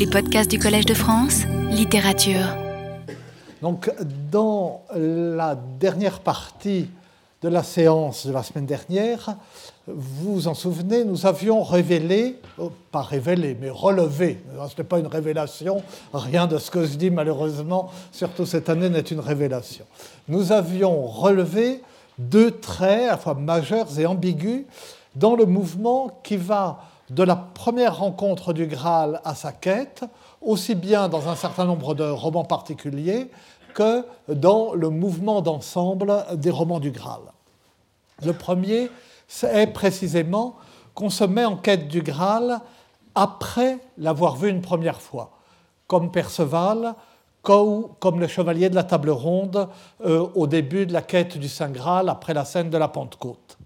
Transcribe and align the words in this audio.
Les 0.00 0.06
podcasts 0.06 0.50
du 0.50 0.58
Collège 0.58 0.86
de 0.86 0.94
France, 0.94 1.42
littérature. 1.70 2.56
Donc, 3.60 3.92
dans 4.32 4.80
la 4.96 5.54
dernière 5.54 6.20
partie 6.20 6.88
de 7.42 7.48
la 7.50 7.62
séance 7.62 8.26
de 8.26 8.32
la 8.32 8.42
semaine 8.42 8.64
dernière, 8.64 9.36
vous 9.86 10.36
vous 10.36 10.48
en 10.48 10.54
souvenez, 10.54 11.04
nous 11.04 11.26
avions 11.26 11.62
révélé, 11.62 12.36
oh, 12.56 12.72
pas 12.90 13.02
révélé, 13.02 13.54
mais 13.60 13.68
relevé, 13.68 14.38
ce 14.70 14.80
n'est 14.80 14.88
pas 14.88 15.00
une 15.00 15.06
révélation, 15.06 15.82
rien 16.14 16.46
de 16.46 16.56
ce 16.56 16.70
que 16.70 16.86
je 16.86 16.94
dis 16.94 17.10
malheureusement, 17.10 17.90
surtout 18.10 18.46
cette 18.46 18.70
année, 18.70 18.88
n'est 18.88 19.00
une 19.00 19.20
révélation. 19.20 19.84
Nous 20.28 20.50
avions 20.50 21.02
relevé 21.02 21.82
deux 22.18 22.52
traits, 22.52 23.02
à 23.02 23.08
la 23.08 23.16
fois 23.18 23.34
majeurs 23.34 23.86
et 23.98 24.06
ambigus, 24.06 24.64
dans 25.14 25.36
le 25.36 25.44
mouvement 25.44 26.10
qui 26.22 26.38
va 26.38 26.89
de 27.10 27.22
la 27.22 27.36
première 27.36 27.98
rencontre 27.98 28.52
du 28.52 28.66
Graal 28.66 29.20
à 29.24 29.34
sa 29.34 29.52
quête, 29.52 30.04
aussi 30.40 30.74
bien 30.74 31.08
dans 31.08 31.28
un 31.28 31.34
certain 31.34 31.64
nombre 31.64 31.94
de 31.94 32.04
romans 32.04 32.44
particuliers 32.44 33.30
que 33.74 34.04
dans 34.28 34.74
le 34.74 34.90
mouvement 34.90 35.42
d'ensemble 35.42 36.24
des 36.34 36.50
romans 36.50 36.80
du 36.80 36.90
Graal. 36.90 37.20
Le 38.24 38.32
premier 38.32 38.90
est 39.42 39.66
précisément 39.68 40.56
qu'on 40.94 41.10
se 41.10 41.24
met 41.24 41.44
en 41.44 41.56
quête 41.56 41.88
du 41.88 42.02
Graal 42.02 42.60
après 43.14 43.78
l'avoir 43.98 44.36
vu 44.36 44.48
une 44.48 44.62
première 44.62 45.00
fois, 45.00 45.32
comme 45.86 46.10
Perceval, 46.12 46.94
comme 47.42 48.20
le 48.20 48.28
chevalier 48.28 48.68
de 48.68 48.74
la 48.74 48.84
table 48.84 49.10
ronde 49.10 49.68
euh, 50.04 50.28
au 50.34 50.46
début 50.46 50.86
de 50.86 50.92
la 50.92 51.02
quête 51.02 51.38
du 51.38 51.48
Saint 51.48 51.70
Graal 51.70 52.08
après 52.08 52.34
la 52.34 52.44
scène 52.44 52.70
de 52.70 52.76
la 52.76 52.88
Pentecôte. 52.88 53.56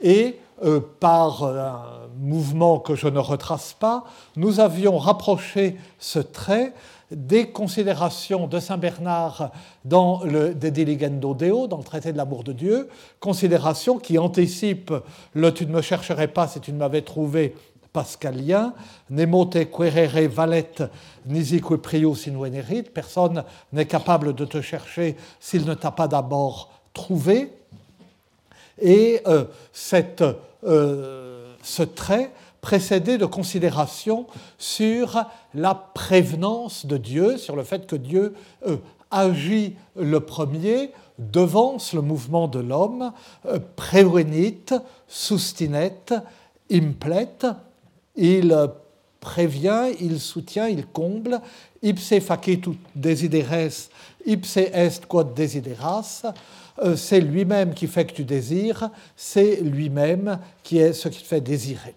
Et 0.00 0.38
euh, 0.62 0.80
par 1.00 1.44
un 1.44 1.82
mouvement 2.18 2.78
que 2.78 2.94
je 2.94 3.08
ne 3.08 3.18
retrace 3.18 3.74
pas, 3.78 4.04
nous 4.36 4.60
avions 4.60 4.98
rapproché 4.98 5.76
ce 5.98 6.18
trait 6.20 6.72
des 7.10 7.50
considérations 7.50 8.46
de 8.46 8.58
Saint 8.58 8.78
Bernard 8.78 9.50
dans 9.84 10.22
le 10.24 10.54
De 10.54 10.68
Diligendo 10.68 11.34
Deo, 11.34 11.66
dans 11.66 11.78
le 11.78 11.84
traité 11.84 12.12
de 12.12 12.16
l'amour 12.16 12.44
de 12.44 12.52
Dieu, 12.52 12.88
considérations 13.20 13.98
qui 13.98 14.18
anticipent 14.18 14.94
le 15.32 15.52
Tu 15.52 15.66
ne 15.66 15.72
me 15.72 15.82
chercherais 15.82 16.28
pas 16.28 16.48
si 16.48 16.60
tu 16.60 16.72
ne 16.72 16.78
m'avais 16.78 17.02
trouvé 17.02 17.54
pascalien, 17.94 18.74
Nemo 19.08 19.44
te 19.46 19.64
querere 19.64 20.28
valet 20.28 20.90
nisique 21.26 21.76
prius 21.76 22.26
in 22.26 22.34
personne 22.92 23.44
n'est 23.72 23.86
capable 23.86 24.34
de 24.34 24.44
te 24.44 24.60
chercher 24.60 25.16
s'il 25.38 25.64
ne 25.64 25.74
t'a 25.74 25.92
pas 25.92 26.08
d'abord 26.08 26.70
trouvé. 26.92 27.52
Et 28.80 29.20
euh, 29.26 29.44
euh, 30.64 31.54
ce 31.62 31.82
trait 31.82 32.32
précédé 32.60 33.18
de 33.18 33.26
considérations 33.26 34.26
sur 34.58 35.24
la 35.54 35.74
prévenance 35.74 36.86
de 36.86 36.96
Dieu, 36.96 37.36
sur 37.36 37.56
le 37.56 37.62
fait 37.62 37.86
que 37.86 37.96
Dieu 37.96 38.34
euh, 38.66 38.76
agit 39.10 39.76
le 39.96 40.20
premier, 40.20 40.92
devance 41.18 41.92
le 41.92 42.00
mouvement 42.00 42.48
de 42.48 42.58
l'homme, 42.58 43.12
prévenit, 43.76 44.64
sustinet, 45.06 46.00
implet, 46.72 47.28
il 48.16 48.68
prévient, 49.24 49.86
il 50.00 50.20
soutient, 50.20 50.68
il 50.68 50.86
comble, 50.86 51.40
ipse 51.82 52.20
facitur 52.20 52.74
desideres, 52.94 53.88
ipse 54.26 54.56
est 54.58 55.06
quod 55.08 55.34
desideras, 55.34 56.22
euh, 56.82 56.94
c'est 56.94 57.20
lui-même 57.20 57.72
qui 57.72 57.86
fait 57.86 58.04
que 58.04 58.12
tu 58.12 58.24
désires, 58.24 58.90
c'est 59.16 59.56
lui-même 59.62 60.38
qui 60.62 60.78
est 60.78 60.92
ce 60.92 61.08
qui 61.08 61.22
te 61.22 61.26
fait 61.26 61.40
désirer. 61.40 61.94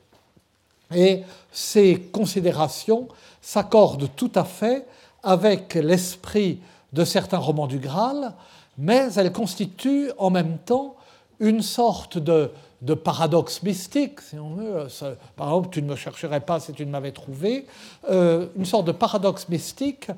Et 0.95 1.23
ces 1.52 2.00
considérations 2.14 3.09
s'accordent 3.42 4.09
tout 4.16 4.31
à 4.36 4.45
fait 4.45 4.86
avec 5.22 5.73
l'esprit 5.75 6.59
de 6.94 7.03
certains 7.03 7.39
romans 7.39 7.67
du 7.67 7.80
Graal, 7.80 8.33
mais 8.78 9.09
elles 9.17 9.33
constituent 9.33 10.11
en 10.17 10.30
même 10.30 10.58
temps 10.66 10.95
une 11.39 11.61
sorte 11.61 12.17
de, 12.17 12.52
paradoxe 12.93 13.64
mystique, 13.64 14.21
si 14.21 14.38
on 14.38 14.55
veut. 14.55 14.88
Par 15.36 15.48
exemple, 15.48 15.70
tu 15.71 15.82
ne 15.82 15.88
me 15.88 15.95
chercherais 15.95 16.42
pas 16.42 16.60
si 16.60 16.73
tu 16.73 16.86
ne 16.86 16.92
m'avais 16.92 17.11
trouvé, 17.11 17.65
euh, 18.10 18.48
une 18.55 18.65
sorte 18.65 18.86
de 18.86 18.92
paradoxe 18.92 19.49
mystique 19.49 20.10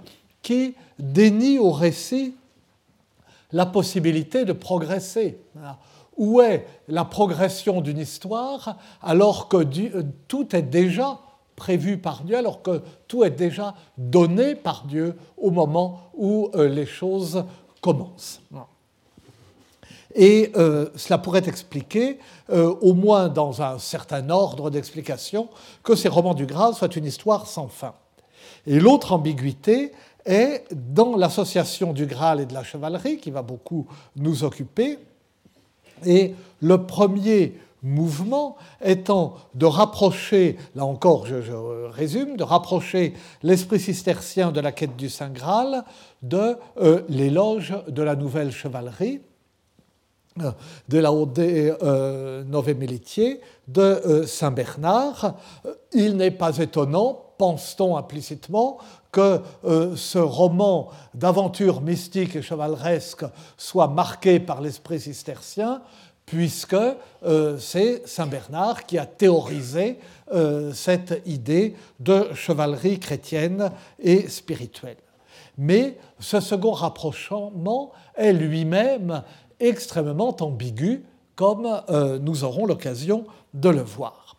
qui 0.41 0.75
dénie 0.97 1.57
au 1.57 1.71
récit 1.71 2.35
la 3.51 3.65
possibilité 3.65 4.45
de 4.45 4.53
progresser. 4.53 5.39
Où 6.17 6.41
est 6.41 6.67
la 6.87 7.05
progression 7.05 7.81
d'une 7.81 7.97
histoire 7.97 8.77
alors 9.01 9.47
que 9.47 9.57
euh, 9.57 10.03
tout 10.27 10.55
est 10.55 10.61
déjà 10.61 11.19
prévu 11.55 11.97
par 11.97 12.23
Dieu, 12.23 12.37
alors 12.37 12.61
que 12.61 12.81
tout 13.07 13.23
est 13.23 13.31
déjà 13.31 13.75
donné 13.97 14.55
par 14.55 14.85
Dieu 14.85 15.15
au 15.37 15.51
moment 15.51 16.11
où 16.13 16.49
euh, 16.55 16.67
les 16.67 16.85
choses 16.85 17.43
commencent? 17.81 18.41
Et 20.15 20.51
euh, 20.55 20.89
cela 20.95 21.17
pourrait 21.17 21.47
expliquer, 21.47 22.19
au 22.51 22.93
moins 22.93 23.29
dans 23.29 23.61
un 23.61 23.77
certain 23.77 24.29
ordre 24.29 24.71
d'explication, 24.71 25.49
que 25.83 25.95
ces 25.95 26.09
romans 26.09 26.33
du 26.33 26.47
Graal 26.47 26.73
soient 26.73 26.95
une 26.95 27.05
histoire 27.05 27.45
sans 27.45 27.67
fin. 27.67 27.93
Et 28.65 28.79
l'autre 28.79 29.13
ambiguïté 29.13 29.91
est 30.25 30.65
dans 30.71 31.15
l'association 31.15 31.93
du 31.93 32.05
Graal 32.05 32.39
et 32.39 32.45
de 32.45 32.53
la 32.53 32.63
chevalerie, 32.63 33.17
qui 33.17 33.31
va 33.31 33.41
beaucoup 33.41 33.87
nous 34.15 34.43
occuper, 34.43 34.97
et 36.05 36.33
le 36.61 36.85
premier 36.85 37.55
mouvement 37.81 38.57
étant 38.83 39.35
de 39.55 39.65
rapprocher, 39.65 40.57
là 40.75 40.85
encore 40.85 41.25
je, 41.25 41.35
résume, 41.87 42.35
de 42.35 42.43
rapprocher 42.43 43.13
l'esprit 43.41 43.79
cistercien 43.79 44.51
de 44.51 44.59
la 44.59 44.71
quête 44.71 44.97
du 44.97 45.09
Saint 45.09 45.29
Graal 45.29 45.85
de 46.21 46.57
euh, 46.81 47.03
l'éloge 47.07 47.73
de 47.87 48.03
la 48.03 48.15
nouvelle 48.15 48.51
chevalerie, 48.51 49.21
euh, 49.21 49.28
de 50.87 50.97
la 50.97 51.11
des 51.25 51.73
euh, 51.83 52.43
Nove 52.43 52.73
de 52.73 53.81
euh, 53.81 54.25
Saint 54.25 54.51
Bernard. 54.51 55.35
Il 55.93 56.17
n'est 56.17 56.31
pas 56.31 56.57
étonnant, 56.57 57.33
pense-t-on 57.37 57.97
implicitement, 57.97 58.77
que 59.11 59.41
ce 59.95 60.19
roman 60.19 60.89
d'aventure 61.15 61.81
mystique 61.81 62.35
et 62.35 62.43
chevaleresque 62.43 63.25
soit 63.57 63.87
marqué 63.87 64.39
par 64.39 64.61
l'esprit 64.61 64.99
cistercien, 64.99 65.81
puisque 66.27 66.75
c'est 67.57 68.07
Saint 68.07 68.27
Bernard 68.27 68.85
qui 68.85 68.99
a 68.99 69.07
théorisé 69.07 69.97
cette 70.73 71.23
idée 71.25 71.75
de 71.99 72.27
chevalerie 72.35 72.99
chrétienne 72.99 73.71
et 73.97 74.27
spirituelle. 74.27 74.97
Mais 75.59 75.97
ce 76.19 76.39
second 76.39 76.71
rapprochement 76.71 77.91
est 78.15 78.31
lui-même 78.31 79.23
extrêmement 79.59 80.35
ambigu, 80.41 81.03
comme 81.35 81.81
euh, 81.89 82.19
nous 82.19 82.43
aurons 82.43 82.65
l'occasion 82.65 83.25
de 83.53 83.69
le 83.69 83.81
voir. 83.81 84.35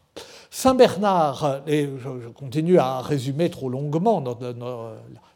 Saint 0.52 0.74
Bernard, 0.74 1.60
et 1.68 1.88
je 1.98 2.28
continue 2.28 2.78
à 2.78 3.00
résumer 3.00 3.50
trop 3.50 3.68
longuement 3.68 4.22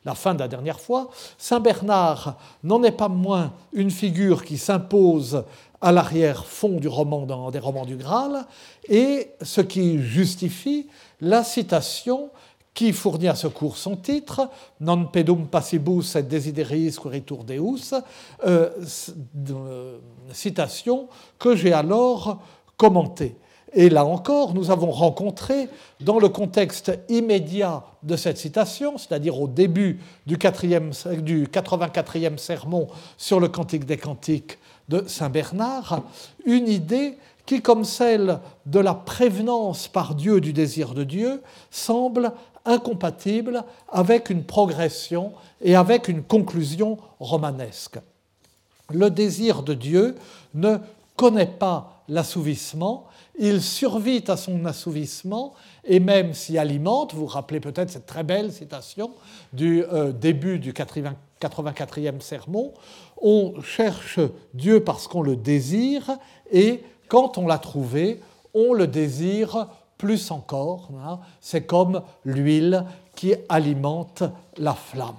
la 0.05 0.15
fin 0.15 0.35
de 0.35 0.41
la 0.41 0.49
dernière 0.49 0.81
fois, 0.81 1.09
Saint 1.39 1.61
Bernard 1.61 2.37
n'en 2.65 2.83
est 2.83 2.93
pas 2.93 3.09
moins 3.09 3.53
une 3.73 3.93
figure 3.93 4.45
qui 4.45 4.59
s'impose 4.59 5.45
à 5.81 5.93
l'arrière-fond 5.93 6.81
du 6.81 6.89
des 6.89 7.59
romans 7.59 7.85
du 7.85 7.97
Graal, 7.97 8.45
et 8.89 9.31
ce 9.41 9.61
qui 9.61 10.03
justifie 10.03 10.89
la 11.21 11.45
citation 11.45 12.31
qui 12.75 12.93
fournit 12.93 13.29
à 13.29 13.37
ce 13.37 13.47
cours 13.47 13.77
son 13.77 13.97
titre, 13.97 14.51
Non 14.81 15.07
pedum 15.07 15.47
passibus 15.47 16.17
et 16.17 16.23
desideris 16.25 16.97
queritur 17.01 17.45
Deus, 17.45 17.95
euh, 18.45 18.71
euh, 19.51 19.99
citation 20.33 21.09
que 21.39 21.55
j'ai 21.55 21.73
alors 21.73 22.43
commentée. 22.77 23.37
Et 23.77 23.89
là 23.89 24.05
encore, 24.05 24.55
nous 24.55 24.71
avons 24.71 24.91
rencontré, 24.91 25.69
dans 26.01 26.19
le 26.19 26.29
contexte 26.29 26.93
immédiat 27.09 27.83
de 28.03 28.17
cette 28.17 28.39
citation, 28.39 28.99
c'est-à-dire 28.99 29.41
au 29.41 29.49
début 29.49 30.01
du, 30.27 30.37
4e, 30.37 31.21
du 31.21 31.47
84e 31.47 32.39
sermon 32.39 32.89
sur 33.17 33.41
le 33.41 33.49
Cantique 33.49 33.85
des 33.85 33.97
Cantiques 33.97 34.59
de 34.89 35.05
Saint 35.09 35.31
Bernard, 35.31 36.03
une 36.45 36.69
idée 36.69 37.17
qui, 37.47 37.63
comme 37.63 37.85
celle 37.85 38.39
de 38.67 38.79
la 38.79 38.95
prévenance 38.95 39.89
par 39.89 40.15
Dieu 40.15 40.41
du 40.41 40.53
désir 40.53 40.95
de 40.95 41.05
Dieu, 41.05 41.43
semble 41.71 42.33
incompatible 42.65 43.65
avec 43.91 44.31
une 44.31 44.45
progression 44.45 45.33
et 45.61 45.77
avec 45.77 46.09
une 46.09 46.23
conclusion 46.23 46.99
romanesque. 47.21 47.99
Le 48.91 49.11
désir 49.11 49.63
de 49.63 49.75
Dieu 49.75 50.17
ne 50.55 50.77
connaît 51.17 51.47
pas 51.47 52.03
l'assouvissement, 52.09 53.07
il 53.39 53.63
survit 53.63 54.23
à 54.29 54.37
son 54.37 54.65
assouvissement 54.65 55.55
et 55.85 55.99
même 55.99 56.35
s'y 56.35 56.57
alimente. 56.59 57.15
Vous 57.15 57.23
vous 57.23 57.27
rappelez 57.27 57.61
peut-être 57.61 57.91
cette 57.91 58.07
très 58.07 58.23
belle 58.23 58.53
citation 58.53 59.11
du 59.53 59.83
euh, 59.85 60.13
début 60.13 60.59
du 60.59 60.73
84e 60.73 62.21
sermon. 62.21 62.73
On 63.21 63.61
cherche 63.63 64.21
Dieu 64.53 64.85
parce 64.85 65.09
qu'on 65.09 65.23
le 65.23 65.37
désire 65.37 66.19
et 66.53 66.85
quand 67.09 67.39
on 67.39 67.47
l'a 67.47 67.59
trouvé, 67.59 68.21
on 68.55 68.73
le 68.73 68.87
désire 68.87 69.67
plus 69.99 70.31
encore. 70.31 70.89
Hein. 71.05 71.21
C'est 71.41 71.67
comme 71.67 72.03
l'huile 72.25 72.85
qui 73.15 73.35
alimente 73.49 74.23
la 74.59 74.75
flamme. 74.75 75.15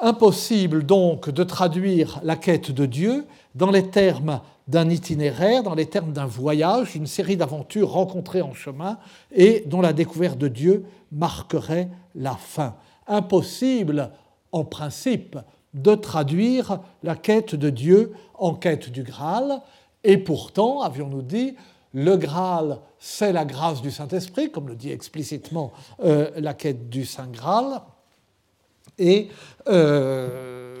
Impossible 0.00 0.86
donc 0.86 1.28
de 1.28 1.42
traduire 1.42 2.20
la 2.22 2.36
quête 2.36 2.70
de 2.70 2.86
Dieu 2.86 3.26
dans 3.54 3.70
les 3.70 3.88
termes 3.88 4.40
d'un 4.68 4.88
itinéraire, 4.90 5.62
dans 5.62 5.74
les 5.74 5.86
termes 5.86 6.12
d'un 6.12 6.26
voyage, 6.26 6.94
une 6.94 7.06
série 7.06 7.36
d'aventures 7.36 7.90
rencontrées 7.90 8.42
en 8.42 8.54
chemin 8.54 8.98
et 9.32 9.64
dont 9.66 9.80
la 9.80 9.92
découverte 9.92 10.38
de 10.38 10.48
Dieu 10.48 10.84
marquerait 11.10 11.88
la 12.14 12.34
fin. 12.34 12.76
Impossible, 13.06 14.10
en 14.52 14.64
principe, 14.64 15.38
de 15.74 15.94
traduire 15.94 16.80
la 17.02 17.16
quête 17.16 17.54
de 17.54 17.70
Dieu 17.70 18.12
en 18.34 18.54
quête 18.54 18.90
du 18.90 19.02
Graal, 19.02 19.62
et 20.04 20.18
pourtant, 20.18 20.82
avions-nous 20.82 21.22
dit, 21.22 21.56
le 21.94 22.16
Graal, 22.16 22.80
c'est 22.98 23.32
la 23.32 23.44
grâce 23.44 23.80
du 23.82 23.90
Saint-Esprit, 23.90 24.50
comme 24.50 24.68
le 24.68 24.76
dit 24.76 24.90
explicitement 24.90 25.72
euh, 26.04 26.30
la 26.36 26.54
quête 26.54 26.88
du 26.88 27.04
Saint 27.04 27.28
Graal, 27.28 27.82
et 28.98 29.28
euh, 29.68 30.78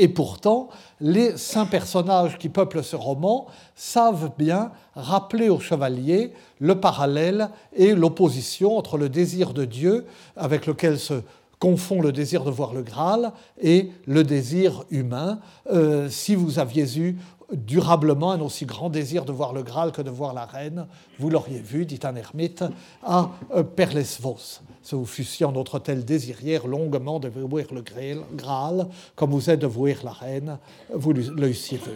et 0.00 0.08
pourtant, 0.08 0.70
les 1.02 1.36
saints 1.36 1.66
personnages 1.66 2.38
qui 2.38 2.48
peuplent 2.48 2.82
ce 2.82 2.96
roman 2.96 3.48
savent 3.76 4.30
bien 4.38 4.72
rappeler 4.94 5.50
aux 5.50 5.60
chevaliers 5.60 6.32
le 6.58 6.80
parallèle 6.80 7.50
et 7.76 7.94
l'opposition 7.94 8.78
entre 8.78 8.96
le 8.96 9.10
désir 9.10 9.52
de 9.52 9.66
Dieu, 9.66 10.06
avec 10.36 10.64
lequel 10.64 10.98
se 10.98 11.20
confond 11.58 12.00
le 12.00 12.12
désir 12.12 12.44
de 12.44 12.50
voir 12.50 12.72
le 12.72 12.80
Graal, 12.80 13.32
et 13.60 13.90
le 14.06 14.24
désir 14.24 14.84
humain. 14.90 15.40
Euh, 15.70 16.08
si 16.08 16.34
vous 16.34 16.58
aviez 16.58 16.98
eu 16.98 17.18
durablement 17.52 18.32
un 18.32 18.40
aussi 18.40 18.66
grand 18.66 18.90
désir 18.90 19.24
de 19.24 19.32
voir 19.32 19.52
le 19.52 19.62
Graal 19.62 19.92
que 19.92 20.02
de 20.02 20.10
voir 20.10 20.34
la 20.34 20.46
reine, 20.46 20.86
vous 21.18 21.30
l'auriez 21.30 21.60
vu, 21.60 21.86
dit 21.86 22.00
un 22.04 22.14
ermite, 22.16 22.64
à 23.02 23.30
euh, 23.54 23.62
Perlesvos 23.62 24.60
si 24.82 24.94
vous 24.94 25.06
fussiez 25.06 25.46
en 25.46 25.52
notre 25.52 25.78
tel 25.78 26.04
désirière 26.04 26.66
longuement 26.66 27.20
de 27.20 27.28
voir 27.28 27.64
le 27.72 27.82
Graal, 28.34 28.88
comme 29.14 29.30
vous 29.30 29.50
êtes 29.50 29.60
de 29.60 29.66
voir 29.66 29.96
la 30.02 30.12
reine, 30.12 30.58
vous 30.92 31.12
l'eussiez 31.12 31.78
vu. 31.78 31.92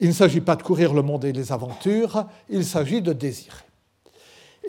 Il 0.00 0.08
ne 0.08 0.12
s'agit 0.12 0.40
pas 0.40 0.56
de 0.56 0.62
courir 0.62 0.92
le 0.92 1.02
monde 1.02 1.24
et 1.24 1.32
les 1.32 1.52
aventures, 1.52 2.26
il 2.48 2.64
s'agit 2.64 3.02
de 3.02 3.12
désirer. 3.12 3.56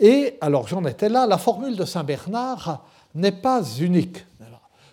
Et 0.00 0.36
alors 0.40 0.68
j'en 0.68 0.84
étais 0.84 1.08
là, 1.08 1.26
la 1.26 1.38
formule 1.38 1.76
de 1.76 1.84
Saint 1.84 2.04
Bernard 2.04 2.84
n'est 3.14 3.32
pas 3.32 3.62
unique. 3.80 4.24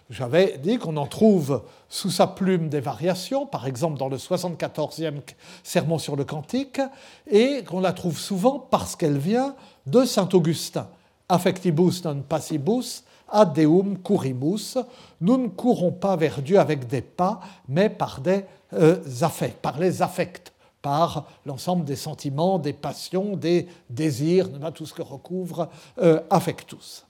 J'avais 0.10 0.60
dit 0.60 0.78
qu'on 0.78 0.98
en 0.98 1.08
trouve 1.08 1.64
sous 1.90 2.12
sa 2.12 2.28
plume 2.28 2.70
des 2.70 2.80
variations, 2.80 3.48
par 3.48 3.66
exemple 3.66 3.98
dans 3.98 4.08
le 4.08 4.18
74e 4.18 5.22
sermon 5.64 5.98
sur 5.98 6.16
le 6.16 6.24
Cantique, 6.24 6.80
et 7.28 7.64
qu'on 7.64 7.80
la 7.80 7.92
trouve 7.92 8.20
souvent 8.20 8.60
parce 8.60 8.96
qu'elle 8.96 9.18
vient 9.18 9.56
de 9.88 10.06
Saint 10.06 10.30
Augustin 10.34 10.88
affectibus 11.30 12.04
non 12.04 12.22
passibus, 12.22 13.04
ad 13.30 13.54
deum 13.54 13.98
curimus. 14.04 14.78
Nous 15.22 15.38
ne 15.38 15.48
courons 15.48 15.92
pas 15.92 16.16
vers 16.16 16.42
Dieu 16.42 16.60
avec 16.60 16.88
des 16.88 17.02
pas, 17.02 17.40
mais 17.68 17.90
par 17.90 18.22
des 18.22 18.46
euh, 18.74 18.98
affects, 19.22 19.58
par 19.62 19.80
les 19.80 20.02
affects, 20.02 20.54
par 20.82 21.26
l'ensemble 21.46 21.84
des 21.84 21.96
sentiments, 21.96 22.60
des 22.60 22.74
passions, 22.74 23.36
des 23.36 23.68
désirs, 23.90 24.50
tout 24.74 24.86
ce 24.86 24.94
que 24.94 25.02
recouvre 25.02 25.70
euh, 26.00 26.22
affectus. 26.30 27.06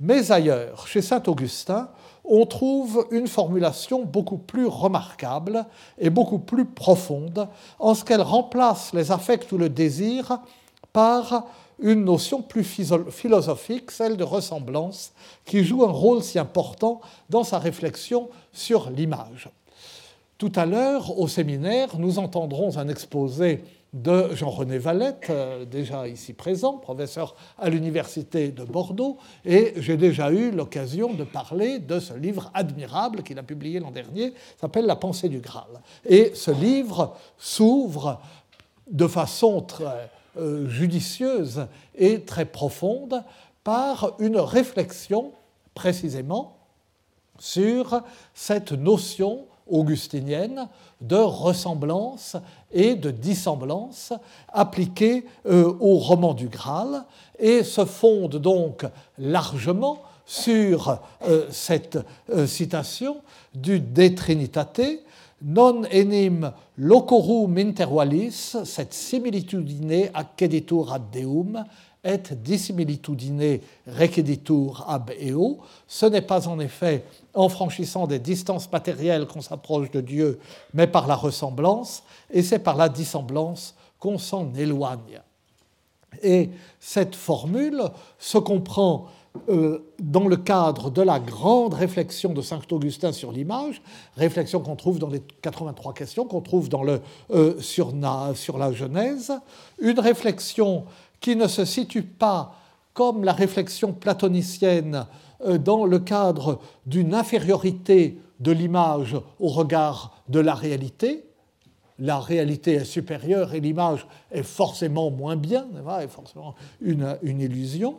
Mais 0.00 0.30
ailleurs, 0.30 0.86
chez 0.86 1.02
saint 1.02 1.22
Augustin, 1.26 1.88
on 2.28 2.44
trouve 2.46 3.06
une 3.10 3.26
formulation 3.26 4.04
beaucoup 4.04 4.36
plus 4.36 4.66
remarquable 4.66 5.64
et 5.98 6.10
beaucoup 6.10 6.38
plus 6.38 6.66
profonde 6.66 7.48
en 7.78 7.94
ce 7.94 8.04
qu'elle 8.04 8.20
remplace 8.20 8.92
les 8.92 9.10
affects 9.10 9.50
ou 9.52 9.58
le 9.58 9.68
désir 9.68 10.40
par 10.92 11.46
une 11.80 12.04
notion 12.04 12.42
plus 12.42 12.64
philosophique, 13.10 13.90
celle 13.90 14.16
de 14.16 14.24
ressemblance, 14.24 15.12
qui 15.44 15.64
joue 15.64 15.84
un 15.84 15.92
rôle 15.92 16.22
si 16.22 16.38
important 16.38 17.00
dans 17.30 17.44
sa 17.44 17.58
réflexion 17.58 18.28
sur 18.52 18.90
l'image. 18.90 19.48
Tout 20.38 20.52
à 20.54 20.66
l'heure, 20.66 21.18
au 21.18 21.28
séminaire, 21.28 21.98
nous 21.98 22.18
entendrons 22.18 22.76
un 22.78 22.88
exposé 22.88 23.64
de 23.92 24.34
Jean-René 24.34 24.78
Valette, 24.78 25.28
euh, 25.30 25.64
déjà 25.64 26.06
ici 26.06 26.34
présent, 26.34 26.74
professeur 26.74 27.34
à 27.58 27.70
l'Université 27.70 28.50
de 28.50 28.62
Bordeaux, 28.62 29.16
et 29.44 29.72
j'ai 29.76 29.96
déjà 29.96 30.30
eu 30.30 30.50
l'occasion 30.50 31.14
de 31.14 31.24
parler 31.24 31.78
de 31.78 31.98
ce 31.98 32.12
livre 32.14 32.50
admirable 32.54 33.22
qu'il 33.22 33.38
a 33.38 33.42
publié 33.42 33.80
l'an 33.80 33.90
dernier, 33.90 34.34
s'appelle 34.60 34.86
La 34.86 34.96
pensée 34.96 35.28
du 35.28 35.40
Graal. 35.40 35.80
Et 36.04 36.32
ce 36.34 36.50
livre 36.50 37.16
s'ouvre 37.38 38.20
de 38.90 39.06
façon 39.06 39.62
très 39.62 40.10
euh, 40.36 40.68
judicieuse 40.68 41.66
et 41.96 42.20
très 42.20 42.44
profonde 42.44 43.24
par 43.64 44.14
une 44.18 44.38
réflexion 44.38 45.32
précisément 45.74 46.58
sur 47.38 48.02
cette 48.34 48.72
notion 48.72 49.47
augustinienne 49.68 50.68
de 51.00 51.16
ressemblance 51.16 52.36
et 52.72 52.94
de 52.94 53.10
dissemblance 53.10 54.12
appliquée 54.52 55.24
euh, 55.46 55.72
au 55.80 55.96
roman 55.96 56.34
du 56.34 56.48
Graal 56.48 57.04
et 57.38 57.62
se 57.62 57.84
fonde 57.84 58.36
donc 58.36 58.84
largement 59.18 60.02
sur 60.26 60.98
euh, 61.26 61.46
cette 61.50 61.98
citation 62.46 63.18
du 63.54 63.80
De 63.80 64.08
Trinitate 64.08 64.80
non 65.40 65.84
enim 65.84 66.52
locorum 66.76 67.58
intervalis, 67.58 68.56
cette 68.64 68.92
similitudine 68.92 70.10
acceditur 70.14 70.92
ad 70.92 71.10
Deum, 71.12 71.64
et 72.04 72.34
dissimilitudine 72.34 73.60
receditur 73.86 74.84
ab 74.88 75.10
eo. 75.20 75.58
Ce 75.86 76.06
n'est 76.06 76.22
pas 76.22 76.48
en 76.48 76.60
effet 76.60 77.04
en 77.34 77.48
franchissant 77.48 78.06
des 78.06 78.18
distances 78.18 78.70
matérielles 78.70 79.26
qu'on 79.26 79.40
s'approche 79.40 79.90
de 79.90 80.00
Dieu, 80.00 80.38
mais 80.74 80.86
par 80.86 81.06
la 81.06 81.16
ressemblance, 81.16 82.02
et 82.30 82.42
c'est 82.42 82.60
par 82.60 82.76
la 82.76 82.88
dissemblance 82.88 83.74
qu'on 83.98 84.18
s'en 84.18 84.54
éloigne. 84.54 85.20
Et 86.22 86.50
cette 86.80 87.14
formule 87.14 87.82
se 88.18 88.38
comprend 88.38 89.06
euh, 89.48 89.84
dans 90.00 90.26
le 90.26 90.36
cadre 90.36 90.90
de 90.90 91.02
la 91.02 91.20
grande 91.20 91.74
réflexion 91.74 92.32
de 92.32 92.40
Saint 92.40 92.60
Augustin 92.70 93.12
sur 93.12 93.30
l'image, 93.30 93.82
réflexion 94.16 94.60
qu'on 94.60 94.76
trouve 94.76 94.98
dans 94.98 95.08
les 95.08 95.22
83 95.42 95.92
questions, 95.92 96.24
qu'on 96.24 96.40
trouve 96.40 96.68
dans 96.68 96.82
le, 96.82 97.00
euh, 97.30 97.60
sur 97.60 97.92
la 97.92 98.72
Genèse, 98.72 99.32
une 99.80 100.00
réflexion 100.00 100.84
qui 101.20 101.36
ne 101.36 101.46
se 101.46 101.64
situe 101.64 102.02
pas 102.02 102.54
comme 102.94 103.24
la 103.24 103.32
réflexion 103.32 103.92
platonicienne 103.92 105.06
euh, 105.44 105.58
dans 105.58 105.86
le 105.86 105.98
cadre 105.98 106.60
d'une 106.86 107.14
infériorité 107.14 108.18
de 108.40 108.52
l'image 108.52 109.16
au 109.40 109.48
regard 109.48 110.22
de 110.28 110.40
la 110.40 110.54
réalité. 110.54 111.24
La 111.98 112.18
réalité 112.18 112.74
est 112.74 112.84
supérieure 112.84 113.54
et 113.54 113.60
l'image 113.60 114.06
est 114.30 114.42
forcément 114.42 115.10
moins 115.10 115.36
bien, 115.36 115.66
est 116.00 116.08
forcément 116.08 116.54
une, 116.80 117.16
illusion 117.22 117.98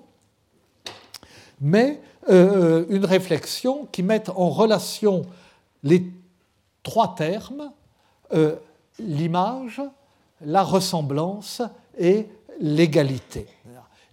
mais 1.61 1.99
euh, 2.29 2.85
une 2.89 3.03
réflexion 3.03 3.88
qui 3.91 4.01
mette 4.01 4.29
en 4.29 4.49
relation 4.49 5.23
les 5.83 6.05
trois 6.83 7.15
termes, 7.15 7.71
euh, 8.33 8.55
l'image, 8.97 9.81
la 10.41 10.63
ressemblance 10.63 11.61
et 11.97 12.27
l'égalité. 12.59 13.45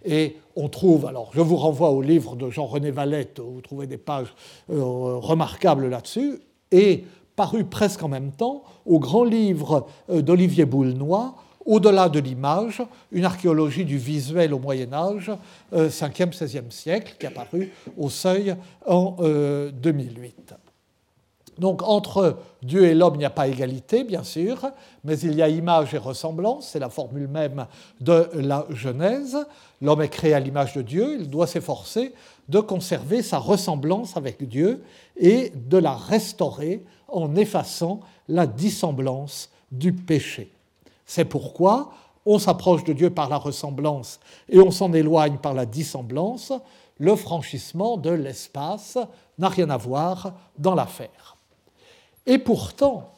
Et 0.05 0.37
on 0.55 0.69
trouve, 0.69 1.05
alors 1.05 1.31
je 1.33 1.41
vous 1.41 1.57
renvoie 1.57 1.89
au 1.89 2.01
livre 2.01 2.35
de 2.35 2.49
Jean-René 2.49 2.91
Valette, 2.91 3.39
vous 3.39 3.61
trouvez 3.61 3.87
des 3.87 3.97
pages 3.97 4.33
euh, 4.69 4.81
remarquables 5.17 5.89
là-dessus, 5.89 6.39
et 6.71 7.03
paru 7.35 7.65
presque 7.65 8.03
en 8.03 8.07
même 8.07 8.31
temps 8.31 8.63
au 8.85 8.99
grand 8.99 9.23
livre 9.23 9.87
d'Olivier 10.09 10.65
Boulnois, 10.65 11.35
au-delà 11.65 12.07
de 12.07 12.19
l'image, 12.19 12.81
une 13.11 13.25
archéologie 13.25 13.83
du 13.83 13.97
visuel 13.97 14.53
au 14.53 14.59
Moyen 14.59 14.93
Âge, 14.93 15.29
5e, 15.73 15.73
euh, 15.73 15.89
16e 15.89 16.71
siècle, 16.71 17.15
qui 17.19 17.25
est 17.25 17.29
apparue 17.29 17.71
au 17.97 18.09
seuil 18.09 18.55
en 18.85 19.17
2008. 19.73 20.53
Donc 21.59 21.81
entre 21.83 22.37
Dieu 22.61 22.85
et 22.85 22.93
l'homme, 22.93 23.15
il 23.15 23.19
n'y 23.19 23.25
a 23.25 23.29
pas 23.29 23.47
égalité, 23.47 24.03
bien 24.03 24.23
sûr, 24.23 24.59
mais 25.03 25.17
il 25.19 25.35
y 25.35 25.41
a 25.41 25.49
image 25.49 25.93
et 25.93 25.97
ressemblance, 25.97 26.69
c'est 26.71 26.79
la 26.79 26.89
formule 26.89 27.27
même 27.27 27.65
de 27.99 28.29
la 28.33 28.65
Genèse. 28.69 29.37
L'homme 29.81 30.01
est 30.01 30.09
créé 30.09 30.33
à 30.33 30.39
l'image 30.39 30.73
de 30.73 30.81
Dieu, 30.81 31.17
il 31.19 31.29
doit 31.29 31.47
s'efforcer 31.47 32.13
de 32.49 32.59
conserver 32.59 33.21
sa 33.21 33.39
ressemblance 33.39 34.15
avec 34.17 34.47
Dieu 34.47 34.83
et 35.17 35.51
de 35.55 35.77
la 35.77 35.95
restaurer 35.95 36.83
en 37.07 37.35
effaçant 37.35 37.99
la 38.27 38.47
dissemblance 38.47 39.49
du 39.71 39.93
péché. 39.93 40.51
C'est 41.05 41.25
pourquoi 41.25 41.91
on 42.25 42.39
s'approche 42.39 42.83
de 42.83 42.93
Dieu 42.93 43.09
par 43.09 43.29
la 43.29 43.37
ressemblance 43.37 44.19
et 44.49 44.59
on 44.59 44.71
s'en 44.71 44.91
éloigne 44.93 45.37
par 45.37 45.53
la 45.53 45.65
dissemblance. 45.65 46.51
Le 46.99 47.15
franchissement 47.15 47.95
de 47.95 48.09
l'espace 48.09 48.97
n'a 49.37 49.49
rien 49.49 49.69
à 49.69 49.77
voir 49.77 50.33
dans 50.57 50.75
l'affaire. 50.75 51.36
Et 52.27 52.37
pourtant, 52.37 53.13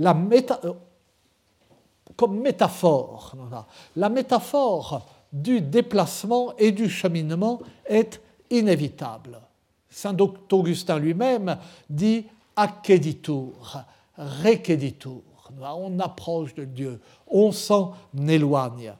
euh, 0.00 0.72
comme 2.16 2.40
métaphore, 2.40 3.36
la 3.94 4.08
métaphore 4.08 5.06
du 5.32 5.60
déplacement 5.60 6.56
et 6.56 6.72
du 6.72 6.88
cheminement 6.88 7.60
est 7.86 8.20
inévitable. 8.50 9.38
Saint 9.90 10.16
Augustin 10.50 10.98
lui-même 10.98 11.58
dit 11.88 12.26
acceditur, 12.56 13.52
requeditur. 14.16 15.20
On 15.60 16.00
approche 16.00 16.54
de 16.54 16.64
Dieu, 16.64 17.00
on 17.28 17.52
s'en 17.52 17.94
éloigne. 18.26 18.94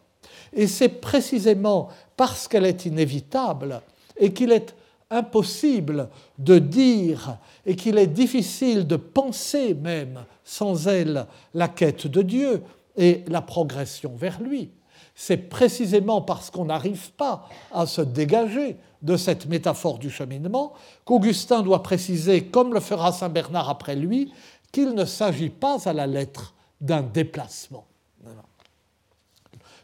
Et 0.53 0.67
c'est 0.67 0.89
précisément 0.89 1.89
parce 2.17 2.47
qu'elle 2.47 2.67
est 2.67 2.85
inévitable 2.85 3.81
et 4.17 4.33
qu'il 4.33 4.53
est 4.53 4.75
impossible 5.15 6.09
de 6.39 6.59
dire 6.59 7.39
et 7.65 7.77
qu'il 7.77 7.99
est 7.99 8.07
difficile 8.07 8.87
de 8.87 8.97
penser 8.97 9.75
même 9.75 10.25
sans 10.45 10.89
elle 10.89 11.27
la 11.55 11.69
quête 11.69 12.07
de 12.07 12.23
Dieu 12.23 12.63
et 12.97 13.25
la 13.29 13.41
progression 13.41 14.15
vers 14.17 14.41
lui. 14.41 14.71
C'est 15.15 15.49
précisément 15.49 16.23
parce 16.23 16.51
qu'on 16.51 16.65
n'arrive 16.65 17.13
pas 17.13 17.49
à 17.73 17.87
se 17.87 18.01
dégager 18.01 18.77
de 19.03 19.17
cette 19.17 19.47
métaphore 19.47 19.99
du 19.99 20.11
cheminement 20.11 20.73
qu'Augustin 21.05 21.63
doit 21.63 21.83
préciser, 21.83 22.47
comme 22.47 22.75
le 22.75 22.81
fera 22.81 23.13
Saint 23.13 23.29
Bernard 23.29 23.69
après 23.69 23.95
lui, 23.95 24.33
qu'il 24.73 24.95
ne 24.95 25.05
s'agit 25.05 25.51
pas 25.51 25.89
à 25.89 25.93
la 25.93 26.07
lettre 26.07 26.55
d'un 26.81 27.03
déplacement. 27.03 27.87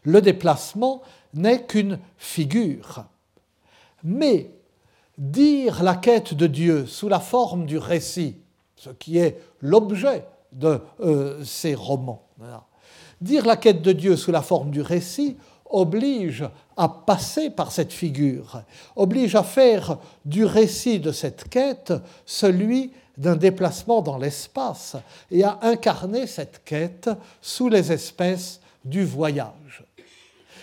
Le 0.03 0.21
déplacement 0.21 1.03
n'est 1.35 1.65
qu'une 1.65 1.99
figure. 2.17 3.05
Mais 4.03 4.51
dire 5.21 5.83
la 5.83 5.97
quête 5.97 6.33
de 6.33 6.47
Dieu 6.47 6.87
sous 6.87 7.09
la 7.09 7.21
forme 7.21 7.67
du 7.67 7.77
récit, 7.77 8.37
ce 8.75 8.89
qui 8.89 9.19
est 9.19 9.39
l'objet 9.61 10.25
de 10.51 10.81
euh, 11.01 11.45
ces 11.45 11.75
romans, 11.75 12.23
dire 13.21 13.45
la 13.45 13.57
quête 13.57 13.83
de 13.83 13.93
Dieu 13.93 14.17
sous 14.17 14.33
la 14.33 14.41
forme 14.41 14.71
du 14.71 14.81
récit 14.81 15.37
oblige 15.69 16.49
à 16.77 16.89
passer 16.89 17.51
par 17.51 17.71
cette 17.71 17.93
figure, 17.93 18.63
oblige 18.97 19.37
à 19.37 19.45
faire 19.45 19.99
du 20.25 20.45
récit 20.45 20.99
de 20.99 21.13
cette 21.13 21.49
quête 21.49 21.93
celui 22.25 22.91
d'un 23.19 23.37
déplacement 23.37 24.01
dans 24.01 24.17
l'espace 24.17 24.97
et 25.31 25.45
à 25.45 25.59
incarner 25.63 26.27
cette 26.27 26.65
quête 26.65 27.11
sous 27.43 27.69
les 27.69 27.93
espèces 27.93 28.61
du 28.85 29.05
voyage. 29.05 29.85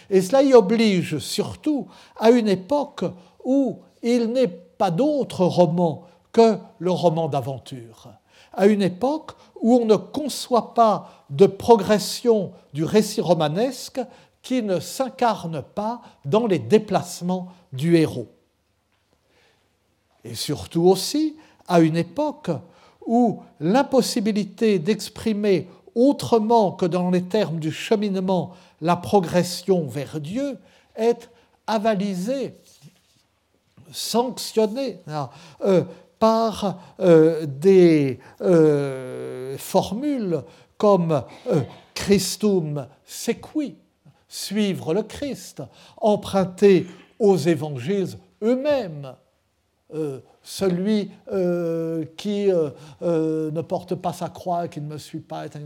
Et 0.09 0.21
cela 0.21 0.41
y 0.41 0.53
oblige 0.53 1.19
surtout 1.19 1.87
à 2.19 2.31
une 2.31 2.47
époque 2.47 3.05
où 3.45 3.79
il 4.03 4.31
n'est 4.31 4.47
pas 4.47 4.91
d'autre 4.91 5.45
roman 5.45 6.03
que 6.31 6.57
le 6.79 6.91
roman 6.91 7.27
d'aventure, 7.27 8.09
à 8.53 8.67
une 8.67 8.81
époque 8.81 9.31
où 9.61 9.75
on 9.75 9.85
ne 9.85 9.95
conçoit 9.95 10.73
pas 10.73 11.25
de 11.29 11.45
progression 11.45 12.51
du 12.73 12.83
récit 12.83 13.21
romanesque 13.21 13.99
qui 14.41 14.61
ne 14.61 14.79
s'incarne 14.79 15.61
pas 15.61 16.01
dans 16.25 16.47
les 16.47 16.59
déplacements 16.59 17.49
du 17.73 17.97
héros. 17.97 18.27
Et 20.23 20.35
surtout 20.35 20.83
aussi 20.83 21.35
à 21.67 21.79
une 21.79 21.97
époque 21.97 22.51
où 23.05 23.41
l'impossibilité 23.59 24.79
d'exprimer 24.79 25.67
autrement 25.95 26.73
que 26.73 26.85
dans 26.85 27.09
les 27.09 27.23
termes 27.23 27.59
du 27.59 27.71
cheminement 27.71 28.53
la 28.81 28.95
progression 28.95 29.87
vers 29.87 30.19
Dieu 30.19 30.59
est 30.95 31.29
avalisée, 31.65 32.55
sanctionnée 33.91 34.99
hein, 35.07 35.29
euh, 35.63 35.83
par 36.19 36.79
euh, 36.99 37.45
des 37.45 38.19
euh, 38.41 39.57
formules 39.57 40.43
comme 40.77 41.23
Christum 41.93 42.87
sequi, 43.05 43.75
suivre 44.27 44.93
le 44.93 45.03
Christ, 45.03 45.63
emprunter 45.97 46.87
aux 47.19 47.37
évangiles 47.37 48.09
eux-mêmes, 48.43 49.15
celui 50.47 51.11
euh, 51.29 52.05
qui 52.15 52.49
euh, 52.49 52.69
euh, 53.01 53.51
ne 53.51 53.59
porte 53.59 53.95
pas 53.95 54.13
sa 54.13 54.29
croix, 54.29 54.69
qui 54.69 54.79
ne 54.79 54.87
me 54.87 54.97
suit 54.97 55.19
pas, 55.19 55.45
etc. 55.45 55.65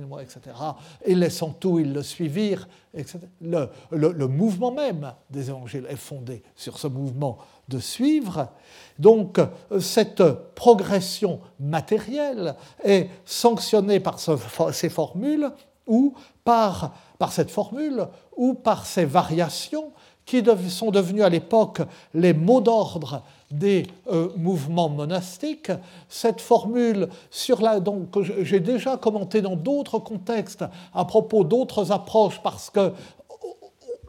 Et 1.06 1.14
laissant 1.14 1.52
tout, 1.52 1.78
ils 1.78 1.94
le 1.94 2.02
suivirent. 2.02 2.68
Etc. 2.96 3.20
Le, 3.42 4.28
mouvement 4.28 4.72
même 4.72 5.14
des 5.30 5.50
évangiles 5.50 5.86
est 5.88 5.96
fondé 5.96 6.42
sur 6.56 6.80
ce 6.80 6.88
mouvement 6.88 7.38
de 7.70 7.78
suivre. 7.78 8.50
Donc 8.98 9.40
cette 9.80 10.24
progression 10.56 11.40
matérielle 11.60 12.56
est 12.84 13.08
sanctionnée 13.24 14.00
par 14.00 14.20
ces 14.20 14.90
formules 14.90 15.52
ou 15.86 16.16
par 16.44 16.92
cette 17.30 17.52
formule 17.52 18.08
ou 18.36 18.56
par 18.56 18.86
ces 18.86 19.06
variations 19.06 19.92
qui 20.26 20.44
sont 20.70 20.92
devenues 20.92 21.24
à 21.24 21.30
l'époque 21.30 21.82
les 22.14 22.34
mots 22.34 22.62
d'ordre 22.62 23.24
des 23.52 23.88
euh, 24.12 24.30
mouvements 24.38 24.90
monastiques. 24.90 25.72
Cette 26.10 26.42
formule 26.42 27.10
sur 27.30 27.62
la, 27.62 27.80
donc, 27.80 28.12
que 28.12 28.44
j'ai 28.44 28.60
déjà 28.60 28.98
commenté 28.98 29.42
dans 29.42 29.56
d'autres 29.56 30.00
contextes 30.00 30.66
à 30.94 31.06
propos 31.06 31.44
d'autres 31.44 31.92
approches 31.92 32.42
parce 32.42 32.70
que 32.70 32.92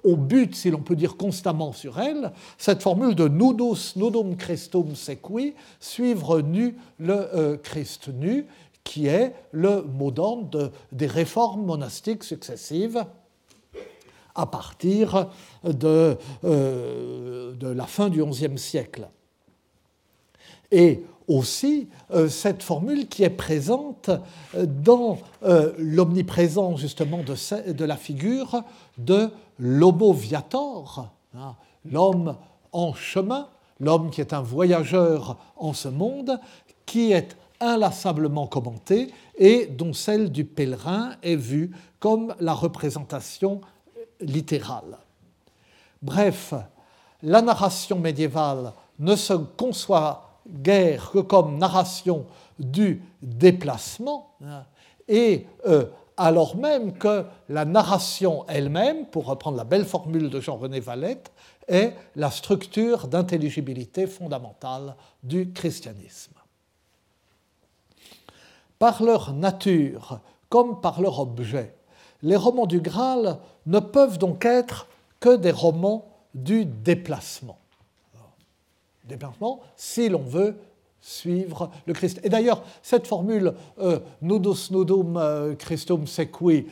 au 0.05 0.17
but, 0.17 0.55
si 0.57 0.71
l'on 0.71 0.81
peut 0.81 0.97
dire 0.97 1.17
constamment 1.17 1.73
sur 1.73 2.01
elle, 2.01 2.33
cette 2.59 2.83
formule 2.83 3.15
de 3.15 3.29
nudus 3.29 3.95
nudum 3.97 4.37
Christum 4.37 4.97
sequi, 4.97 5.55
suivre 5.79 6.41
nu 6.41 6.77
le 6.99 7.29
euh, 7.35 7.57
Christ 7.57 8.09
nu, 8.09 8.47
qui 8.85 9.07
est 9.07 9.33
le 9.53 9.83
mot 9.83 10.11
d'ordre 10.11 10.73
des 10.91 11.07
réformes 11.07 11.65
monastiques 11.65 12.25
successives 12.25 13.05
à 14.35 14.47
partir 14.47 15.29
de, 15.63 16.17
euh, 16.45 17.55
de 17.55 17.69
la 17.69 17.87
fin 17.87 18.09
du 18.09 18.25
XIe 18.25 18.59
siècle 18.59 19.09
et 20.73 21.05
aussi 21.29 21.88
euh, 22.12 22.29
cette 22.29 22.62
formule 22.62 23.09
qui 23.09 23.23
est 23.23 23.31
présente 23.31 24.11
euh, 24.55 24.67
dans 24.67 25.19
euh, 25.45 25.73
l'omniprésence 25.79 26.81
justement 26.81 27.21
de, 27.23 27.85
la 27.85 27.97
figure 27.97 28.64
de 28.99 29.31
l'homo 29.59 30.12
viator, 30.12 31.11
hein, 31.37 31.55
l'homme 31.91 32.37
en 32.73 32.95
chemin, 32.95 33.49
l'homme 33.79 34.11
qui 34.11 34.21
est 34.21 34.33
un 34.33 34.43
voyageur 34.43 35.38
en 35.57 35.73
ce 35.73 35.88
monde, 35.88 36.41
qui 36.87 37.12
est 37.12 37.37
inlassablement 37.61 38.47
commenté 38.49 39.12
et 39.38 39.67
dont 39.67 39.93
celle 39.93 40.33
du 40.33 40.45
pèlerin 40.45 41.12
est 41.23 41.37
vue 41.37 41.71
comme 42.00 42.35
la 42.41 42.55
représentation 42.55 43.61
littérale. 44.21 44.99
Bref, 46.02 46.55
la 47.23 47.41
narration 47.43 48.00
médiévale 48.00 48.73
ne 48.99 49.14
se 49.14 49.35
conçoit 49.35 50.32
guère 50.49 51.11
que 51.11 51.19
comme 51.19 51.59
narration 51.59 52.27
du 52.59 53.03
déplacement, 53.23 54.35
hein, 54.45 54.65
et 55.09 55.47
euh, 55.67 55.87
alors 56.17 56.57
même 56.57 56.93
que 56.93 57.25
la 57.49 57.65
narration 57.65 58.45
elle-même, 58.49 59.07
pour 59.07 59.27
reprendre 59.27 59.57
la 59.57 59.65
belle 59.65 59.85
formule 59.85 60.31
de 60.31 60.41
Jean-René 60.41 60.81
Valette, 60.81 61.33
est 61.69 61.95
la 62.17 62.31
structure 62.31 63.09
d'intelligibilité 63.09 64.07
fondamentale 64.07 64.97
du 65.23 65.53
christianisme. 65.53 66.35
Par 68.79 69.03
leur 69.03 69.33
nature, 69.33 70.21
comme 70.49 70.81
par 70.81 71.01
leur 71.01 71.21
objet, 71.21 71.75
les 72.23 72.37
romans 72.37 72.67
du 72.67 72.81
Graal 72.81 73.39
ne 73.67 73.79
peuvent 73.79 74.19
donc 74.19 74.45
être 74.45 74.89
que 75.21 75.37
des 75.37 75.51
romans 75.51 76.09
du 76.35 76.65
déplacement 76.65 77.59
déplacement 79.09 79.61
si 79.77 80.09
l'on 80.09 80.23
veut 80.23 80.57
suivre 81.03 81.71
le 81.87 81.93
Christ. 81.93 82.21
Et 82.23 82.29
d'ailleurs, 82.29 82.63
cette 82.83 83.07
formule 83.07 83.53
euh, 83.81 83.99
nudus 84.23 84.71
nudum 84.71 85.17
euh, 85.17 85.55
Christum 85.57 86.07
sequi, 86.07 86.67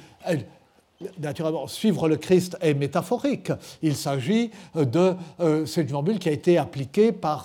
naturellement, 1.18 1.66
suivre 1.66 2.08
le 2.08 2.16
Christ 2.16 2.56
est 2.60 2.74
métaphorique. 2.74 3.50
Il 3.82 3.96
s'agit 3.96 4.52
de. 4.76 5.14
Euh, 5.40 5.66
c'est 5.66 5.82
une 5.82 5.88
formule 5.88 6.18
qui 6.18 6.28
a 6.28 6.32
été 6.32 6.58
appliquée 6.58 7.10
par 7.10 7.44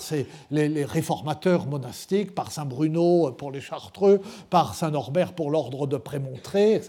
les, 0.51 0.85
réformateurs 0.85 1.65
monastiques, 1.65 2.35
par 2.35 2.51
Saint 2.51 2.65
Bruno 2.65 3.31
pour 3.31 3.51
les 3.51 3.61
Chartreux, 3.61 4.21
par 4.49 4.75
Saint 4.75 4.91
Norbert 4.91 5.33
pour 5.33 5.49
l'ordre 5.49 5.87
de 5.87 5.97
Prémontré. 5.97 6.81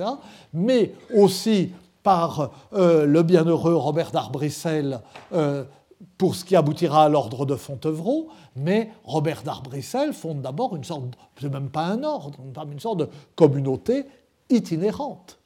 Mais 0.53 0.93
aussi 1.15 1.71
par 2.03 2.50
le 2.73 3.23
bienheureux 3.23 3.75
Robert 3.75 4.12
d'Arbrissel 4.12 5.00
pour 6.19 6.35
ce 6.35 6.45
qui 6.45 6.57
aboutira 6.57 7.05
à 7.05 7.09
l'ordre 7.09 7.47
de 7.47 7.57
Fontevraud, 7.57 8.29
mais 8.55 8.91
Robert 9.05 9.43
d'Arbrissel 9.43 10.12
fonde 10.12 10.43
d'abord 10.43 10.76
une 10.76 10.85
sorte, 10.85 11.05
c'est 11.41 11.53
même 11.53 11.71
pas 11.71 11.87
un 11.87 12.03
ordre, 12.03 12.38
une 12.71 12.81
sorte 12.81 12.99
de 12.99 13.09
communauté 13.35 14.05
itinérante. 14.49 15.38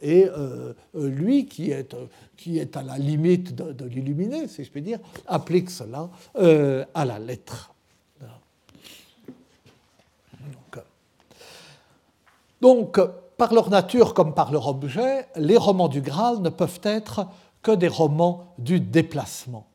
Et 0.00 0.26
euh, 0.26 0.72
lui, 0.94 1.46
qui 1.46 1.70
est, 1.70 1.94
qui 2.36 2.58
est 2.58 2.76
à 2.76 2.82
la 2.82 2.96
limite 2.96 3.54
de, 3.54 3.84
l'illuminé, 3.84 4.48
si 4.48 4.64
je 4.64 4.70
puis 4.70 4.80
dire, 4.80 4.98
applique 5.26 5.70
cela 5.70 6.08
euh, 6.38 6.84
à 6.94 7.04
la 7.04 7.18
lettre. 7.18 7.74
donc, 12.60 12.98
par 13.36 13.54
leur 13.54 13.70
nature 13.70 14.14
comme 14.14 14.34
par 14.34 14.50
leur 14.50 14.66
objet, 14.66 15.28
les 15.36 15.56
romans 15.56 15.88
du 15.88 16.00
Graal 16.00 16.40
ne 16.40 16.48
peuvent 16.48 16.80
être 16.82 17.26
que 17.62 17.70
des 17.70 17.88
romans 17.88 18.54
du 18.58 18.80
déplacement. 18.80 19.66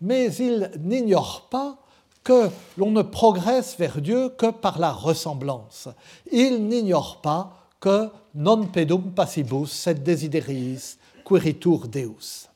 Mais 0.00 0.32
il 0.34 0.70
n'ignore 0.80 1.48
pas 1.50 1.76
que 2.22 2.48
l'on 2.76 2.90
ne 2.90 3.02
progresse 3.02 3.76
vers 3.78 4.00
Dieu 4.00 4.28
que 4.30 4.50
par 4.50 4.78
la 4.78 4.92
ressemblance. 4.92 5.88
Il 6.30 6.66
n'ignore 6.66 7.20
pas 7.20 7.56
que 7.80 8.10
non 8.34 8.66
pedum 8.66 9.12
passibus 9.14 9.72
sed 9.72 10.02
desideriis 10.02 10.98
queritur 11.24 11.88
Deus. 11.88 12.48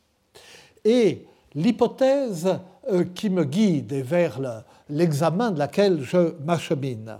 Et 0.85 1.27
l'hypothèse 1.55 2.59
euh, 2.91 3.05
qui 3.15 3.31
me 3.31 3.45
guide 3.45 3.93
et 3.93 4.03
vers 4.03 4.39
l'examen 4.89 5.51
de 5.51 5.59
laquelle 5.59 6.03
je 6.03 6.35
m'achemine, 6.45 7.19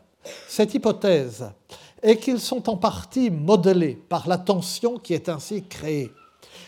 cette 0.49 0.75
hypothèse 0.75 1.51
est 2.03 2.19
qu'ils 2.19 2.41
sont 2.41 2.69
en 2.69 2.77
partie 2.77 3.31
modelés 3.31 3.99
par 4.09 4.29
la 4.29 4.37
tension 4.37 4.99
qui 4.99 5.15
est 5.15 5.31
ainsi 5.31 5.65
créée, 5.65 6.13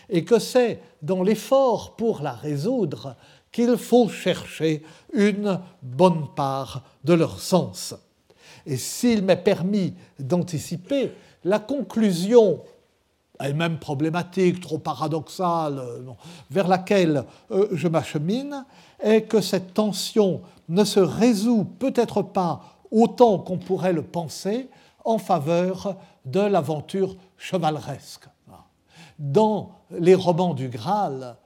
et 0.09 0.23
que 0.23 0.39
c'est 0.39 0.81
dans 1.01 1.21
l'effort 1.21 1.95
pour 1.95 2.21
la 2.21 2.33
résoudre 2.33 3.15
qu'il 3.57 3.75
faut 3.75 4.07
chercher 4.07 4.83
une 5.13 5.59
bonne 5.81 6.27
part 6.35 6.83
de 7.03 7.13
leur 7.15 7.39
sens. 7.39 7.95
Et 8.67 8.77
s'il 8.77 9.23
m'est 9.23 9.43
permis 9.43 9.95
d'anticiper, 10.19 11.13
la 11.43 11.57
conclusion 11.57 12.61
elle-même 13.39 13.79
problématique, 13.79 14.59
trop 14.61 14.77
paradoxale, 14.77 15.79
euh, 15.79 16.01
vers 16.51 16.67
laquelle 16.67 17.23
euh, 17.49 17.67
je 17.71 17.87
m'achemine, 17.87 18.63
est 19.01 19.23
que 19.23 19.41
cette 19.41 19.73
tension 19.73 20.41
ne 20.69 20.83
se 20.83 20.99
résout 20.99 21.65
peut-être 21.79 22.21
pas 22.21 22.61
autant 22.91 23.39
qu'on 23.39 23.57
pourrait 23.57 23.93
le 23.93 24.03
penser 24.03 24.69
en 25.03 25.17
faveur 25.17 25.95
de 26.25 26.41
l'aventure 26.41 27.15
chevaleresque. 27.37 28.27
Dans 29.17 29.71
les 29.89 30.13
romans 30.13 30.53
du 30.53 30.69
Graal, 30.69 31.37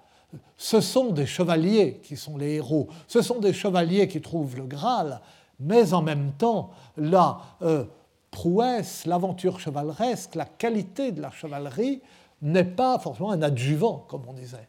ce 0.58 0.82
sont 0.82 1.12
des 1.12 1.26
chevaliers 1.26 2.00
qui 2.04 2.16
sont 2.18 2.38
les 2.38 2.56
héros, 2.56 2.88
ce 3.08 3.22
sont 3.22 3.40
des 3.40 3.54
chevaliers 3.54 4.08
qui 4.08 4.22
trouvent 4.22 4.56
le 4.56 4.66
Graal, 4.66 5.22
mais 5.60 5.94
en 5.94 6.02
même 6.02 6.32
temps, 6.34 6.72
la 6.98 7.40
euh, 7.62 7.86
prouesse, 8.32 9.06
l'aventure 9.06 9.60
chevaleresque, 9.60 10.36
la 10.36 10.46
qualité 10.46 11.12
de 11.12 11.22
la 11.22 11.32
chevalerie 11.32 12.02
n'est 12.42 12.64
pas 12.64 12.98
forcément 12.98 13.32
un 13.32 13.42
adjuvant, 13.42 14.06
comme 14.08 14.24
on 14.28 14.34
disait, 14.34 14.68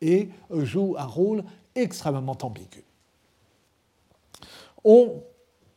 et 0.00 0.28
joue 0.50 0.96
un 0.98 1.06
rôle 1.06 1.44
extrêmement 1.74 2.36
ambigu. 2.42 2.84
On 4.84 5.22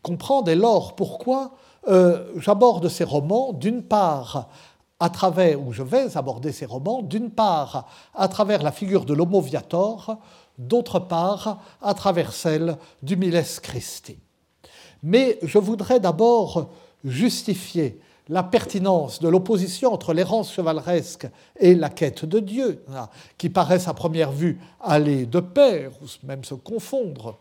comprend 0.01 0.41
dès 0.41 0.55
lors 0.55 0.96
pourquoi 0.96 1.53
euh, 1.88 2.32
j'aborde 2.38 2.88
ces 2.89 3.03
romans, 3.03 3.53
d'une 3.53 3.84
part, 3.84 4.50
à 5.00 5.10
travers, 5.10 5.62
ou 5.62 5.74
je 5.74 5.84
vais 5.84 6.16
aborder 6.18 6.52
ces 6.52 6.66
romans, 6.66 7.02
d'une 7.02 7.30
part 7.30 7.88
à 8.14 8.28
travers 8.28 8.64
la 8.64 8.72
figure 8.72 9.06
de 9.06 9.14
l'Homo 9.14 9.42
Viator, 9.42 10.18
d'autre 10.58 11.00
part 11.00 11.62
à 11.82 11.94
travers 11.94 12.34
celle 12.34 12.78
du 13.04 13.18
Miles 13.18 13.44
Christi. 13.62 14.18
Mais 15.04 15.38
je 15.44 15.58
voudrais 15.58 16.00
d'abord 16.00 16.70
justifier 17.04 18.00
la 18.30 18.42
pertinence 18.42 19.20
de 19.20 19.28
l'opposition 19.28 19.94
entre 19.94 20.14
l'errance 20.14 20.52
chevaleresque 20.52 21.28
et 21.60 21.75
la 21.75 21.90
quête 21.90 22.25
de 22.25 22.40
Dieu, 22.40 22.84
hein, 22.92 23.08
qui 23.38 23.50
paraissent 23.50 23.88
à 23.88 23.94
première 23.94 24.32
vue 24.32 24.60
aller 24.82 25.25
de 25.25 25.40
pair, 25.40 25.92
ou 26.02 26.06
même 26.25 26.44
se 26.44 26.56
confondre, 26.56 27.38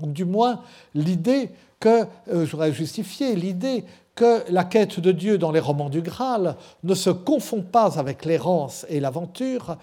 ou 0.00 0.06
du 0.06 0.24
moins 0.24 0.60
l'idée 0.94 1.50
que, 1.80 2.06
euh, 2.28 2.46
j'aurais 2.46 2.72
justifié 2.72 3.34
l'idée 3.34 3.84
que 4.16 4.42
la 4.50 4.64
quête 4.64 4.98
de 4.98 5.12
Dieu 5.12 5.38
dans 5.38 5.52
les 5.52 5.60
romans 5.60 5.90
du 5.90 6.00
Graal 6.00 6.56
ne 6.82 6.94
se 6.94 7.10
confond 7.10 7.62
pas 7.62 7.98
avec 7.98 8.24
l'errance 8.24 8.84
et 8.88 8.98
l'aventure, 8.98 9.76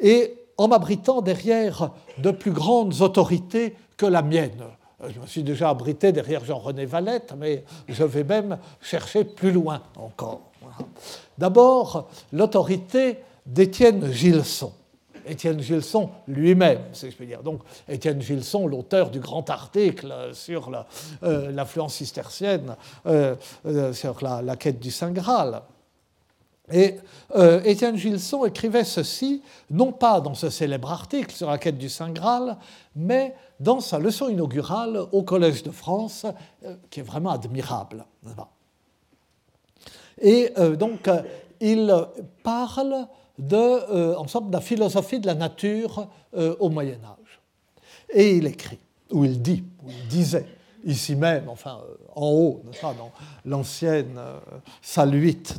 et 0.00 0.38
en 0.56 0.68
m'abritant 0.68 1.20
derrière 1.20 1.90
de 2.18 2.30
plus 2.30 2.52
grandes 2.52 3.02
autorités 3.02 3.76
que 3.96 4.06
la 4.06 4.22
mienne. 4.22 4.62
Je 5.08 5.18
me 5.18 5.26
suis 5.26 5.42
déjà 5.42 5.70
abrité 5.70 6.12
derrière 6.12 6.44
Jean-René 6.44 6.86
Valette, 6.86 7.34
mais 7.36 7.64
je 7.88 8.04
vais 8.04 8.24
même 8.24 8.58
chercher 8.80 9.24
plus 9.24 9.50
loin 9.50 9.82
encore. 9.96 10.40
D'abord, 11.36 12.08
l'autorité 12.32 13.18
d'Étienne 13.44 14.12
Gilson. 14.12 14.72
Étienne 15.30 15.60
Gilson 15.60 16.10
lui-même, 16.26 16.80
si 16.92 17.10
je 17.10 17.16
peux 17.16 17.24
dire. 17.24 17.42
Donc, 17.42 17.60
Étienne 17.88 18.20
Gilson, 18.20 18.66
l'auteur 18.66 19.10
du 19.10 19.20
grand 19.20 19.48
article 19.48 20.12
sur 20.32 20.70
euh, 21.22 21.50
l'influence 21.52 21.94
cistercienne, 21.94 22.76
euh, 23.06 23.36
euh, 23.66 23.92
sur 23.92 24.18
la, 24.22 24.56
quête 24.56 24.80
du 24.80 24.90
Saint 24.90 25.12
Graal. 25.12 25.62
Et 26.72 26.96
Étienne 27.64 27.96
Gilson 27.96 28.44
écrivait 28.44 28.84
ceci, 28.84 29.42
non 29.70 29.90
pas 29.90 30.20
dans 30.20 30.34
ce 30.34 30.50
célèbre 30.50 30.92
article 30.92 31.34
sur 31.34 31.50
la 31.50 31.58
quête 31.58 31.78
du 31.78 31.88
Saint 31.88 32.10
Graal, 32.10 32.58
mais 32.94 33.34
dans 33.58 33.80
sa 33.80 33.98
leçon 33.98 34.28
inaugurale 34.28 35.00
au 35.10 35.24
Collège 35.24 35.64
de 35.64 35.72
France, 35.72 36.26
qui 36.88 37.00
est 37.00 37.02
vraiment 37.02 37.30
admirable. 37.30 38.04
Et 40.22 40.52
donc, 40.78 41.10
il 41.60 41.92
parle 42.44 43.08
de, 43.40 43.56
euh, 43.56 44.16
en 44.16 44.24
de 44.24 44.52
la 44.52 44.60
philosophie 44.60 45.18
de 45.18 45.26
la 45.26 45.34
nature 45.34 46.08
euh, 46.36 46.54
au 46.60 46.68
Moyen 46.68 46.98
Âge. 47.04 47.40
Et 48.12 48.36
il 48.36 48.46
écrit, 48.46 48.78
ou 49.10 49.24
il 49.24 49.40
dit, 49.40 49.64
ou 49.82 49.90
il 49.90 50.08
disait, 50.08 50.46
ici 50.84 51.16
même, 51.16 51.48
enfin 51.48 51.80
euh, 51.82 51.94
en 52.14 52.26
haut, 52.26 52.62
dans 52.82 53.12
l'ancienne 53.44 54.18
saluite, 54.82 55.58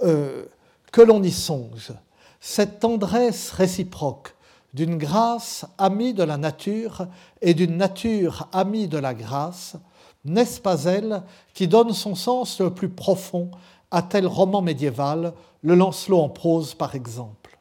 que 0.00 1.00
l'on 1.00 1.22
y 1.22 1.30
songe, 1.30 1.92
cette 2.40 2.80
tendresse 2.80 3.50
réciproque 3.50 4.34
d'une 4.72 4.96
grâce 4.96 5.66
amie 5.76 6.14
de 6.14 6.22
la 6.22 6.38
nature 6.38 7.06
et 7.42 7.54
d'une 7.54 7.76
nature 7.76 8.48
amie 8.52 8.88
de 8.88 8.98
la 8.98 9.12
grâce, 9.12 9.76
n'est-ce 10.24 10.60
pas 10.60 10.84
elle 10.84 11.22
qui 11.52 11.68
donne 11.68 11.92
son 11.92 12.14
sens 12.14 12.60
le 12.60 12.72
plus 12.72 12.88
profond 12.88 13.50
à 13.92 14.02
tel 14.02 14.26
roman 14.26 14.62
médiéval, 14.62 15.34
le 15.62 15.76
Lancelot 15.76 16.18
en 16.18 16.28
prose 16.28 16.74
par 16.74 16.96
exemple. 16.96 17.58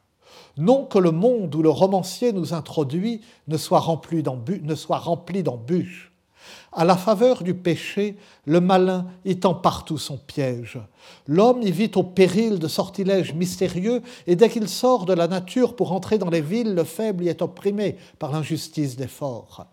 Non 0.57 0.85
que 0.85 0.97
le 0.97 1.11
monde 1.11 1.53
où 1.53 1.61
le 1.61 1.69
romancier 1.69 2.33
nous 2.33 2.53
introduit 2.53 3.21
ne 3.47 3.57
soit 3.57 3.79
rempli 3.79 4.23
d'embûches. 4.23 6.11
À 6.73 6.85
la 6.85 6.95
faveur 6.95 7.43
du 7.43 7.53
péché, 7.53 8.17
le 8.45 8.61
malin 8.61 9.05
y 9.25 9.37
tend 9.37 9.53
partout 9.53 9.97
son 9.97 10.17
piège. 10.17 10.79
L'homme 11.27 11.61
y 11.61 11.71
vit 11.71 11.91
au 11.95 12.03
péril 12.03 12.59
de 12.59 12.67
sortilèges 12.67 13.33
mystérieux, 13.33 14.01
et 14.25 14.35
dès 14.35 14.49
qu'il 14.49 14.67
sort 14.69 15.05
de 15.05 15.13
la 15.13 15.27
nature 15.27 15.75
pour 15.75 15.91
entrer 15.91 16.17
dans 16.17 16.29
les 16.29 16.41
villes, 16.41 16.73
le 16.73 16.85
faible 16.85 17.25
y 17.25 17.27
est 17.27 17.41
opprimé 17.41 17.97
par 18.19 18.31
l'injustice 18.31 18.95
des 18.95 19.07
forts. 19.07 19.65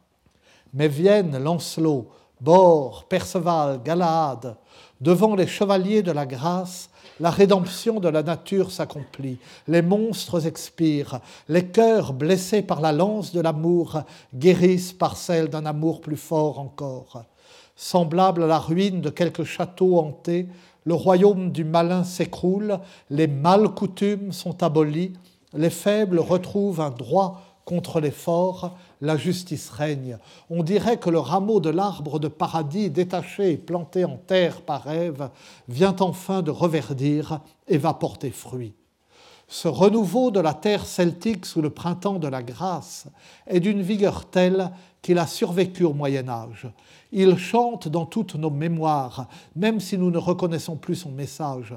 Mais 0.74 0.88
viennent 0.88 1.38
Lancelot, 1.38 2.08
Bord, 2.40 3.04
Perceval, 3.08 3.80
Galahad, 3.82 4.56
Devant 5.00 5.36
les 5.36 5.46
chevaliers 5.46 6.02
de 6.02 6.10
la 6.10 6.26
grâce, 6.26 6.90
la 7.20 7.30
rédemption 7.30 8.00
de 8.00 8.08
la 8.08 8.24
nature 8.24 8.72
s'accomplit, 8.72 9.38
les 9.68 9.82
monstres 9.82 10.46
expirent, 10.46 11.20
les 11.48 11.66
cœurs 11.66 12.12
blessés 12.12 12.62
par 12.62 12.80
la 12.80 12.92
lance 12.92 13.32
de 13.32 13.40
l'amour 13.40 14.02
guérissent 14.34 14.92
par 14.92 15.16
celle 15.16 15.48
d'un 15.48 15.66
amour 15.66 16.00
plus 16.00 16.16
fort 16.16 16.58
encore. 16.58 17.24
Semblable 17.76 18.42
à 18.42 18.46
la 18.48 18.58
ruine 18.58 19.00
de 19.00 19.10
quelque 19.10 19.44
château 19.44 19.98
hanté, 19.98 20.48
le 20.84 20.94
royaume 20.94 21.52
du 21.52 21.64
malin 21.64 22.02
s'écroule, 22.02 22.80
les 23.08 23.28
mal 23.28 23.68
coutumes 23.68 24.32
sont 24.32 24.64
abolies, 24.64 25.12
les 25.54 25.70
faibles 25.70 26.18
retrouvent 26.18 26.80
un 26.80 26.90
droit 26.90 27.42
contre 27.64 28.00
les 28.00 28.10
forts, 28.10 28.76
la 29.00 29.16
justice 29.16 29.70
règne. 29.70 30.18
On 30.50 30.62
dirait 30.62 30.98
que 30.98 31.10
le 31.10 31.18
rameau 31.18 31.60
de 31.60 31.70
l'arbre 31.70 32.18
de 32.18 32.28
paradis 32.28 32.90
détaché 32.90 33.52
et 33.52 33.56
planté 33.56 34.04
en 34.04 34.16
terre 34.16 34.62
par 34.62 34.88
Ève 34.90 35.30
vient 35.68 35.96
enfin 36.00 36.42
de 36.42 36.50
reverdir 36.50 37.40
et 37.68 37.78
va 37.78 37.94
porter 37.94 38.30
fruit. 38.30 38.74
Ce 39.50 39.66
renouveau 39.66 40.30
de 40.30 40.40
la 40.40 40.52
terre 40.52 40.84
celtique 40.84 41.46
sous 41.46 41.62
le 41.62 41.70
printemps 41.70 42.18
de 42.18 42.28
la 42.28 42.42
grâce 42.42 43.06
est 43.46 43.60
d'une 43.60 43.80
vigueur 43.80 44.26
telle 44.26 44.70
qu'il 45.00 45.18
a 45.18 45.26
survécu 45.26 45.84
au 45.84 45.94
Moyen 45.94 46.28
Âge. 46.28 46.68
Il 47.12 47.38
chante 47.38 47.88
dans 47.88 48.04
toutes 48.04 48.34
nos 48.34 48.50
mémoires, 48.50 49.26
même 49.56 49.80
si 49.80 49.96
nous 49.96 50.10
ne 50.10 50.18
reconnaissons 50.18 50.76
plus 50.76 50.96
son 50.96 51.10
message. 51.10 51.74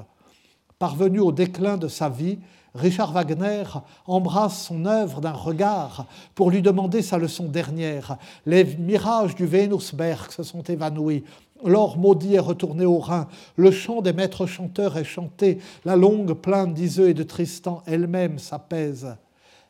Parvenu 0.78 1.20
au 1.20 1.32
déclin 1.32 1.78
de 1.78 1.88
sa 1.88 2.10
vie, 2.10 2.40
Richard 2.74 3.12
Wagner 3.12 3.64
embrasse 4.06 4.64
son 4.64 4.86
œuvre 4.86 5.20
d'un 5.20 5.32
regard 5.32 6.06
pour 6.34 6.50
lui 6.50 6.62
demander 6.62 7.02
sa 7.02 7.18
leçon 7.18 7.44
dernière. 7.44 8.16
Les 8.46 8.64
mirages 8.64 9.34
du 9.34 9.46
Venusberg 9.46 10.30
se 10.30 10.42
sont 10.42 10.62
évanouis. 10.62 11.24
L'or 11.64 11.98
maudit 11.98 12.34
est 12.34 12.40
retourné 12.40 12.86
au 12.86 12.98
Rhin. 12.98 13.28
Le 13.56 13.70
chant 13.70 14.00
des 14.00 14.14
maîtres 14.14 14.46
chanteurs 14.46 14.96
est 14.96 15.04
chanté. 15.04 15.58
La 15.84 15.96
longue 15.96 16.32
plainte 16.32 16.74
d'Iseux 16.74 17.10
et 17.10 17.14
de 17.14 17.22
Tristan 17.22 17.82
elle-même 17.86 18.38
s'apaise. 18.38 19.16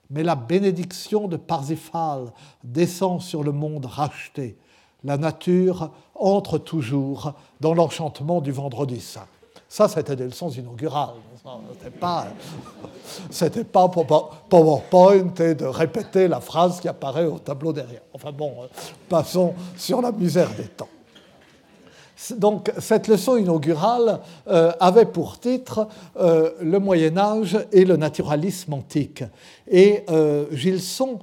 Mais 0.08 0.22
la 0.22 0.36
bénédiction 0.36 1.26
de 1.26 1.36
Parsifal 1.36 2.32
descend 2.62 3.20
sur 3.20 3.42
le 3.42 3.52
monde 3.52 3.86
racheté. 3.86 4.56
La 5.04 5.16
nature 5.16 5.90
entre 6.14 6.58
toujours 6.58 7.34
dans 7.60 7.74
l'enchantement 7.74 8.40
du 8.40 8.52
vendredi 8.52 9.00
saint. 9.00 9.26
Ça, 9.68 9.88
c'était 9.88 10.16
des 10.16 10.24
leçons 10.24 10.50
inaugurales. 10.50 11.14
C'était 11.72 11.90
pas, 11.90 12.26
c'était 13.30 13.64
pas 13.64 13.88
PowerPoint 13.88 15.34
et 15.40 15.54
de 15.56 15.64
répéter 15.64 16.28
la 16.28 16.40
phrase 16.40 16.80
qui 16.80 16.86
apparaît 16.86 17.24
au 17.24 17.40
tableau 17.40 17.72
derrière. 17.72 18.02
Enfin 18.12 18.30
bon, 18.30 18.54
euh, 18.62 18.66
passons 19.08 19.54
sur 19.76 20.00
la 20.00 20.12
misère 20.12 20.50
des 20.56 20.68
temps. 20.68 20.88
Donc 22.36 22.72
cette 22.78 23.08
leçon 23.08 23.36
inaugurale 23.36 24.20
euh, 24.48 24.72
avait 24.80 25.06
pour 25.06 25.40
titre 25.40 25.88
euh, 26.18 26.50
Le 26.60 26.78
Moyen 26.78 27.16
Âge 27.16 27.58
et 27.72 27.84
le 27.84 27.96
naturalisme 27.96 28.74
antique. 28.74 29.24
Et 29.70 30.04
Gilson 30.52 31.18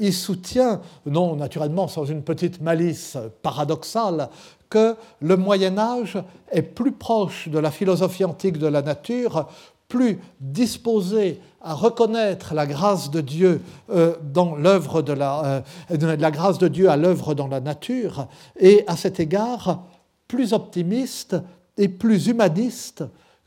y 0.00 0.12
soutient, 0.12 0.80
non 1.04 1.36
naturellement 1.36 1.86
sans 1.86 2.04
une 2.04 2.22
petite 2.22 2.60
malice 2.60 3.16
paradoxale, 3.42 4.28
que 4.68 4.96
le 5.20 5.36
Moyen 5.36 5.78
Âge 5.78 6.18
est 6.50 6.62
plus 6.62 6.92
proche 6.92 7.48
de 7.48 7.58
la 7.58 7.70
philosophie 7.70 8.24
antique 8.24 8.58
de 8.58 8.66
la 8.66 8.82
nature, 8.82 9.46
plus 9.88 10.18
disposé 10.40 11.40
à 11.60 11.74
reconnaître 11.74 12.54
la 12.54 12.66
grâce 12.66 13.10
de 13.10 13.20
Dieu 13.20 13.60
euh, 13.90 14.14
dans 14.22 14.56
l'œuvre 14.56 15.04
euh, 15.08 15.60
la 15.90 16.30
grâce 16.30 16.58
de 16.58 16.68
Dieu 16.68 16.88
à 16.88 16.96
l'œuvre 16.96 17.34
dans 17.34 17.48
la 17.48 17.60
nature, 17.60 18.26
et 18.58 18.84
à 18.86 18.96
cet 18.96 19.20
égard 19.20 19.82
plus 20.28 20.52
optimiste 20.52 21.36
et 21.76 21.88
plus 21.88 22.28
humaniste 22.28 23.04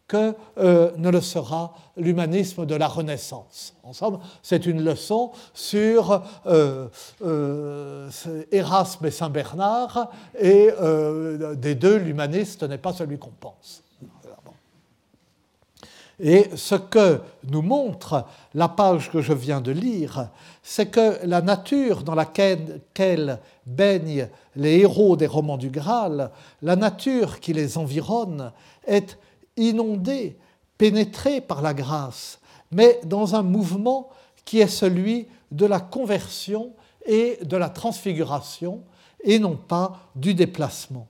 que 0.09 0.33
euh, 0.57 0.91
ne 0.97 1.09
le 1.09 1.21
sera 1.21 1.75
l'humanisme 1.95 2.65
de 2.65 2.75
la 2.75 2.87
Renaissance. 2.87 3.75
Ensemble, 3.83 4.19
c'est 4.41 4.65
une 4.65 4.83
leçon 4.83 5.31
sur 5.53 6.23
euh, 6.47 6.87
euh, 7.21 8.09
Erasme 8.51 9.05
et 9.05 9.11
Saint 9.11 9.29
Bernard, 9.29 10.09
et 10.37 10.69
des 11.55 11.75
deux, 11.75 11.97
l'humaniste 11.97 12.63
n'est 12.63 12.79
pas 12.79 12.91
celui 12.91 13.19
qu'on 13.19 13.33
pense. 13.39 13.83
Et 16.19 16.49
ce 16.55 16.75
que 16.75 17.21
nous 17.49 17.61
montre 17.61 18.25
la 18.53 18.67
page 18.67 19.09
que 19.09 19.21
je 19.21 19.31
viens 19.31 19.61
de 19.61 19.71
lire, 19.71 20.29
c'est 20.61 20.87
que 20.87 21.25
la 21.25 21.41
nature 21.41 22.03
dans 22.03 22.15
laquelle 22.15 22.81
baignent 23.65 24.27
les 24.55 24.79
héros 24.79 25.15
des 25.15 25.27
romans 25.27 25.57
du 25.57 25.69
Graal, 25.69 26.31
la 26.61 26.75
nature 26.75 27.39
qui 27.39 27.53
les 27.53 27.77
environne, 27.77 28.51
est 28.85 29.17
inondé, 29.55 30.37
pénétré 30.77 31.39
par 31.39 31.61
la 31.61 31.73
grâce, 31.73 32.39
mais 32.71 32.99
dans 33.05 33.35
un 33.35 33.43
mouvement 33.43 34.09
qui 34.43 34.59
est 34.59 34.67
celui 34.67 35.27
de 35.51 35.65
la 35.65 35.79
conversion 35.79 36.71
et 37.05 37.39
de 37.43 37.55
la 37.55 37.69
transfiguration, 37.69 38.83
et 39.23 39.39
non 39.39 39.55
pas 39.55 39.99
du 40.15 40.33
déplacement. 40.33 41.07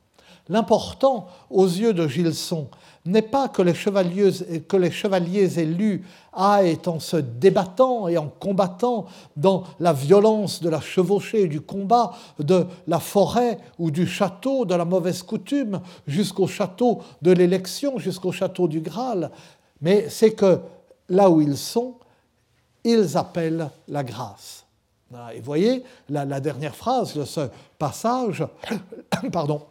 L'important, 0.48 1.28
aux 1.50 1.68
yeux 1.68 1.94
de 1.94 2.08
Gilson, 2.08 2.68
n'est 3.10 3.22
pas 3.22 3.50
que 3.50 3.62
les, 3.62 3.74
chevaliers 3.74 5.60
élus 5.60 6.06
aillent 6.34 6.78
en 6.86 7.00
se 7.00 7.18
débattant 7.18 8.08
et 8.08 8.18
en 8.18 8.28
combattant 8.28 9.06
dans 9.36 9.64
la 9.80 9.94
violence 9.94 10.62
de 10.62 10.70
la 10.70 10.82
chevauchée 10.82 11.44
et 11.44 11.48
du 11.48 11.62
combat, 11.62 12.12
de 12.40 12.66
la 12.88 13.00
forêt 13.00 13.58
ou 13.78 13.92
du 13.92 14.08
château, 14.08 14.66
de 14.66 14.76
la 14.76 14.86
mauvaise 14.86 15.24
coutume, 15.24 15.82
jusqu'au 16.08 16.48
château 16.48 17.00
de 17.22 17.32
l'élection, 17.32 17.98
jusqu'au 17.98 18.32
château 18.32 18.68
du 18.68 18.82
Graal, 18.82 19.32
mais 19.82 20.10
c'est 20.10 20.32
que 20.32 20.60
là 21.10 21.30
où 21.30 21.42
ils 21.42 21.58
sont, 21.58 21.96
ils 22.84 23.18
appellent 23.18 23.70
la 23.88 24.04
grâce. 24.04 24.66
Et 25.34 25.40
vous 25.40 25.46
voyez, 25.46 25.84
la, 26.10 26.24
la 26.24 26.40
dernière 26.40 26.76
phrase 26.76 27.16
de 27.16 27.26
ce 27.26 27.50
passage, 27.80 28.46
pardon, 29.32 29.64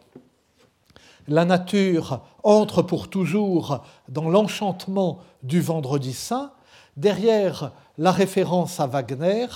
la 1.29 1.45
nature 1.45 2.21
entre 2.43 2.81
pour 2.81 3.09
toujours 3.09 3.83
dans 4.07 4.29
l'enchantement 4.29 5.19
du 5.43 5.61
vendredi 5.61 6.13
saint, 6.13 6.51
derrière 6.97 7.71
la 7.97 8.11
référence 8.11 8.79
à 8.79 8.87
Wagner, 8.87 9.47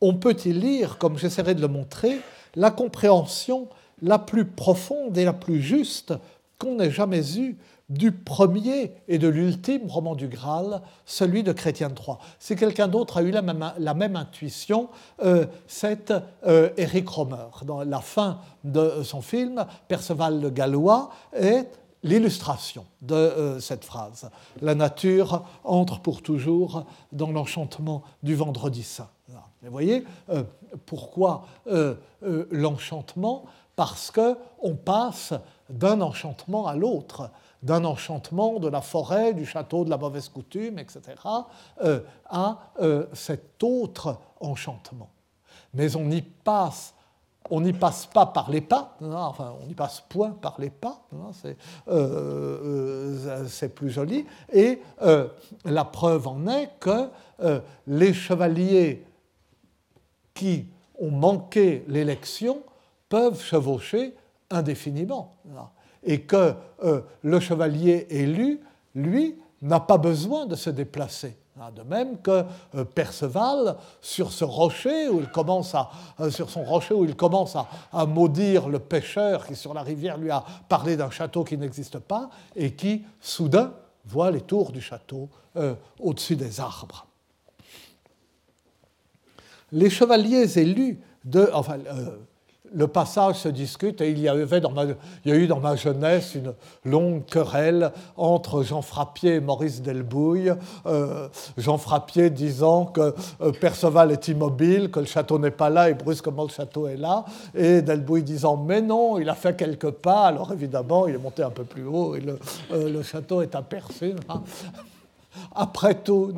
on 0.00 0.14
peut 0.14 0.36
y 0.44 0.52
lire, 0.52 0.98
comme 0.98 1.18
j'essaierai 1.18 1.54
de 1.54 1.60
le 1.60 1.68
montrer, 1.68 2.20
la 2.54 2.70
compréhension 2.70 3.68
la 4.02 4.18
plus 4.18 4.46
profonde 4.46 5.18
et 5.18 5.24
la 5.24 5.32
plus 5.32 5.60
juste 5.60 6.14
qu'on 6.58 6.78
ait 6.78 6.90
jamais 6.90 7.38
eue 7.38 7.58
du 7.90 8.12
premier 8.12 8.94
et 9.08 9.18
de 9.18 9.28
l'ultime 9.28 9.86
roman 9.88 10.14
du 10.14 10.28
Graal, 10.28 10.80
celui 11.04 11.42
de 11.42 11.52
Chrétien 11.52 11.88
III. 11.88 12.16
Si 12.38 12.56
quelqu'un 12.56 12.88
d'autre 12.88 13.18
a 13.18 13.22
eu 13.22 13.32
la 13.32 13.42
même, 13.42 14.16
intuition, 14.16 14.88
euh, 15.22 15.46
c'est 15.66 16.12
euh, 16.46 16.70
Eric 16.76 17.08
Romer. 17.08 17.48
Dans 17.64 17.82
la 17.82 18.00
fin 18.00 18.38
de 18.64 19.02
son 19.02 19.20
film, 19.20 19.66
Perceval 19.88 20.40
le 20.40 20.50
Gallois 20.50 21.10
est 21.32 21.68
l'illustration 22.02 22.86
de 23.02 23.14
euh, 23.14 23.60
cette 23.60 23.84
phrase. 23.84 24.30
La 24.62 24.74
nature 24.74 25.44
entre 25.64 26.00
pour 26.00 26.22
toujours 26.22 26.86
dans 27.12 27.30
l'enchantement 27.30 28.02
du 28.22 28.34
vendredi 28.34 28.82
saint. 28.82 29.08
Vous 29.62 29.70
voyez, 29.70 30.04
pourquoi 30.86 31.44
l'enchantement? 32.50 33.44
Parce 33.76 34.10
qu'on 34.10 34.74
passe 34.74 35.34
d'un 35.68 36.00
enchantement 36.00 36.66
à 36.66 36.74
l'autre 36.74 37.30
d'un 37.62 37.84
enchantement 37.84 38.58
de 38.58 38.68
la 38.68 38.80
forêt, 38.80 39.34
du 39.34 39.44
château 39.44 39.84
de 39.84 39.90
la 39.90 39.98
mauvaise 39.98 40.28
coutume, 40.28 40.78
etc., 40.78 41.00
euh, 41.82 42.00
à 42.26 42.58
euh, 42.80 43.06
cet 43.12 43.62
autre 43.62 44.18
enchantement. 44.40 45.10
Mais 45.74 45.94
on 45.96 46.04
n'y 46.04 46.22
passe, 46.22 46.94
on 47.50 47.60
n'y 47.60 47.72
passe 47.72 48.06
pas 48.06 48.26
par 48.26 48.50
les 48.50 48.60
pas, 48.60 48.96
hein, 49.02 49.12
enfin 49.12 49.54
on 49.62 49.66
n'y 49.66 49.74
passe 49.74 50.02
point 50.08 50.30
par 50.30 50.56
les 50.58 50.70
pas, 50.70 51.02
hein, 51.12 51.30
euh, 51.88 53.46
c'est 53.48 53.74
plus 53.74 53.90
joli, 53.90 54.26
et 54.52 54.80
la 55.64 55.84
preuve 55.84 56.26
en 56.28 56.46
est 56.48 56.70
que 56.80 57.10
les 57.86 58.12
chevaliers 58.12 59.04
qui 60.34 60.66
ont 60.98 61.10
manqué 61.10 61.84
l'élection 61.88 62.62
peuvent 63.08 63.42
chevaucher 63.42 64.14
indéfiniment. 64.50 65.36
Et 66.02 66.22
que 66.22 66.54
euh, 66.82 67.02
le 67.22 67.40
chevalier 67.40 68.06
élu, 68.10 68.60
lui, 68.94 69.36
n'a 69.62 69.80
pas 69.80 69.98
besoin 69.98 70.46
de 70.46 70.54
se 70.54 70.70
déplacer. 70.70 71.36
De 71.76 71.82
même 71.82 72.18
que 72.18 72.44
euh, 72.74 72.84
Perceval, 72.84 73.76
sur 74.00 74.32
ce 74.32 74.44
rocher 74.44 75.10
où 75.10 75.20
il 75.20 75.28
commence 75.28 75.74
à, 75.74 75.90
euh, 76.20 76.30
sur 76.30 76.48
son 76.48 76.64
rocher 76.64 76.94
où 76.94 77.04
il 77.04 77.14
commence 77.14 77.54
à, 77.54 78.06
maudire 78.06 78.68
le 78.68 78.78
pêcheur 78.78 79.46
qui 79.46 79.54
sur 79.54 79.74
la 79.74 79.82
rivière 79.82 80.16
lui 80.16 80.30
a 80.30 80.42
parlé 80.70 80.96
d'un 80.96 81.10
château 81.10 81.44
qui 81.44 81.58
n'existe 81.58 81.98
pas 81.98 82.30
et 82.56 82.72
qui 82.72 83.04
soudain 83.20 83.74
voit 84.06 84.30
les 84.30 84.40
tours 84.40 84.72
du 84.72 84.80
château 84.80 85.28
au-dessus 85.98 86.36
des 86.36 86.60
arbres. 86.60 87.09
Les 89.72 89.90
chevaliers 89.90 90.58
élus 90.58 90.98
de, 91.24 91.48
enfin, 91.52 91.76
le 92.72 92.86
passage 92.86 93.36
se 93.36 93.48
discute 93.48 94.00
et 94.00 94.10
il 94.10 94.18
y, 94.18 94.28
avait 94.28 94.60
dans 94.60 94.72
il 95.24 95.30
y 95.30 95.32
a 95.32 95.36
eu 95.36 95.46
dans 95.46 95.60
ma 95.60 95.76
jeunesse 95.76 96.34
une 96.34 96.54
longue 96.84 97.24
querelle 97.24 97.92
entre 98.16 98.62
Jean 98.62 98.82
Frappier 98.82 99.34
et 99.34 99.40
Maurice 99.40 99.82
Delbouille. 99.82 100.52
Euh, 100.86 101.28
Jean 101.56 101.78
Frappier 101.78 102.30
disant 102.30 102.86
que 102.86 103.14
euh, 103.40 103.52
Perceval 103.52 104.12
est 104.12 104.28
immobile, 104.28 104.90
que 104.90 105.00
le 105.00 105.06
château 105.06 105.38
n'est 105.38 105.50
pas 105.50 105.70
là 105.70 105.90
et 105.90 105.94
brusquement 105.94 106.44
le 106.44 106.48
château 106.48 106.86
est 106.86 106.96
là, 106.96 107.24
et 107.54 107.82
Delbouille 107.82 108.22
disant 108.22 108.56
mais 108.56 108.80
non, 108.80 109.18
il 109.18 109.28
a 109.28 109.34
fait 109.34 109.56
quelques 109.56 109.90
pas, 109.90 110.26
alors 110.26 110.52
évidemment 110.52 111.06
il 111.06 111.14
est 111.14 111.18
monté 111.18 111.42
un 111.42 111.50
peu 111.50 111.64
plus 111.64 111.84
haut 111.84 112.14
et 112.14 112.20
le, 112.20 112.38
euh, 112.72 113.02
château 113.02 113.42
est 113.42 113.54
aperçu. 113.54 114.14
Hein. 114.28 114.42
Après 115.54 115.94
tout, 115.94 116.32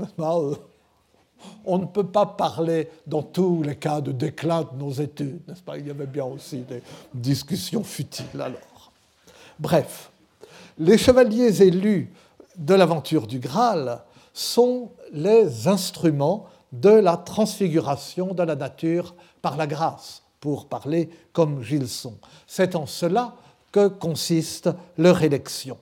on 1.64 1.78
ne 1.78 1.86
peut 1.86 2.06
pas 2.06 2.26
parler 2.26 2.88
dans 3.06 3.22
tous 3.22 3.62
les 3.62 3.76
cas 3.76 4.00
de 4.00 4.12
déclin 4.12 4.62
de 4.62 4.78
nos 4.78 4.90
études, 4.90 5.40
n'est-ce 5.48 5.62
pas? 5.62 5.78
Il 5.78 5.86
y 5.86 5.90
avait 5.90 6.06
bien 6.06 6.24
aussi 6.24 6.58
des 6.58 6.82
discussions 7.14 7.84
futiles 7.84 8.40
alors. 8.40 8.92
Bref, 9.58 10.10
les 10.78 10.98
chevaliers 10.98 11.62
élus 11.62 12.12
de 12.56 12.74
l'aventure 12.74 13.26
du 13.26 13.38
Graal 13.38 14.02
sont 14.32 14.90
les 15.12 15.68
instruments 15.68 16.46
de 16.72 16.90
la 16.90 17.16
transfiguration 17.16 18.34
de 18.34 18.42
la 18.42 18.56
nature 18.56 19.14
par 19.42 19.56
la 19.56 19.66
grâce, 19.66 20.22
pour 20.40 20.66
parler 20.66 21.10
comme 21.32 21.62
Gilson. 21.62 22.14
C'est 22.46 22.74
en 22.74 22.86
cela 22.86 23.36
que 23.70 23.88
consiste 23.88 24.70
leur 24.98 25.22
élection. 25.22 25.78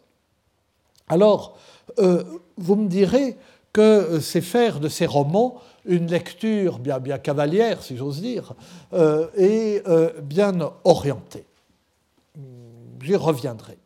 Alors, 1.09 1.57
euh, 1.99 2.23
vous 2.57 2.77
me 2.77 2.89
direz, 2.89 3.37
que 3.73 3.81
euh, 3.81 4.21
c'est 4.21 4.41
faire 4.41 4.81
de 4.81 4.89
ces 4.89 5.07
romans 5.07 5.61
une 5.85 6.07
lecture 6.07 6.79
bien, 6.79 6.99
bien 6.99 7.19
cavalière, 7.19 7.83
si 7.83 7.97
j'ose 7.97 8.21
dire, 8.21 8.55
euh, 8.93 9.29
et 9.37 9.83
euh, 9.87 10.21
bien 10.21 10.59
orientée. 10.85 11.47
J'y 13.03 13.17
reviendrai. 13.17 13.79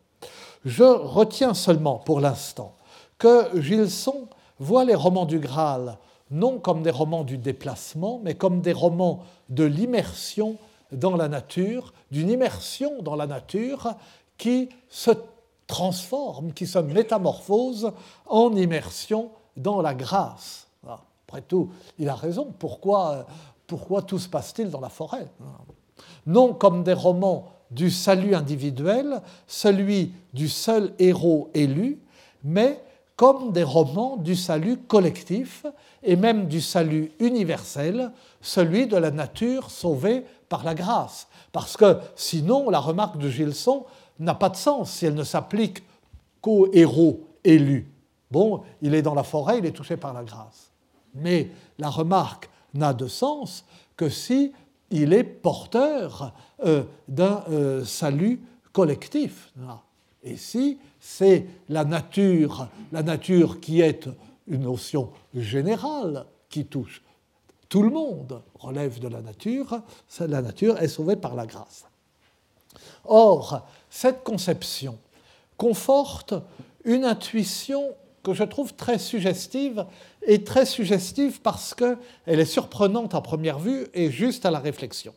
Je 0.65 0.83
retiens 0.83 1.53
seulement 1.53 1.99
pour 1.99 2.19
l'instant 2.19 2.75
que 3.17 3.61
Gilson 3.61 4.27
voit 4.59 4.83
les 4.83 4.95
romans 4.95 5.25
du 5.25 5.39
Graal 5.39 5.97
non 6.31 6.59
comme 6.59 6.81
des 6.81 6.91
romans 6.91 7.23
du 7.23 7.37
déplacement, 7.37 8.19
mais 8.23 8.33
comme 8.33 8.61
des 8.61 8.73
romans 8.73 9.23
de 9.49 9.63
l'immersion 9.63 10.57
dans 10.91 11.15
la 11.15 11.27
nature, 11.27 11.93
d'une 12.11 12.29
immersion 12.29 13.01
dans 13.01 13.15
la 13.15 13.27
nature 13.27 13.95
qui 14.37 14.69
se 14.89 15.11
transforme, 15.67 16.53
qui 16.53 16.67
se 16.67 16.79
métamorphose 16.79 17.91
en 18.25 18.55
immersion 18.55 19.31
dans 19.55 19.81
la 19.81 19.93
grâce. 19.93 20.67
Après 21.27 21.41
tout, 21.41 21.71
il 21.97 22.07
a 22.07 22.15
raison. 22.15 22.53
Pourquoi, 22.59 23.25
pourquoi 23.65 24.03
tout 24.03 24.19
se 24.19 24.29
passe-t-il 24.29 24.69
dans 24.69 24.79
la 24.79 24.89
forêt? 24.89 25.27
Non 26.27 26.53
comme 26.53 26.83
des 26.83 26.93
romans 26.93 27.47
du 27.71 27.89
salut 27.89 28.35
individuel, 28.35 29.21
celui 29.47 30.13
du 30.33 30.47
seul 30.47 30.93
héros 30.99 31.49
élu, 31.53 31.99
mais 32.43 32.81
comme 33.15 33.51
des 33.51 33.63
romans 33.63 34.17
du 34.17 34.35
salut 34.35 34.77
collectif 34.77 35.65
et 36.03 36.15
même 36.15 36.47
du 36.47 36.61
salut 36.61 37.11
universel, 37.19 38.11
celui 38.41 38.87
de 38.87 38.97
la 38.97 39.09
nature 39.09 39.71
sauvée 39.71 40.25
par 40.47 40.63
la 40.63 40.75
grâce. 40.75 41.27
Parce 41.51 41.75
que 41.75 41.97
sinon, 42.15 42.69
la 42.69 42.79
remarque 42.79 43.17
de 43.17 43.29
Gilson 43.29 43.85
n'a 44.19 44.35
pas 44.35 44.49
de 44.49 44.57
sens 44.57 44.91
si 44.91 45.05
elle 45.05 45.15
ne 45.15 45.23
s'applique 45.23 45.81
qu'au 46.41 46.71
héros 46.71 47.21
élu. 47.43 47.91
Bon, 48.31 48.63
il 48.81 48.93
est 48.93 49.01
dans 49.01 49.13
la 49.13 49.23
forêt, 49.23 49.59
il 49.59 49.65
est 49.65 49.71
touché 49.71 49.97
par 49.97 50.13
la 50.13 50.23
grâce. 50.23 50.71
Mais 51.13 51.51
la 51.77 51.89
remarque 51.89 52.49
n'a 52.73 52.93
de 52.93 53.07
sens 53.07 53.65
que 53.95 54.09
si 54.09 54.51
il 54.91 55.13
est 55.13 55.23
porteur 55.23 56.33
euh, 56.65 56.83
d'un 57.07 57.43
euh, 57.49 57.85
salut 57.85 58.41
collectif. 58.71 59.53
Et 60.23 60.37
si 60.37 60.79
c'est 60.99 61.45
la 61.69 61.85
nature, 61.85 62.67
la 62.91 63.03
nature 63.03 63.59
qui 63.59 63.81
est 63.81 64.09
une 64.47 64.63
notion 64.63 65.11
générale 65.33 66.25
qui 66.49 66.65
touche 66.65 67.01
tout 67.69 67.81
le 67.81 67.89
monde, 67.89 68.41
relève 68.59 68.99
de 68.99 69.07
la 69.07 69.21
nature, 69.21 69.81
la 70.19 70.41
nature 70.41 70.77
est 70.79 70.87
sauvée 70.87 71.15
par 71.15 71.35
la 71.35 71.45
grâce. 71.45 71.85
Or, 73.05 73.67
cette 73.89 74.23
conception 74.23 74.97
conforte 75.57 76.33
une 76.83 77.05
intuition 77.05 77.93
que 78.25 78.33
je 78.33 78.43
trouve 78.43 78.73
très 78.73 78.97
suggestive, 78.97 79.85
et 80.27 80.43
très 80.43 80.65
suggestive 80.65 81.41
parce 81.41 81.75
qu'elle 81.75 81.99
est 82.25 82.45
surprenante 82.45 83.13
à 83.13 83.21
première 83.21 83.59
vue 83.59 83.85
et 83.93 84.09
juste 84.09 84.45
à 84.45 84.51
la 84.51 84.59
réflexion. 84.59 85.13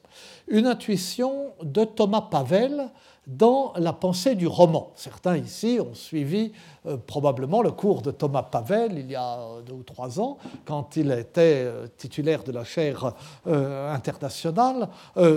Une 0.49 0.67
intuition 0.67 1.53
de 1.63 1.85
Thomas 1.85 2.21
Pavel 2.31 2.91
dans 3.27 3.73
la 3.77 3.93
pensée 3.93 4.35
du 4.35 4.47
roman. 4.47 4.93
Certains 4.95 5.37
ici 5.37 5.79
ont 5.81 5.95
suivi 5.95 6.53
euh, 6.87 6.97
probablement 6.97 7.63
le 7.63 7.71
cours 7.71 8.01
de 8.01 8.11
Thomas 8.11 8.43
Pavel 8.43 8.99
il 8.99 9.11
y 9.11 9.17
a 9.17 9.39
deux 9.67 9.75
ou 9.75 9.83
trois 9.83 10.19
ans, 10.21 10.39
quand 10.65 10.97
il 10.97 11.11
était 11.11 11.65
euh, 11.65 11.87
titulaire 11.97 12.43
de 12.43 12.53
la 12.53 12.65
chaire 12.65 13.13
euh, 13.47 13.95
internationale 13.95 14.89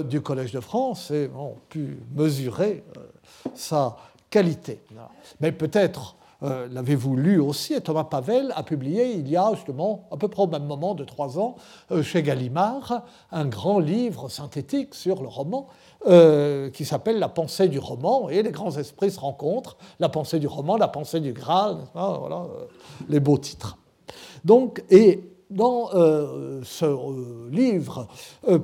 du 0.10 0.22
Collège 0.22 0.52
de 0.52 0.60
France 0.60 1.12
et 1.12 1.30
ont 1.36 1.56
pu 1.70 2.00
mesurer 2.14 2.84
sa 3.56 3.98
qualité. 4.30 4.82
Mais 5.40 5.52
peut-être 5.52 6.16
euh, 6.44 6.68
l'avez-vous 6.72 7.16
lu 7.16 7.40
aussi, 7.40 7.74
et 7.76 7.82
Thomas 7.82 8.04
Pavel 8.04 8.52
a 8.56 8.64
publié 8.64 9.14
il 9.14 9.30
y 9.30 9.38
a 9.38 9.52
justement 9.54 10.08
à 10.12 10.18
peu 10.18 10.28
près 10.28 10.42
au 10.42 10.48
même 10.48 10.66
moment 10.66 10.96
de 10.96 11.04
trois 11.04 11.38
ans 11.38 11.56
euh, 11.92 12.02
chez 12.02 12.24
Gallimard 12.24 13.04
un 13.32 13.46
grand 13.46 13.78
livre 13.78 14.28
synthétique 14.28 14.96
sur 14.96 15.22
le 15.22 15.28
roman 15.28 15.68
euh, 16.08 16.72
qui 16.72 16.84
s'appelle 16.84 17.20
La 17.20 17.30
pensée 17.30 17.68
du 17.68 17.78
roman, 17.78 18.30
et 18.30 18.42
les 18.42 18.50
grands 18.50 18.76
esprits 18.76 19.12
se 19.12 19.20
rencontrent, 19.20 19.78
la 20.00 20.10
pensée 20.10 20.40
du 20.40 20.48
roman, 20.48 20.78
la 20.78 20.88
pensée 20.88 21.20
du 21.20 21.32
Graal, 21.32 21.78
voilà, 21.94 22.48
les 23.08 23.20
beaux 23.20 23.38
titres. 23.38 23.78
Donc, 24.44 24.84
et 24.90 25.24
dans 25.52 25.90
ce 25.92 27.50
livre, 27.52 28.08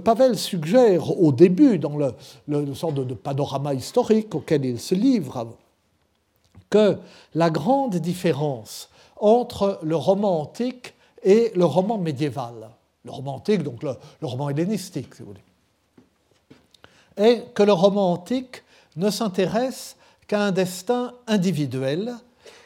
Pavel 0.04 0.38
suggère 0.38 1.22
au 1.22 1.32
début, 1.32 1.78
dans 1.78 1.98
le, 1.98 2.14
le, 2.48 2.74
sorte 2.74 2.96
de, 2.96 3.04
de, 3.04 3.14
panorama 3.14 3.74
historique 3.74 4.34
auquel 4.34 4.66
il 4.66 4.80
se 4.80 4.96
livre, 4.96 5.58
que 6.70 6.98
la 7.34 7.50
grande 7.50 7.96
différence 7.96 8.90
entre 9.18 9.80
le 9.84 9.96
roman 9.96 10.42
antique 10.42 10.94
et 11.24 11.52
le 11.56 11.66
roman 11.66 11.98
médiéval, 11.98 12.70
le 13.06 13.12
roman 13.12 13.36
antique, 13.36 13.64
donc 13.64 13.84
le, 13.84 13.96
roman 14.22 14.50
hellénistique, 14.50 15.16
si 15.16 15.22
vous 15.22 15.30
voulez, 15.30 15.42
est 17.18 17.54
que 17.54 17.64
le 17.64 17.74
roman 17.74 18.12
antique 18.12 18.64
ne 18.96 19.10
s'intéresse 19.10 19.96
qu'à 20.28 20.42
un 20.42 20.52
destin 20.52 21.14
individuel, 21.26 22.14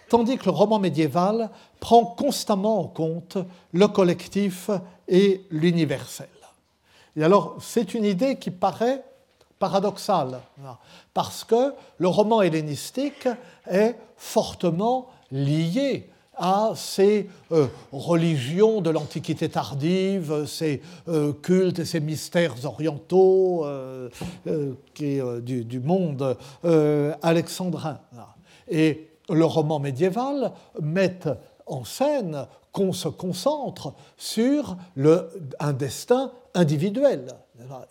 tandis 0.10 0.38
que 0.38 0.46
le 0.46 0.52
roman 0.52 0.80
médiéval 0.80 1.50
prend 1.80 2.06
constamment 2.06 2.80
en 2.80 2.88
compte 2.88 3.38
le 3.72 3.88
collectif 3.88 4.70
et 5.08 5.46
l'universel. 5.52 6.28
Et 7.16 7.24
alors, 7.24 7.58
c'est 7.62 7.94
une 7.94 8.06
idée 8.06 8.38
qui 8.38 8.52
paraît 8.52 9.04
paradoxale, 9.62 10.40
parce 11.14 11.44
que 11.44 11.74
le 12.00 12.08
roman 12.08 12.42
hellénistique 12.42 13.28
est 13.70 13.96
fortement 14.18 15.08
lié 15.32 16.10
à 16.36 16.72
ces 16.76 17.30
euh, 17.52 17.68
religions 17.92 18.82
de 18.82 18.90
l'Antiquité 18.90 19.48
tardive, 19.50 20.48
ces 20.48 20.82
euh, 21.08 21.32
cultes 21.34 21.78
et 21.78 21.86
ces 21.86 22.00
mystères 22.00 22.66
orientaux 22.66 23.64
euh, 23.66 24.10
du, 24.96 25.80
monde 25.80 26.36
alexandrin. 27.22 28.00
Et 28.68 29.12
le 29.30 29.46
roman 29.46 29.78
médiéval 29.78 30.54
met 30.82 31.20
en 31.68 31.84
scène 31.84 32.48
qu'on 32.72 32.94
se 32.94 33.10
concentre 33.10 33.94
sur 34.18 34.78
un 35.60 35.74
destin 35.74 36.32
individuel 36.56 37.28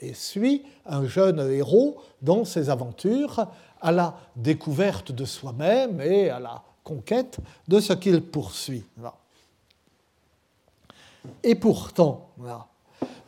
et 0.01 0.15
suit 0.15 0.63
un 0.87 1.07
jeune 1.07 1.41
héros 1.53 1.97
dans 2.23 2.45
ses 2.45 2.71
aventures 2.71 3.47
à 3.81 3.93
la 3.93 4.17
découverte 4.37 5.13
de 5.13 5.25
soi-même 5.25 6.01
et 6.01 6.31
à 6.31 6.39
la 6.39 6.63
conquête 6.85 7.39
de 7.69 7.81
ce 7.81 7.93
qu'il 7.93 8.23
poursuit. 8.23 8.85
Et 11.43 11.55
pourtant, 11.55 12.31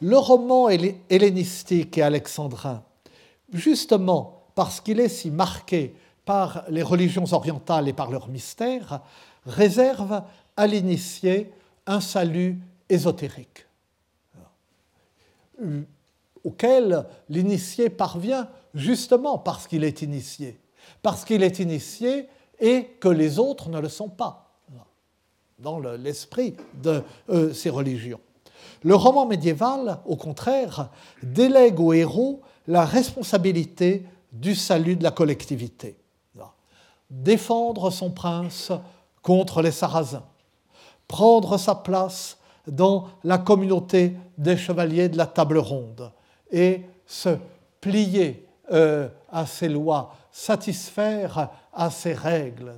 le 0.00 0.16
roman 0.16 0.68
hellénistique 0.68 1.98
et 1.98 2.02
alexandrin, 2.02 2.82
justement 3.52 4.42
parce 4.54 4.80
qu'il 4.80 5.00
est 5.00 5.08
si 5.08 5.30
marqué 5.30 5.94
par 6.24 6.64
les 6.68 6.82
religions 6.82 7.24
orientales 7.32 7.88
et 7.88 7.92
par 7.92 8.10
leurs 8.10 8.28
mystères, 8.28 9.00
réserve 9.46 10.22
à 10.56 10.66
l'initié 10.66 11.50
un 11.86 12.00
salut 12.00 12.58
ésotérique 12.88 13.66
auquel 16.44 17.06
l'initié 17.28 17.90
parvient 17.90 18.48
justement 18.74 19.38
parce 19.38 19.66
qu'il 19.66 19.84
est 19.84 20.02
initié, 20.02 20.58
parce 21.02 21.24
qu'il 21.24 21.42
est 21.42 21.58
initié 21.58 22.28
et 22.58 22.84
que 23.00 23.08
les 23.08 23.38
autres 23.38 23.68
ne 23.68 23.80
le 23.80 23.88
sont 23.88 24.08
pas, 24.08 24.50
dans 25.58 25.78
l'esprit 25.78 26.56
de 26.82 27.02
euh, 27.30 27.52
ces 27.52 27.70
religions. 27.70 28.20
Le 28.82 28.94
roman 28.94 29.26
médiéval, 29.26 29.98
au 30.06 30.16
contraire, 30.16 30.88
délègue 31.22 31.78
au 31.78 31.92
héros 31.92 32.40
la 32.66 32.84
responsabilité 32.84 34.06
du 34.32 34.54
salut 34.54 34.96
de 34.96 35.02
la 35.02 35.10
collectivité. 35.10 35.96
Défendre 37.10 37.90
son 37.90 38.10
prince 38.10 38.72
contre 39.20 39.60
les 39.60 39.70
Sarrasins, 39.70 40.24
prendre 41.06 41.58
sa 41.58 41.74
place 41.74 42.38
dans 42.66 43.08
la 43.22 43.38
communauté 43.38 44.16
des 44.38 44.56
chevaliers 44.56 45.10
de 45.10 45.18
la 45.18 45.26
table 45.26 45.58
ronde, 45.58 46.10
et 46.52 46.82
se 47.06 47.36
plier 47.80 48.46
euh, 48.70 49.08
à 49.30 49.46
ses 49.46 49.68
lois, 49.68 50.14
satisfaire 50.30 51.50
à 51.72 51.90
ses 51.90 52.12
règles, 52.12 52.74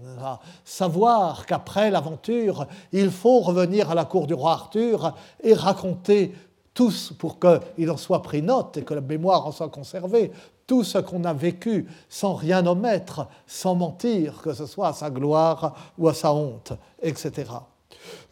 savoir 0.65 1.47
qu'après 1.47 1.91
l'aventure, 1.91 2.67
il 2.93 3.11
faut 3.11 3.41
revenir 3.41 3.91
à 3.91 3.95
la 3.95 4.05
cour 4.05 4.27
du 4.27 4.35
roi 4.35 4.53
Arthur 4.53 5.15
et 5.43 5.53
raconter 5.53 6.35
tous 6.73 7.13
pour 7.19 7.39
qu'il 7.39 7.91
en 7.91 7.97
soit 7.97 8.23
pris 8.23 8.43
note 8.43 8.77
et 8.77 8.83
que 8.83 8.95
la 8.95 9.01
mémoire 9.01 9.47
en 9.47 9.53
soit 9.53 9.69
conservée, 9.69 10.33
tout 10.67 10.85
ce 10.85 10.99
qu'on 10.99 11.25
a 11.25 11.33
vécu 11.33 11.87
sans 12.09 12.35
rien 12.35 12.67
omettre, 12.67 13.27
sans 13.47 13.75
mentir, 13.75 14.41
que 14.43 14.55
ce 14.55 14.67
soit 14.67 14.89
à 14.89 14.93
sa 14.93 15.11
gloire 15.11 15.93
ou 15.99 16.09
à 16.09 16.15
sa 16.15 16.33
honte, 16.33 16.73
etc. 17.03 17.51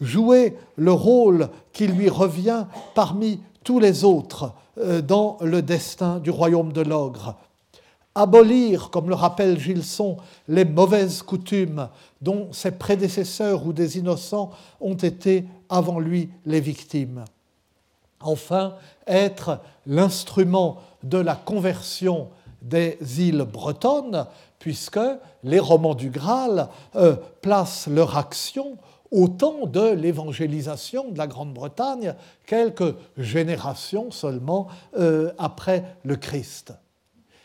Jouer 0.00 0.56
le 0.76 0.92
rôle 0.92 1.48
qui 1.72 1.86
lui 1.86 2.08
revient 2.08 2.66
parmi 2.94 3.40
tous 3.62 3.78
les 3.78 4.04
autres 4.04 4.52
dans 4.76 5.36
le 5.40 5.62
destin 5.62 6.18
du 6.18 6.30
royaume 6.30 6.72
de 6.72 6.80
l'ogre. 6.80 7.36
Abolir, 8.14 8.90
comme 8.90 9.08
le 9.08 9.14
rappelle 9.14 9.58
Gilson, 9.58 10.18
les 10.46 10.66
mauvaises 10.66 11.22
coutumes 11.22 11.88
dont 12.20 12.52
ses 12.52 12.72
prédécesseurs 12.72 13.66
ou 13.66 13.72
des 13.72 13.96
innocents 13.96 14.50
ont 14.80 14.94
été 14.94 15.46
avant 15.70 15.98
lui 15.98 16.28
les 16.44 16.60
victimes. 16.60 17.24
Enfin, 18.20 18.74
être 19.06 19.60
l'instrument 19.86 20.78
de 21.02 21.18
la 21.18 21.34
conversion 21.34 22.28
des 22.60 22.98
îles 23.18 23.44
bretonnes, 23.50 24.26
puisque 24.58 25.00
les 25.42 25.58
romans 25.58 25.94
du 25.94 26.10
Graal 26.10 26.68
euh, 26.94 27.16
placent 27.40 27.88
leur 27.88 28.16
action 28.16 28.76
au 29.12 29.28
temps 29.28 29.66
de 29.66 29.90
l'évangélisation 29.90 31.10
de 31.10 31.18
la 31.18 31.26
Grande-Bretagne, 31.26 32.14
quelques 32.46 32.94
générations 33.18 34.10
seulement 34.10 34.68
euh, 34.98 35.30
après 35.38 35.84
le 36.02 36.16
Christ. 36.16 36.72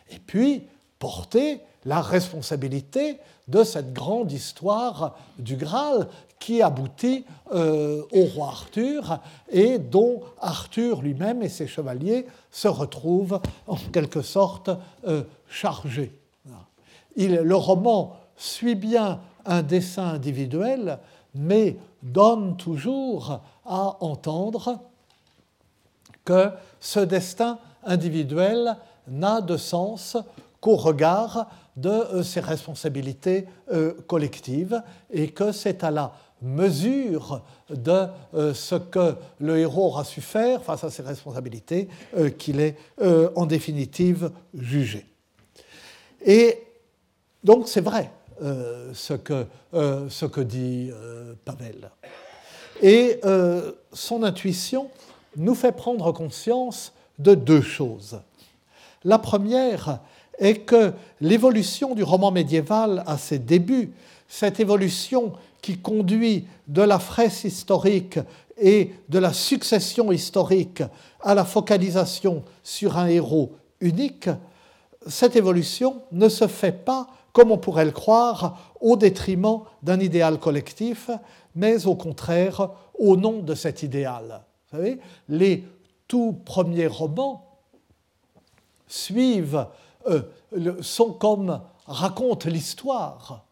Et 0.09 0.19
puis, 0.19 0.63
porter 0.97 1.59
la 1.85 2.01
responsabilité 2.01 3.19
de 3.47 3.63
cette 3.63 3.93
grande 3.93 4.31
histoire 4.31 5.17
du 5.37 5.57
Graal 5.57 6.07
qui 6.39 6.61
aboutit 6.61 7.25
euh, 7.51 8.01
au 8.11 8.23
roi 8.25 8.47
Arthur 8.47 9.19
et 9.49 9.77
dont 9.77 10.21
Arthur 10.39 11.01
lui-même 11.01 11.41
et 11.43 11.49
ses 11.49 11.67
chevaliers 11.67 12.25
se 12.51 12.67
retrouvent 12.67 13.41
en 13.67 13.75
quelque 13.75 14.21
sorte 14.21 14.69
euh, 15.05 15.23
chargés. 15.49 16.13
le 17.17 17.55
roman 17.55 18.17
suit 18.37 18.75
bien 18.75 19.19
un 19.45 19.63
dessin 19.63 20.07
individuel, 20.07 20.99
mais 21.37 21.77
donne 22.01 22.57
toujours 22.57 23.41
à 23.65 23.97
entendre 24.03 24.79
que 26.25 26.49
ce 26.79 26.99
destin 26.99 27.59
individuel 27.83 28.77
n'a 29.07 29.41
de 29.41 29.57
sens 29.57 30.17
qu'au 30.59 30.75
regard 30.75 31.47
de 31.75 31.89
euh, 31.89 32.23
ses 32.23 32.39
responsabilités 32.39 33.45
collectives 34.07 34.81
et 35.11 35.29
que 35.29 35.51
c'est 35.51 35.83
à 35.83 35.91
la 35.91 36.11
mesure 36.41 37.41
de 37.69 38.07
euh, 38.33 38.53
ce 38.53 38.75
que 38.75 39.15
le 39.39 39.57
héros 39.57 39.87
aura 39.87 40.03
su 40.03 40.21
faire 40.21 40.63
face 40.63 40.83
à 40.83 40.89
ses 40.89 41.01
responsabilités 41.01 41.87
euh, 42.15 42.29
qu'il 42.29 42.59
est 42.59 42.77
euh, 43.01 43.29
en 43.35 43.45
définitive 43.45 44.31
jugé. 44.53 45.05
Et 46.25 46.63
donc 47.43 47.67
c'est 47.67 47.81
vrai 47.81 48.11
ce, 48.41 49.13
que, 49.13 49.45
ce 49.73 50.25
que 50.25 50.41
dit 50.41 50.91
Pavel. 51.45 51.89
Et 52.81 53.19
son 53.93 54.23
intuition 54.23 54.89
nous 55.35 55.55
fait 55.55 55.71
prendre 55.71 56.11
conscience 56.11 56.93
de 57.19 57.35
deux 57.35 57.61
choses. 57.61 58.19
La 59.03 59.19
première 59.19 59.99
est 60.37 60.65
que 60.65 60.93
l'évolution 61.21 61.95
du 61.95 62.03
roman 62.03 62.31
médiéval 62.31 63.03
à 63.07 63.17
ses 63.17 63.39
débuts, 63.39 63.93
cette 64.27 64.59
évolution 64.59 65.33
qui 65.61 65.77
conduit 65.77 66.45
de 66.67 66.81
la 66.81 66.99
fraisse 66.99 67.43
historique 67.43 68.19
et 68.59 68.91
de 69.09 69.19
la 69.19 69.33
succession 69.33 70.11
historique 70.11 70.83
à 71.21 71.33
la 71.35 71.45
focalisation 71.45 72.43
sur 72.63 72.97
un 72.97 73.07
héros 73.07 73.51
unique, 73.79 74.29
cette 75.07 75.35
évolution 75.35 76.01
ne 76.11 76.29
se 76.29 76.47
fait 76.47 76.83
pas, 76.85 77.07
comme 77.37 77.51
on 77.51 77.59
pourrait 77.59 77.85
le 77.85 77.91
croire, 77.91 78.73
au 78.81 78.97
détriment 78.97 79.59
d'un 79.83 79.99
idéal 79.99 80.39
collectif, 80.39 81.11
mais 81.53 81.85
au 81.85 81.93
contraire 81.93 82.71
au 82.97 83.15
nom 83.15 83.43
de 83.43 83.53
cet 83.53 83.83
idéal. 83.83 84.41
Vous 84.71 84.77
savez, 84.77 84.99
les 85.29 85.63
tout 86.07 86.35
premiers 86.43 86.87
romans 86.87 87.45
suivent, 88.87 89.67
euh, 90.07 90.23
sont 90.81 91.11
comme 91.11 91.61
racontent 91.85 92.49
l'histoire 92.49 93.45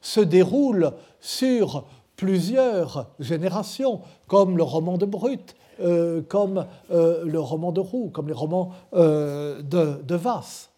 se 0.00 0.20
déroule 0.20 0.92
sur 1.20 1.84
plusieurs 2.16 3.08
générations, 3.18 4.00
comme 4.26 4.56
le 4.56 4.62
roman 4.62 4.96
de 4.96 5.04
Brut, 5.04 5.54
euh, 5.80 6.22
comme 6.22 6.64
euh, 6.90 7.26
le 7.26 7.40
roman 7.40 7.72
de 7.72 7.80
Roux, 7.80 8.08
comme 8.08 8.28
les 8.28 8.32
romans 8.32 8.72
de, 8.94 9.60
de 10.02 10.14
Vasse. 10.14 10.70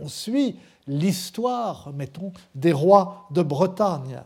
On 0.00 0.08
suit 0.08 0.56
l'histoire, 0.86 1.92
mettons, 1.94 2.32
des 2.54 2.72
rois 2.72 3.26
de 3.30 3.42
Bretagne. 3.42 4.22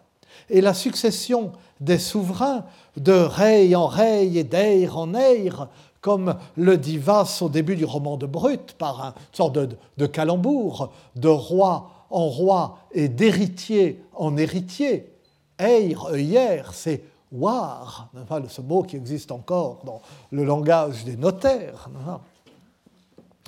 Et 0.51 0.61
la 0.61 0.75
succession 0.75 1.53
des 1.81 1.99
souverains, 1.99 2.65
de 2.97 3.13
rey 3.13 3.75
en 3.75 3.87
rey 3.87 4.27
et 4.35 4.45
d'eir 4.45 4.99
en 4.99 5.15
eir, 5.15 5.69
comme 6.01 6.37
le 6.57 6.79
dit 6.79 6.99
Vasse 6.99 7.43
au 7.43 7.49
début 7.49 7.77
du 7.77 7.85
roman 7.85 8.17
de 8.17 8.27
Brut, 8.27 8.75
par 8.79 9.01
une 9.01 9.13
sorte 9.33 9.55
de, 9.55 9.69
de 9.97 10.07
calembour, 10.07 10.93
de 11.17 11.29
roi 11.29 11.91
en 12.11 12.29
roi 12.29 12.79
et 12.93 13.09
d'héritier 13.09 14.03
en 14.15 14.37
héritier. 14.37 15.13
Eir, 15.59 16.17
hier, 16.17 16.73
c'est 16.73 17.03
war, 17.33 18.11
ce 18.49 18.61
mot 18.61 18.83
qui 18.83 18.97
existe 18.97 19.33
encore 19.33 19.81
dans 19.85 20.01
le 20.31 20.45
langage 20.45 21.05
des 21.05 21.17
notaires. 21.17 21.89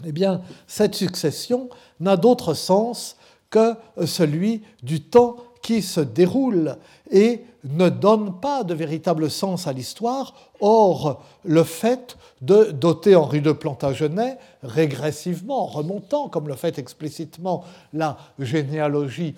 Eh 0.04 0.12
bien, 0.12 0.40
cette 0.66 0.94
succession 0.94 1.68
n'a 2.00 2.16
d'autre 2.16 2.54
sens 2.54 3.16
que 3.50 3.74
celui 4.06 4.62
du 4.82 5.00
temps 5.00 5.36
qui 5.62 5.82
se 5.82 6.00
déroule 6.00 6.76
et 7.10 7.44
ne 7.64 7.90
donne 7.90 8.40
pas 8.40 8.64
de 8.64 8.72
véritable 8.72 9.30
sens 9.30 9.66
à 9.66 9.72
l'histoire. 9.72 10.34
Or, 10.60 11.22
le 11.44 11.62
fait 11.64 12.16
de 12.40 12.70
doter 12.70 13.14
Henri 13.16 13.42
de 13.42 13.52
Plantagenet 13.52 14.38
régressivement, 14.62 15.66
remontant, 15.66 16.28
comme 16.28 16.48
le 16.48 16.54
fait 16.54 16.78
explicitement 16.78 17.64
la 17.92 18.16
généalogie 18.38 19.34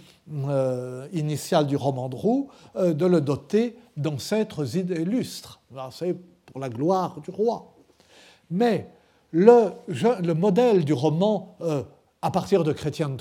euh, 0.46 1.08
initiale 1.12 1.66
du 1.66 1.76
roman 1.76 2.08
de 2.08 2.14
Roux, 2.16 2.48
euh, 2.76 2.92
de 2.92 3.06
le 3.06 3.20
doter 3.20 3.76
d'ancêtres 3.96 4.76
illustres. 4.76 5.60
C'est 5.90 6.14
pour 6.46 6.60
la 6.60 6.68
gloire 6.68 7.20
du 7.20 7.30
roi. 7.30 7.74
Mais 8.50 8.88
le, 9.32 9.72
le 9.88 10.32
modèle 10.32 10.84
du 10.84 10.92
roman 10.92 11.56
euh, 11.60 11.82
à 12.22 12.30
partir 12.30 12.62
de 12.62 12.72
Chrétien 12.72 13.08
de 13.08 13.16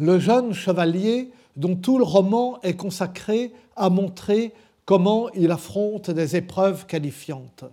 le 0.00 0.18
jeune 0.18 0.54
chevalier 0.54 1.30
dont 1.56 1.76
tout 1.76 1.98
le 1.98 2.04
roman 2.04 2.58
est 2.62 2.76
consacré 2.76 3.52
à 3.76 3.90
montrer 3.90 4.52
comment 4.86 5.28
il 5.34 5.50
affronte 5.50 6.10
des 6.10 6.36
épreuves 6.36 6.86
qualifiantes. 6.86 7.64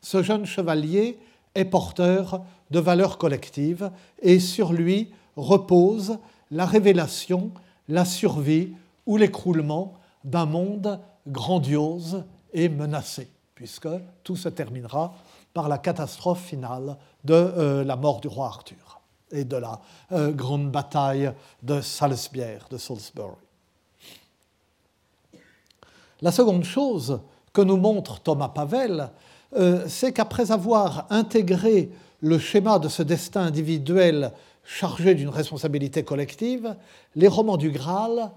Ce 0.00 0.22
jeune 0.22 0.46
chevalier 0.46 1.18
est 1.54 1.64
porteur 1.64 2.42
de 2.70 2.78
valeurs 2.78 3.18
collectives 3.18 3.90
et 4.20 4.38
sur 4.38 4.72
lui 4.72 5.10
repose 5.36 6.18
la 6.50 6.64
révélation, 6.64 7.50
la 7.88 8.04
survie 8.04 8.72
ou 9.06 9.16
l'écroulement 9.16 9.94
d'un 10.22 10.46
monde 10.46 11.00
grandiose 11.26 12.24
et 12.52 12.68
menacé, 12.68 13.28
puisque 13.62 13.86
tout 14.24 14.34
se 14.34 14.48
terminera 14.48 15.14
par 15.54 15.68
la 15.68 15.78
catastrophe 15.78 16.42
finale 16.42 16.96
de 17.22 17.32
euh, 17.32 17.84
la 17.84 17.94
mort 17.94 18.20
du 18.20 18.26
roi 18.26 18.46
Arthur 18.46 19.00
et 19.30 19.44
de 19.44 19.54
la 19.54 19.80
euh, 20.10 20.32
grande 20.32 20.72
bataille 20.72 21.32
de 21.62 21.80
Salisbury, 21.80 22.58
de 22.72 22.76
Salisbury. 22.76 23.36
La 26.22 26.32
seconde 26.32 26.64
chose 26.64 27.20
que 27.52 27.62
nous 27.62 27.76
montre 27.76 28.18
Thomas 28.18 28.48
Pavel, 28.48 29.10
euh, 29.54 29.84
c'est 29.86 30.12
qu'après 30.12 30.50
avoir 30.50 31.06
intégré 31.10 31.92
le 32.20 32.40
schéma 32.40 32.80
de 32.80 32.88
ce 32.88 33.04
destin 33.04 33.42
individuel 33.42 34.32
chargé 34.64 35.14
d'une 35.14 35.28
responsabilité 35.28 36.02
collective, 36.02 36.74
les 37.14 37.28
romans 37.28 37.58
du 37.58 37.70
Graal 37.70 38.32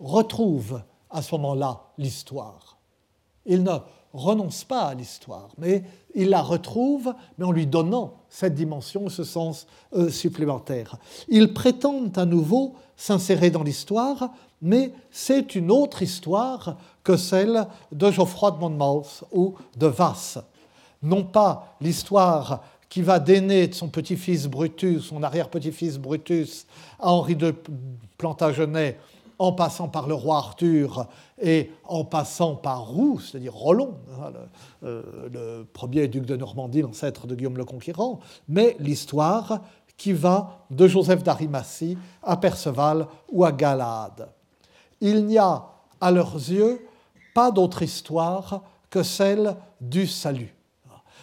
retrouvent 0.00 0.82
à 1.10 1.22
ce 1.22 1.32
moment-là 1.36 1.80
l'histoire. 1.96 2.76
Ils 3.46 3.62
ne 3.62 3.78
renonce 4.14 4.64
pas 4.64 4.82
à 4.82 4.94
l'histoire, 4.94 5.48
mais 5.58 5.82
il 6.14 6.30
la 6.30 6.40
retrouve, 6.40 7.12
mais 7.36 7.44
en 7.44 7.52
lui 7.52 7.66
donnant 7.66 8.14
cette 8.28 8.54
dimension, 8.54 9.08
ce 9.08 9.24
sens 9.24 9.66
euh, 9.94 10.08
supplémentaire. 10.08 10.96
Ils 11.28 11.52
prétendent 11.52 12.16
à 12.16 12.24
nouveau 12.24 12.74
s'insérer 12.96 13.50
dans 13.50 13.64
l'histoire, 13.64 14.30
mais 14.62 14.92
c'est 15.10 15.56
une 15.56 15.70
autre 15.70 16.02
histoire 16.02 16.76
que 17.02 17.16
celle 17.16 17.66
de 17.92 18.10
Geoffroy 18.10 18.52
de 18.52 18.58
Monmouth 18.58 19.24
ou 19.32 19.54
de 19.76 19.86
Vasse. 19.88 20.38
Non 21.02 21.24
pas 21.24 21.76
l'histoire 21.80 22.62
qui 22.88 23.02
va 23.02 23.18
donner 23.18 23.66
de 23.66 23.74
son 23.74 23.88
petit-fils 23.88 24.46
Brutus, 24.46 25.06
son 25.06 25.24
arrière-petit-fils 25.24 25.98
Brutus, 25.98 26.66
à 27.00 27.10
Henri 27.10 27.34
de 27.34 27.52
Plantagenet, 28.16 28.96
en 29.38 29.52
passant 29.52 29.88
par 29.88 30.06
le 30.06 30.14
roi 30.14 30.36
Arthur 30.36 31.06
et 31.40 31.70
en 31.84 32.04
passant 32.04 32.54
par 32.54 32.86
Roux, 32.86 33.20
c'est-à-dire 33.20 33.54
Rollon, 33.54 33.94
hein, 34.20 34.32
euh, 34.84 35.02
le, 35.32 35.64
premier 35.64 36.08
duc 36.08 36.24
de 36.24 36.36
Normandie, 36.36 36.82
l'ancêtre 36.82 37.26
de 37.26 37.34
Guillaume 37.34 37.56
le 37.56 37.64
Conquérant, 37.64 38.20
mais 38.48 38.76
l'histoire 38.78 39.60
qui 39.96 40.12
va 40.12 40.66
de 40.70 40.86
Joseph 40.86 41.22
d'Arimathie 41.22 41.96
à 42.22 42.36
Perceval 42.36 43.06
ou 43.30 43.44
à 43.44 43.52
Galade. 43.52 44.28
Il 45.00 45.26
n'y 45.26 45.38
a, 45.38 45.66
à 46.00 46.10
leurs 46.10 46.34
yeux, 46.34 46.86
pas 47.34 47.50
d'autre 47.50 47.82
histoire 47.82 48.62
que 48.90 49.02
celle 49.02 49.56
du 49.80 50.06
salut. 50.06 50.54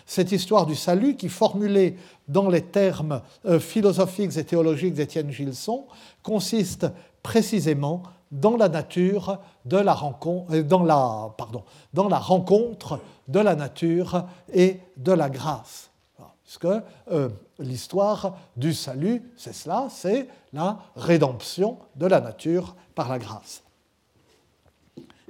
Cette 0.05 0.33
histoire 0.33 0.65
du 0.65 0.75
salut 0.75 1.15
qui, 1.15 1.29
formulée 1.29 1.95
dans 2.27 2.49
les 2.49 2.63
termes 2.63 3.21
euh, 3.45 3.59
philosophiques 3.59 4.35
et 4.35 4.43
théologiques 4.43 4.93
d'Étienne 4.93 5.31
Gilson, 5.31 5.85
consiste 6.21 6.87
précisément 7.23 8.03
dans 8.31 8.55
la 8.55 8.69
nature 8.69 9.39
de 9.65 9.77
la 9.77 9.93
rencontre, 9.93 10.53
euh, 10.53 10.63
dans 10.63 10.83
la, 10.83 11.33
pardon, 11.37 11.63
dans 11.93 12.07
la 12.07 12.19
rencontre 12.19 12.99
de 13.27 13.39
la 13.39 13.55
nature 13.55 14.25
et 14.53 14.79
de 14.97 15.11
la 15.11 15.29
grâce. 15.29 15.89
Parce 16.17 16.57
que 16.57 16.83
euh, 17.11 17.29
l'histoire 17.59 18.35
du 18.57 18.73
salut, 18.73 19.23
c'est 19.37 19.53
cela, 19.53 19.87
c'est 19.89 20.27
la 20.53 20.79
rédemption 20.95 21.77
de 21.95 22.05
la 22.07 22.19
nature 22.19 22.75
par 22.95 23.09
la 23.09 23.19
grâce. 23.19 23.63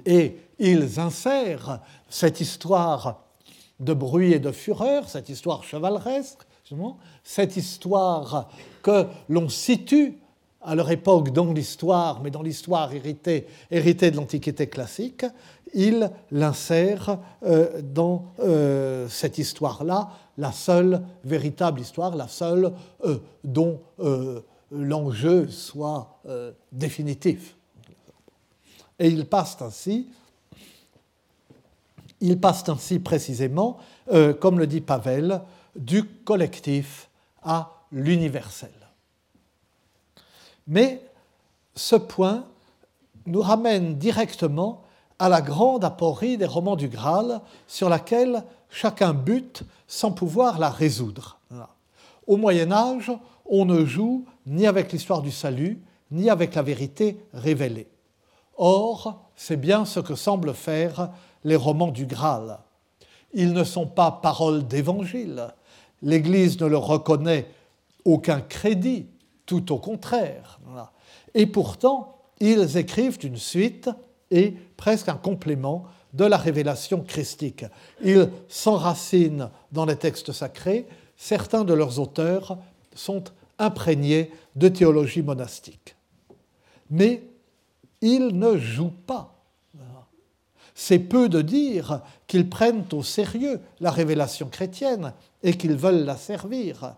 Et 0.04 0.36
ils 0.58 0.98
insèrent 0.98 1.80
cette 2.08 2.40
histoire 2.40 3.20
de 3.78 3.94
bruit 3.94 4.32
et 4.32 4.38
de 4.38 4.52
fureur, 4.52 5.08
cette 5.08 5.28
histoire 5.28 5.64
chevaleresque, 5.64 6.40
cette 7.22 7.56
histoire 7.56 8.48
que 8.82 9.06
l'on 9.28 9.48
situe 9.48 10.21
à 10.62 10.74
leur 10.74 10.90
époque 10.90 11.30
dans 11.30 11.52
l'histoire, 11.52 12.22
mais 12.22 12.30
dans 12.30 12.42
l'histoire 12.42 12.92
héritée, 12.92 13.46
de 13.70 14.16
l'Antiquité 14.16 14.68
classique, 14.68 15.24
il 15.74 16.10
l'insère 16.30 17.18
euh, 17.44 17.80
dans 17.82 18.26
euh, 18.40 19.08
cette 19.08 19.38
histoire-là, 19.38 20.10
la 20.38 20.52
seule 20.52 21.02
véritable 21.24 21.80
histoire, 21.80 22.14
la 22.16 22.28
seule 22.28 22.72
euh, 23.04 23.18
dont 23.44 23.80
l'enjeu 24.70 25.48
soit 25.48 26.18
définitif. 26.70 27.56
Et 28.98 29.08
il 29.08 29.26
passe 29.26 29.60
ainsi, 29.60 30.08
il 32.20 32.40
passe 32.40 32.66
ainsi 32.68 32.98
précisément, 32.98 33.78
comme 34.40 34.58
le 34.58 34.66
dit 34.66 34.80
Pavel, 34.80 35.42
du 35.76 36.04
collectif 36.04 37.10
à 37.42 37.70
l'universel. 37.92 38.81
Mais 40.66 41.02
ce 41.74 41.96
point 41.96 42.44
nous 43.26 43.40
ramène 43.40 43.96
directement 43.96 44.82
à 45.18 45.28
la 45.28 45.40
grande 45.40 45.84
aporie 45.84 46.36
des 46.36 46.46
romans 46.46 46.76
du 46.76 46.88
Graal 46.88 47.40
sur 47.66 47.88
laquelle 47.88 48.42
chacun 48.70 49.14
bute 49.14 49.62
sans 49.86 50.12
pouvoir 50.12 50.58
la 50.58 50.70
résoudre. 50.70 51.38
Au 52.26 52.36
Moyen 52.36 52.72
Âge, 52.72 53.12
on 53.46 53.64
ne 53.64 53.84
joue 53.84 54.24
ni 54.46 54.66
avec 54.66 54.92
l'histoire 54.92 55.22
du 55.22 55.30
salut, 55.30 55.80
ni 56.10 56.30
avec 56.30 56.54
la 56.54 56.62
vérité 56.62 57.18
révélée. 57.32 57.88
Or, 58.56 59.28
c'est 59.36 59.56
bien 59.56 59.84
ce 59.84 60.00
que 60.00 60.14
semblent 60.14 60.54
faire 60.54 61.10
les 61.44 61.56
romans 61.56 61.90
du 61.90 62.06
Graal. 62.06 62.58
Ils 63.34 63.52
ne 63.52 63.64
sont 63.64 63.86
pas 63.86 64.10
paroles 64.10 64.66
d'évangile. 64.66 65.48
L'Église 66.02 66.60
ne 66.60 66.66
leur 66.66 66.86
reconnaît 66.86 67.48
aucun 68.04 68.40
crédit, 68.40 69.06
tout 69.52 69.70
au 69.70 69.76
contraire. 69.76 70.58
Et 71.34 71.44
pourtant, 71.44 72.16
ils 72.40 72.78
écrivent 72.78 73.18
une 73.22 73.36
suite 73.36 73.90
et 74.30 74.54
presque 74.78 75.10
un 75.10 75.16
complément 75.16 75.84
de 76.14 76.24
la 76.24 76.38
révélation 76.38 77.02
christique. 77.02 77.66
Ils 78.02 78.30
s'enracinent 78.48 79.50
dans 79.70 79.84
les 79.84 79.96
textes 79.96 80.32
sacrés, 80.32 80.86
certains 81.18 81.64
de 81.64 81.74
leurs 81.74 81.98
auteurs 81.98 82.56
sont 82.94 83.24
imprégnés 83.58 84.30
de 84.56 84.68
théologie 84.68 85.20
monastique. 85.20 85.96
Mais 86.88 87.22
ils 88.00 88.28
ne 88.28 88.56
jouent 88.56 88.96
pas. 89.06 89.44
C'est 90.74 90.98
peu 90.98 91.28
de 91.28 91.42
dire 91.42 92.00
qu'ils 92.26 92.48
prennent 92.48 92.86
au 92.92 93.02
sérieux 93.02 93.60
la 93.80 93.90
révélation 93.90 94.48
chrétienne 94.48 95.12
et 95.42 95.58
qu'ils 95.58 95.76
veulent 95.76 96.06
la 96.06 96.16
servir. 96.16 96.96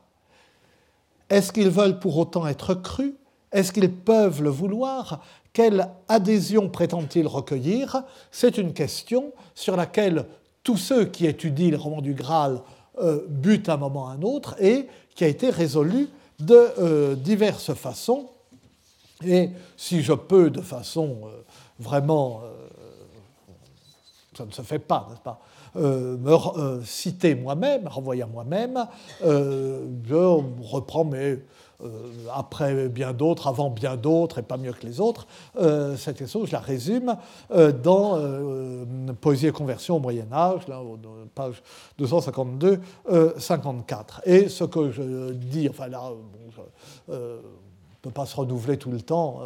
Est-ce 1.31 1.53
qu'ils 1.53 1.71
veulent 1.71 1.99
pour 1.99 2.17
autant 2.19 2.47
être 2.47 2.75
crus? 2.75 3.15
Est-ce 3.53 3.73
qu'ils 3.73 3.93
peuvent 3.93 4.43
le 4.43 4.51
vouloir? 4.51 5.21
Quelle 5.53 5.89
adhésion 6.09 6.69
prétendent-ils 6.69 7.27
recueillir? 7.27 8.03
C'est 8.31 8.59
une 8.59 8.73
question 8.73 9.33
sur 9.55 9.77
laquelle 9.77 10.27
tous 10.63 10.77
ceux 10.77 11.05
qui 11.05 11.27
étudient 11.27 11.71
le 11.71 11.77
roman 11.77 12.01
du 12.01 12.15
Graal 12.15 12.61
euh, 13.01 13.25
butent 13.29 13.69
à 13.69 13.75
un 13.75 13.77
moment 13.77 14.05
ou 14.05 14.07
à 14.07 14.11
un 14.11 14.23
autre 14.23 14.57
et 14.61 14.89
qui 15.15 15.25
a 15.25 15.29
été 15.29 15.51
résolue 15.51 16.09
de 16.41 16.57
euh, 16.79 17.15
diverses 17.15 17.73
façons. 17.75 18.29
Et 19.25 19.51
si 19.77 20.03
je 20.03 20.13
peux, 20.13 20.51
de 20.51 20.61
façon 20.61 21.21
euh, 21.25 21.43
vraiment. 21.79 22.43
ça 24.37 24.45
ne 24.45 24.51
se 24.51 24.63
fait 24.63 24.81
pas, 24.81 25.07
n'est-ce 25.09 25.21
pas? 25.21 25.41
Me 25.75 26.81
citer 26.85 27.35
moi-même, 27.35 27.89
renvoyer 27.89 28.23
à 28.23 28.27
moi-même, 28.27 28.87
je 29.23 30.43
reprends 30.63 31.05
euh, 31.83 31.89
après 32.33 32.89
bien 32.89 33.13
d'autres, 33.13 33.49
avant 33.49 33.69
bien 33.69 33.97
d'autres, 33.97 34.39
et 34.39 34.43
pas 34.43 34.57
mieux 34.57 34.73
que 34.73 34.87
les 34.87 35.01
autres. 35.01 35.27
Euh, 35.57 35.97
cette 35.97 36.19
question, 36.19 36.47
je 36.47 36.53
la 36.53 36.61
résume 36.61 37.17
euh, 37.51 37.73
dans 37.73 38.17
Poésie 39.21 39.49
et 39.49 39.53
conversion 39.53 39.97
au 39.97 39.99
Moyen 39.99 40.33
Âge, 40.33 40.63
page 41.35 41.63
252-54. 42.01 44.21
Et 44.25 44.49
ce 44.49 44.65
que 44.65 44.91
je 44.91 45.33
dis, 45.33 45.69
enfin 45.69 45.89
là, 45.89 46.11
je, 47.09 47.13
ne 48.05 48.11
peut 48.11 48.21
pas 48.21 48.27
se 48.27 48.37
renouveler 48.37 48.77
tout 48.77 48.91
le 48.91 49.01
temps. 49.01 49.41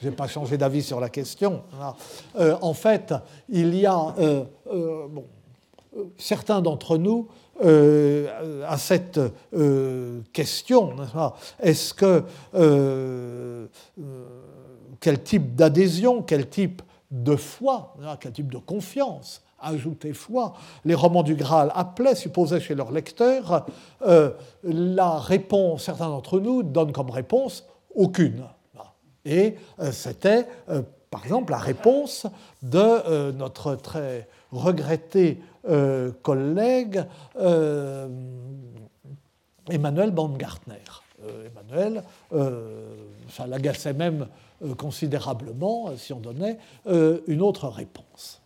je 0.00 0.08
n'ai 0.08 0.14
pas 0.14 0.28
changé 0.28 0.56
d'avis 0.56 0.82
sur 0.82 1.00
la 1.00 1.08
question. 1.08 1.62
en 2.38 2.74
fait, 2.74 3.14
il 3.48 3.74
y 3.74 3.86
a 3.86 4.14
bon, 4.66 5.24
certains 6.18 6.60
d'entre 6.60 6.98
nous 6.98 7.28
euh, 7.64 8.62
à 8.66 8.76
cette 8.76 9.18
euh, 9.54 10.20
question. 10.32 10.94
Est-ce 11.62 11.94
que 11.94 12.22
euh, 12.54 13.66
quel 15.00 15.22
type 15.22 15.54
d'adhésion, 15.54 16.22
quel 16.22 16.50
type 16.50 16.82
de 17.10 17.34
foi, 17.34 17.94
quel 18.20 18.32
type 18.32 18.52
de 18.52 18.58
confiance 18.58 19.42
ajouter 19.66 20.12
foi, 20.12 20.54
les 20.84 20.94
romans 20.94 21.22
du 21.22 21.34
Graal 21.34 21.70
appelaient, 21.74 22.14
supposaient 22.14 22.60
chez 22.60 22.74
leurs 22.74 22.92
lecteurs, 22.92 23.66
la 24.62 25.18
réponse, 25.18 25.84
certains 25.84 26.08
d'entre 26.08 26.40
nous 26.40 26.62
donnent 26.62 26.92
comme 26.92 27.10
réponse 27.10 27.64
aucune. 27.94 28.44
Et 29.24 29.56
c'était, 29.90 30.46
par 31.10 31.24
exemple, 31.24 31.52
la 31.52 31.58
réponse 31.58 32.26
de 32.62 33.32
notre 33.32 33.74
très 33.74 34.28
regretté 34.52 35.40
euh, 35.68 36.12
collègue 36.22 37.04
euh, 37.36 38.08
Emmanuel 39.68 40.12
Baumgartner. 40.12 40.74
Euh, 41.24 41.48
Emmanuel, 41.48 42.02
ça 43.28 43.46
l'agaçait 43.46 43.94
même 43.94 44.28
considérablement 44.76 45.96
si 45.96 46.12
on 46.12 46.20
donnait 46.20 46.58
une 47.26 47.42
autre 47.42 47.68
réponse. 47.68 48.42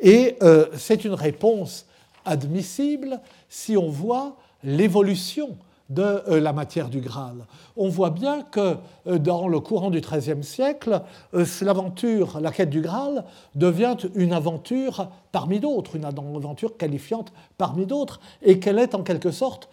Et 0.00 0.36
c'est 0.76 1.04
une 1.04 1.14
réponse 1.14 1.86
admissible 2.24 3.20
si 3.48 3.76
on 3.76 3.88
voit 3.88 4.36
l'évolution 4.62 5.56
de 5.88 6.02
euh, 6.02 6.40
la 6.40 6.52
matière 6.52 6.88
du 6.88 7.00
Graal. 7.00 7.46
On 7.76 7.88
voit 7.88 8.10
bien 8.10 8.42
que 8.42 8.76
euh, 9.06 9.18
dans 9.18 9.48
le 9.48 9.60
courant 9.60 9.90
du 9.90 10.00
XIIIe 10.00 10.42
siècle, 10.42 11.02
euh, 11.34 11.44
l'aventure, 11.62 12.40
la 12.40 12.50
quête 12.50 12.70
du 12.70 12.80
Graal, 12.80 13.24
devient 13.54 13.96
une 14.14 14.32
aventure 14.32 15.08
parmi 15.32 15.60
d'autres, 15.60 15.96
une 15.96 16.04
aventure 16.04 16.76
qualifiante 16.76 17.32
parmi 17.56 17.86
d'autres, 17.86 18.20
et 18.42 18.58
qu'elle 18.58 18.78
est 18.78 18.94
en 18.94 19.02
quelque 19.02 19.30
sorte 19.30 19.68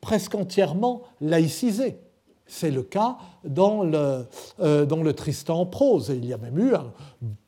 presque 0.00 0.34
entièrement 0.34 1.02
laïcisée. 1.20 1.98
C'est 2.46 2.70
le 2.70 2.82
cas 2.82 3.16
dans 3.44 3.82
le, 3.82 4.26
dans 4.58 5.02
le 5.02 5.12
Tristan 5.14 5.60
en 5.60 5.66
prose. 5.66 6.12
il 6.14 6.26
y 6.26 6.32
a 6.32 6.36
même 6.36 6.58
eu 6.58 6.74
un 6.74 6.92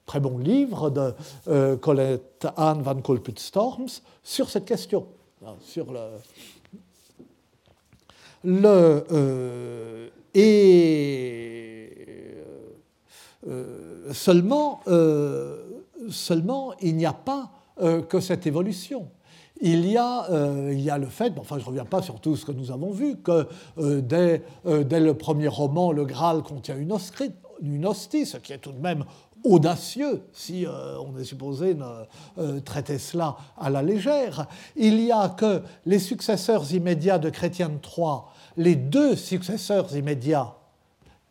très 0.06 0.20
bon 0.20 0.38
livre 0.38 0.90
de 0.90 1.76
Colette 1.76 2.46
Anne 2.56 2.82
van 2.82 3.00
Colput-Storms 3.00 4.00
sur 4.22 4.48
cette 4.48 4.64
question, 4.64 5.06
hein, 5.44 5.54
sur 5.60 5.92
le, 5.92 6.00
euh, 8.46 10.08
et 10.34 11.90
euh, 13.48 14.12
seulement, 14.12 14.80
euh, 14.88 15.62
seulement, 16.10 16.74
il 16.80 16.96
n'y 16.96 17.06
a 17.06 17.12
pas 17.12 17.50
que 18.08 18.20
cette 18.20 18.46
évolution. 18.46 19.10
Il 19.60 19.86
y, 19.86 19.98
a, 19.98 20.28
il 20.70 20.80
y 20.80 20.88
a 20.88 20.96
le 20.96 21.06
fait, 21.06 21.32
enfin 21.38 21.56
je 21.58 21.62
ne 21.64 21.66
reviens 21.66 21.84
pas 21.84 22.00
sur 22.00 22.20
tout 22.20 22.36
ce 22.36 22.46
que 22.46 22.52
nous 22.52 22.70
avons 22.70 22.90
vu, 22.90 23.16
que 23.16 23.46
dès, 24.00 24.42
dès, 24.64 25.00
le 25.00 25.12
premier 25.12 25.48
roman, 25.48 25.92
le 25.92 26.06
Graal 26.06 26.42
contient 26.42 26.76
une, 26.78 26.94
une 27.60 27.86
hostie, 27.86 28.24
ce 28.24 28.38
qui 28.38 28.54
est 28.54 28.58
tout 28.58 28.72
de 28.72 28.80
même 28.80 29.04
audacieux 29.46 30.22
si 30.32 30.66
euh, 30.66 30.98
on 30.98 31.16
est 31.18 31.24
supposé 31.24 31.76
euh, 32.38 32.60
traiter 32.60 32.98
cela 32.98 33.36
à 33.56 33.70
la 33.70 33.82
légère. 33.82 34.46
Il 34.74 34.96
n'y 34.96 35.12
a 35.12 35.28
que 35.28 35.62
les 35.84 35.98
successeurs 35.98 36.72
immédiats 36.72 37.18
de 37.18 37.30
Chrétien 37.30 37.70
III, 37.70 38.22
les 38.56 38.74
deux 38.74 39.14
successeurs 39.14 39.94
immédiats, 39.96 40.54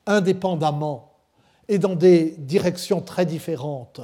indépendamment 0.07 1.11
et 1.67 1.77
dans 1.79 1.95
des 1.95 2.35
directions 2.37 3.01
très 3.01 3.25
différentes, 3.25 4.01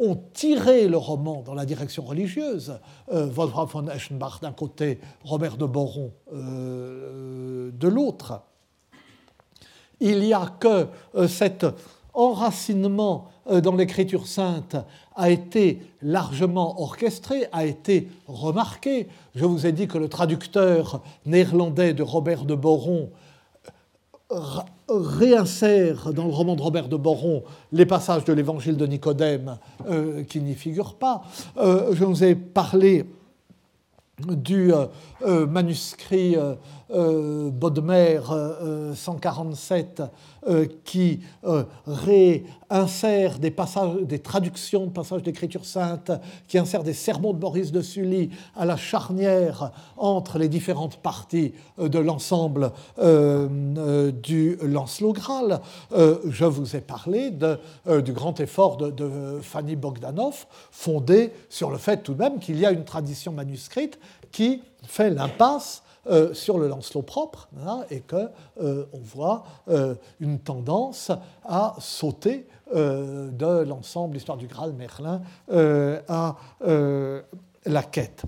ont 0.00 0.20
tiré 0.32 0.86
le 0.86 0.96
roman 0.96 1.42
dans 1.42 1.54
la 1.54 1.66
direction 1.66 2.04
religieuse. 2.04 2.78
Euh, 3.12 3.26
Wolfram 3.26 3.66
von 3.66 3.88
Eschenbach 3.88 4.40
d'un 4.40 4.52
côté, 4.52 5.00
Robert 5.24 5.56
de 5.56 5.66
Boron 5.66 6.12
de 6.30 7.88
l'autre. 7.88 8.42
Il 10.00 10.20
n'y 10.20 10.32
a 10.32 10.46
que 10.60 10.86
cet 11.26 11.66
enracinement 12.18 13.28
euh, 13.28 13.37
dans 13.48 13.74
l'écriture 13.76 14.26
sainte 14.26 14.76
a 15.16 15.30
été 15.30 15.80
largement 16.02 16.80
orchestré, 16.80 17.46
a 17.52 17.64
été 17.64 18.08
remarqué. 18.26 19.08
Je 19.34 19.44
vous 19.44 19.66
ai 19.66 19.72
dit 19.72 19.88
que 19.88 19.98
le 19.98 20.08
traducteur 20.08 21.02
néerlandais 21.26 21.94
de 21.94 22.02
Robert 22.02 22.44
de 22.44 22.54
Boron 22.54 23.10
euh, 24.32 24.36
réinsère 24.88 26.12
dans 26.12 26.26
le 26.26 26.32
roman 26.32 26.56
de 26.56 26.62
Robert 26.62 26.88
de 26.88 26.96
Boron 26.96 27.42
les 27.72 27.86
passages 27.86 28.24
de 28.24 28.32
l'évangile 28.32 28.76
de 28.76 28.86
Nicodème 28.86 29.58
euh, 29.88 30.22
qui 30.24 30.40
n'y 30.40 30.54
figurent 30.54 30.94
pas. 30.94 31.22
je 31.56 32.04
vous 32.04 32.24
ai 32.24 32.34
parlé 32.34 33.06
du 34.26 34.72
manuscrit 35.20 36.36
Bodmer 36.90 38.20
147 38.94 40.02
qui 40.84 41.20
réinsère 41.86 43.38
des, 43.38 43.50
passages, 43.50 43.96
des 44.02 44.18
traductions 44.18 44.86
de 44.86 44.90
passages 44.90 45.22
d'écriture 45.22 45.66
sainte, 45.66 46.10
qui 46.46 46.58
insère 46.58 46.82
des 46.82 46.94
sermons 46.94 47.34
de 47.34 47.40
Maurice 47.40 47.72
de 47.72 47.82
Sully 47.82 48.30
à 48.56 48.64
la 48.64 48.76
charnière 48.76 49.72
entre 49.96 50.38
les 50.38 50.48
différentes 50.48 50.96
parties 50.96 51.52
de 51.78 51.98
l'ensemble 51.98 52.72
du 52.98 54.56
Lancelot 54.62 55.12
Graal. 55.12 55.60
je 55.92 56.44
vous 56.44 56.74
ai 56.74 56.80
parlé 56.80 57.30
de, 57.30 57.58
du 58.00 58.12
grand 58.12 58.40
effort 58.40 58.78
de, 58.78 58.90
de 58.90 59.38
Fanny 59.42 59.76
Bogdanov, 59.76 60.46
fondé 60.70 61.32
sur 61.50 61.70
le 61.70 61.78
fait 61.78 62.02
tout 62.02 62.14
de 62.14 62.18
même 62.18 62.38
qu'il 62.38 62.58
y 62.58 62.64
a 62.64 62.70
une 62.70 62.84
tradition 62.84 63.32
manuscrite 63.32 63.98
qui 64.30 64.62
fait 64.86 65.10
l'impasse 65.10 65.82
euh, 66.10 66.32
sur 66.32 66.58
le 66.58 66.68
Lancelot 66.68 67.02
propre 67.02 67.48
hein, 67.66 67.84
et 67.90 68.00
qu'on 68.00 68.30
euh, 68.62 68.86
voit 68.94 69.44
euh, 69.68 69.94
une 70.20 70.38
tendance 70.38 71.10
à 71.44 71.74
sauter 71.80 72.46
de 72.70 73.62
l'ensemble 73.62 74.12
l'histoire 74.12 74.36
du 74.36 74.46
Graal 74.46 74.74
Merlin 74.74 75.22
à 75.50 76.36
la 77.64 77.82
quête. 77.82 78.24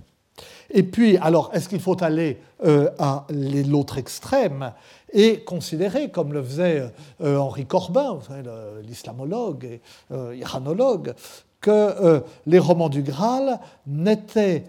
Et 0.71 0.83
puis, 0.83 1.19
alors, 1.19 1.51
est-ce 1.53 1.69
qu'il 1.69 1.81
faut 1.81 2.03
aller 2.03 2.41
à 2.65 3.27
l'autre 3.29 3.99
extrême 3.99 4.73
et 5.13 5.45
considérer, 5.45 6.09
comme 6.09 6.33
le 6.33 6.43
faisait 6.43 6.91
Henri 7.23 7.67
Corbin, 7.67 8.19
l'islamologue 8.83 9.65
et 9.67 9.83
iranologue, 10.39 11.13
que 11.61 12.23
les 12.47 12.59
romans 12.59 12.89
du 12.89 13.03
Graal 13.03 13.61
n'étaient 13.87 14.65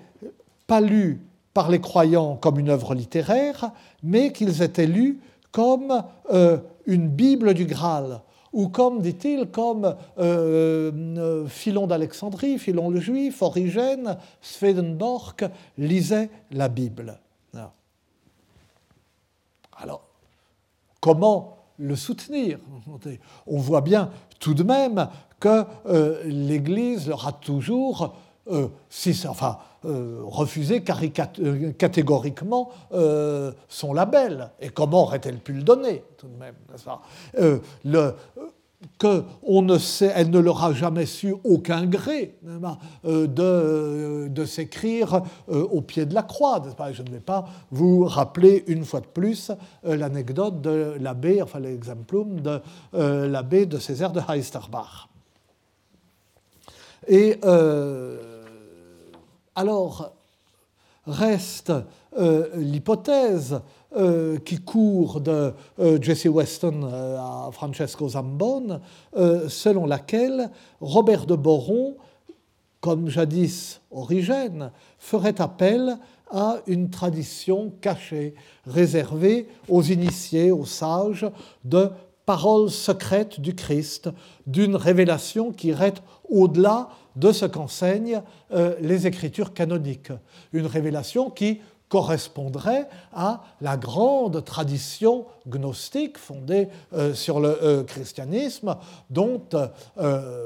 pas 0.71 0.79
lus 0.79 1.19
par 1.53 1.69
les 1.69 1.81
croyants 1.81 2.37
comme 2.37 2.57
une 2.57 2.69
œuvre 2.69 2.95
littéraire, 2.95 3.71
mais 4.03 4.31
qu'ils 4.31 4.61
étaient 4.61 4.87
lus 4.87 5.19
comme 5.51 6.01
euh, 6.31 6.59
une 6.85 7.09
Bible 7.09 7.53
du 7.53 7.65
Graal, 7.65 8.21
ou 8.53 8.69
comme, 8.69 9.01
dit-il, 9.01 9.47
comme 9.47 9.97
euh, 10.17 10.91
euh, 11.17 11.45
Philon 11.47 11.87
d'Alexandrie, 11.87 12.57
Philon 12.57 12.89
le 12.89 13.01
Juif, 13.01 13.41
Origène, 13.41 14.15
Swedenborg 14.41 15.49
lisaient 15.77 16.29
la 16.51 16.69
Bible. 16.69 17.19
Alors, 19.77 20.05
comment 21.01 21.57
le 21.79 21.97
soutenir? 21.97 22.59
On 23.45 23.57
voit 23.57 23.81
bien 23.81 24.09
tout 24.39 24.53
de 24.53 24.63
même 24.63 25.09
que 25.37 25.65
l'Église 26.23 27.09
leur 27.09 27.27
a 27.27 27.33
toujours, 27.33 28.15
si, 28.89 29.27
enfin, 29.27 29.59
euh, 29.83 30.19
refuser 30.25 30.83
euh, 31.39 31.71
catégoriquement 31.71 32.69
euh, 32.93 33.51
son 33.67 33.95
label. 33.95 34.51
Et 34.59 34.69
comment 34.69 35.01
aurait-elle 35.01 35.39
pu 35.39 35.53
le 35.53 35.63
donner, 35.63 36.03
tout 36.19 36.27
de 36.27 36.37
même 36.37 36.53
le, 37.83 38.13
que 38.99 39.23
on 39.41 39.63
ne 39.63 39.79
sait, 39.79 40.11
elle 40.15 40.29
ne 40.29 40.37
leur 40.37 40.63
a 40.63 40.71
jamais 40.73 41.07
su 41.07 41.33
aucun 41.43 41.87
gré 41.87 42.35
de, 43.03 44.27
de 44.27 44.45
s'écrire 44.45 45.23
au 45.47 45.81
pied 45.81 46.05
de 46.05 46.13
la 46.13 46.21
croix. 46.21 46.61
Je 46.91 47.01
ne 47.01 47.09
vais 47.09 47.19
pas 47.19 47.45
vous 47.71 48.05
rappeler 48.05 48.63
une 48.67 48.85
fois 48.85 48.99
de 49.01 49.07
plus 49.07 49.51
l'anecdote 49.83 50.61
de 50.61 50.95
l'abbé, 50.99 51.41
enfin 51.41 51.59
l'exemplum 51.59 52.39
de 52.39 52.61
l'abbé 52.93 53.65
de 53.65 53.79
Césaire 53.79 54.11
de 54.11 54.21
Heisterbach. 54.29 55.09
Et 57.07 57.39
alors, 59.55 60.13
reste 61.05 61.73
euh, 62.17 62.47
l'hypothèse 62.55 63.59
euh, 63.97 64.37
qui 64.39 64.59
court 64.59 65.19
de 65.19 65.53
euh, 65.79 66.01
Jesse 66.01 66.25
Weston 66.25 66.83
à 66.83 67.49
Francesco 67.51 68.09
Zambon, 68.09 68.79
selon 69.47 69.85
laquelle 69.85 70.49
Robert 70.79 71.25
de 71.25 71.35
Boron, 71.35 71.95
comme 72.79 73.09
jadis 73.09 73.81
Origène, 73.91 74.71
ferait 74.99 75.41
appel 75.41 75.97
à 76.31 76.57
une 76.65 76.89
tradition 76.89 77.73
cachée, 77.81 78.35
réservée 78.65 79.49
aux 79.67 79.83
initiés, 79.83 80.51
aux 80.51 80.65
sages, 80.65 81.29
de 81.65 81.89
paroles 82.25 82.69
secrètes 82.69 83.41
du 83.41 83.53
Christ, 83.53 84.09
d'une 84.47 84.77
révélation 84.77 85.51
qui 85.51 85.67
irait 85.67 85.95
au-delà 86.29 86.87
de 87.15 87.31
ce 87.31 87.45
qu'enseignent 87.45 88.21
euh, 88.53 88.75
les 88.81 89.07
écritures 89.07 89.53
canoniques. 89.53 90.11
Une 90.53 90.65
révélation 90.65 91.29
qui 91.29 91.61
correspondrait 91.89 92.87
à 93.11 93.43
la 93.59 93.75
grande 93.75 94.45
tradition 94.45 95.25
gnostique 95.45 96.17
fondée 96.17 96.69
euh, 96.93 97.13
sur 97.13 97.41
le 97.41 97.61
euh, 97.61 97.83
christianisme, 97.83 98.77
dont, 99.09 99.41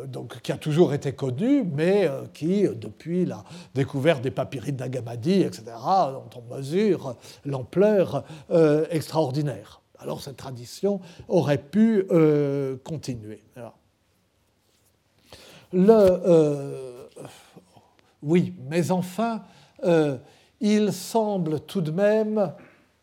donc, 0.07 0.41
qui 0.41 0.51
a 0.51 0.57
toujours 0.57 0.93
été 0.93 1.13
connue, 1.13 1.63
mais 1.63 2.09
qui, 2.34 2.63
depuis 2.63 3.26
la 3.26 3.43
découverte 3.76 4.24
des 4.24 4.32
papyrides 4.32 4.78
d'Agamadi, 4.78 5.41
etc., 5.41 5.66
dont 6.11 6.30
on 6.36 6.55
mesure 6.55 7.16
l'ampleur 7.45 8.24
extraordinaire. 8.89 9.82
Alors 9.99 10.22
cette 10.22 10.38
tradition 10.38 10.99
aurait 11.28 11.61
pu 11.61 12.07
continuer. 12.84 13.43
Euh, 15.76 17.07
oui, 18.23 18.53
mais 18.69 18.91
enfin, 18.91 19.43
euh, 19.84 20.17
il 20.61 20.93
semble 20.93 21.59
tout 21.61 21.82
de 21.82 21.91
même 21.91 22.53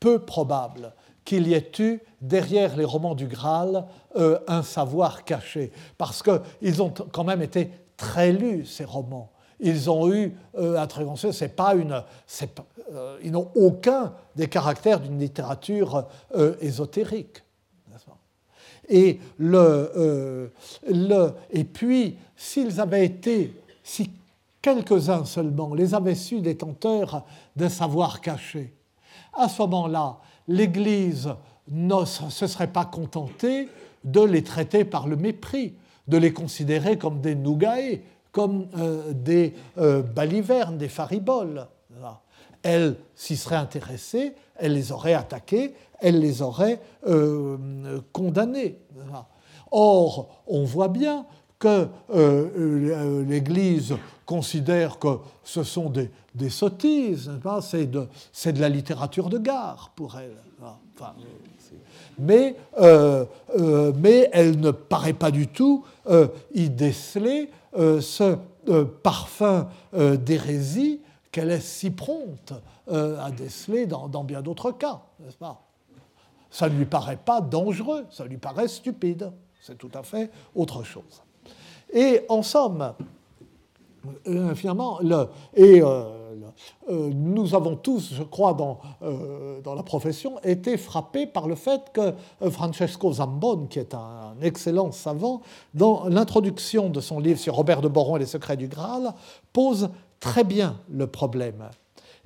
peu 0.01 0.21
probable 0.21 0.95
qu'il 1.25 1.47
y 1.47 1.55
ait 1.55 1.71
eu 1.79 2.01
derrière 2.21 2.77
les 2.77 2.85
romans 2.85 3.15
du 3.15 3.27
Graal 3.27 3.85
euh, 4.17 4.39
un 4.49 4.63
savoir 4.63 5.25
caché, 5.25 5.71
parce 5.99 6.23
qu'ils 6.23 6.83
ont 6.83 6.91
quand 6.91 7.25
même 7.25 7.43
été 7.43 7.71
très 7.97 8.33
lus, 8.33 8.67
ces 8.67 8.85
romans. 8.85 9.31
Ils 9.61 9.89
ont 9.89 10.13
eu 10.13 10.35
c'est 11.31 11.55
pas 11.55 11.75
ils 13.23 13.31
n'ont 13.31 13.51
aucun 13.55 14.13
des 14.35 14.49
caractères 14.49 14.99
d'une 14.99 15.21
littérature 15.21 16.09
ésotérique. 16.61 17.45
Et, 18.89 19.21
le, 19.39 20.51
le, 20.89 21.33
et 21.51 21.65
puis, 21.65 22.17
s'ils 22.37 22.81
avaient 22.81 23.07
été, 23.07 23.55
si 23.83 24.11
quelques-uns 24.61 25.25
seulement 25.25 25.75
les 25.75 25.95
avaient 25.95 26.15
su 26.15 26.41
détenteurs 26.41 27.25
d'un 27.57 27.69
savoir 27.69 28.21
caché, 28.21 28.75
à 29.33 29.49
ce 29.49 29.63
moment-là, 29.63 30.19
l'Église 30.49 31.33
ne 31.69 32.05
se 32.05 32.47
serait 32.47 32.73
pas 32.73 32.85
contentée 32.85 33.69
de 34.05 34.21
les 34.21 34.43
traiter 34.43 34.85
par 34.85 35.07
le 35.07 35.17
mépris, 35.17 35.75
de 36.09 36.17
les 36.17 36.33
considérer 36.33 36.99
comme 36.99 37.21
des 37.21 37.35
nougae, 37.35 38.03
comme 38.33 38.69
euh, 38.77 39.13
des 39.13 39.55
euh, 39.79 40.03
balivernes, 40.03 40.79
des 40.79 40.89
fariboles. 40.89 41.67
Elle 42.63 42.97
s'y 43.15 43.37
serait 43.37 43.57
intéressée, 43.57 44.35
elle 44.63 44.73
les 44.75 44.93
aurait 44.93 45.15
attaqués, 45.15 45.75
elle 46.01 46.21
les 46.21 46.41
aurait 46.41 46.81
euh, 47.07 48.01
condamnés. 48.13 48.79
Or, 49.71 50.43
on 50.47 50.65
voit 50.65 50.89
bien 50.89 51.27
que 51.63 51.69
euh, 51.69 51.87
euh, 52.11 53.25
l'Église 53.25 53.95
considère 54.27 54.99
que 54.99 55.19
ce 55.45 55.63
sont 55.63 55.91
des, 55.91 56.51
sottises, 56.51 57.31
c'est 57.61 57.91
de, 57.91 58.09
de, 58.47 58.61
la 58.61 58.69
littérature 58.69 59.29
de 59.29 59.39
gare 59.39 59.93
pour 59.95 60.17
elle. 60.19 60.37
mais, 62.19 62.57
euh, 62.81 63.25
mais, 63.97 64.29
elle 64.33 64.59
ne 64.59 64.71
paraît 64.71 65.13
pas 65.13 65.31
du 65.31 65.47
tout 65.47 65.85
y 66.55 66.69
déceler 66.69 67.51
ce 67.77 68.37
parfum 69.03 69.69
d'hérésie 69.93 71.01
qu'elle 71.33 71.51
est 71.51 71.61
si 71.61 71.91
prompte 71.91 72.55
à 72.89 73.31
déceler 73.31 73.87
dans, 73.87 74.23
bien 74.23 74.43
d'autres 74.43 74.71
cas, 74.71 75.01
n'est-ce 75.19 75.37
pas? 75.37 75.63
Ça 76.51 76.69
ne 76.69 76.77
lui 76.77 76.85
paraît 76.85 77.17
pas 77.17 77.41
dangereux, 77.41 78.05
ça 78.11 78.27
lui 78.27 78.37
paraît 78.37 78.69
stupide. 78.69 79.33
C'est 79.61 79.79
tout 79.79 79.91
à 79.95 80.03
fait 80.03 80.31
autre 80.55 80.83
chose. 80.83 81.23
Et 81.93 82.23
en 82.29 82.43
somme, 82.43 82.95
euh, 84.27 84.55
finalement, 84.55 84.99
euh, 85.03 85.27
euh, 85.59 87.11
nous 87.15 87.55
avons 87.55 87.77
tous, 87.77 88.13
je 88.15 88.23
crois, 88.23 88.55
dans, 88.55 88.81
dans, 89.63 89.75
la 89.75 89.83
profession, 89.83 90.41
été 90.43 90.77
frappés 90.77 91.27
par 91.27 91.47
le 91.47 91.55
fait 91.55 91.93
que 91.93 92.13
Francesco 92.51 93.13
Zambon, 93.13 93.67
qui 93.67 93.79
est 93.79 93.95
un, 93.95 94.35
excellent 94.43 94.91
savant, 94.91 95.43
dans 95.75 96.09
l'introduction 96.09 96.89
de 96.89 97.01
son 97.01 97.21
livre 97.21 97.39
sur 97.39 97.55
Robert 97.55 97.81
de 97.81 97.89
Boron 97.89 98.17
et 98.17 98.21
les 98.21 98.27
secrets 98.27 98.57
du 98.57 98.69
Graal, 98.69 99.15
pose 99.53 99.91
très 100.23 100.45
bien 100.45 100.79
le 100.89 101.09
problème. 101.09 101.69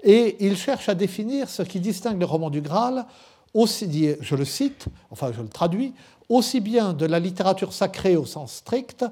Et 0.05 0.37
il 0.39 0.57
cherche 0.57 0.89
à 0.89 0.95
définir 0.95 1.49
ce 1.49 1.63
qui 1.63 1.81
distingue 1.81 2.21
le 2.21 2.27
roman 2.27 2.51
du 2.51 2.61
Graal, 2.61 3.07
aussi, 3.55 4.15
je 4.21 4.37
le 4.37 4.45
cite, 4.45 4.85
enfin 5.11 5.33
je 5.35 5.41
le 5.41 5.49
traduis, 5.49 5.95
aussi 6.29 6.61
bien 6.61 6.93
de 6.93 7.07
la 7.07 7.19
littérature 7.19 7.73
sacrée 7.73 8.15
au 8.15 8.27
sens 8.27 8.53
strict 8.53 9.05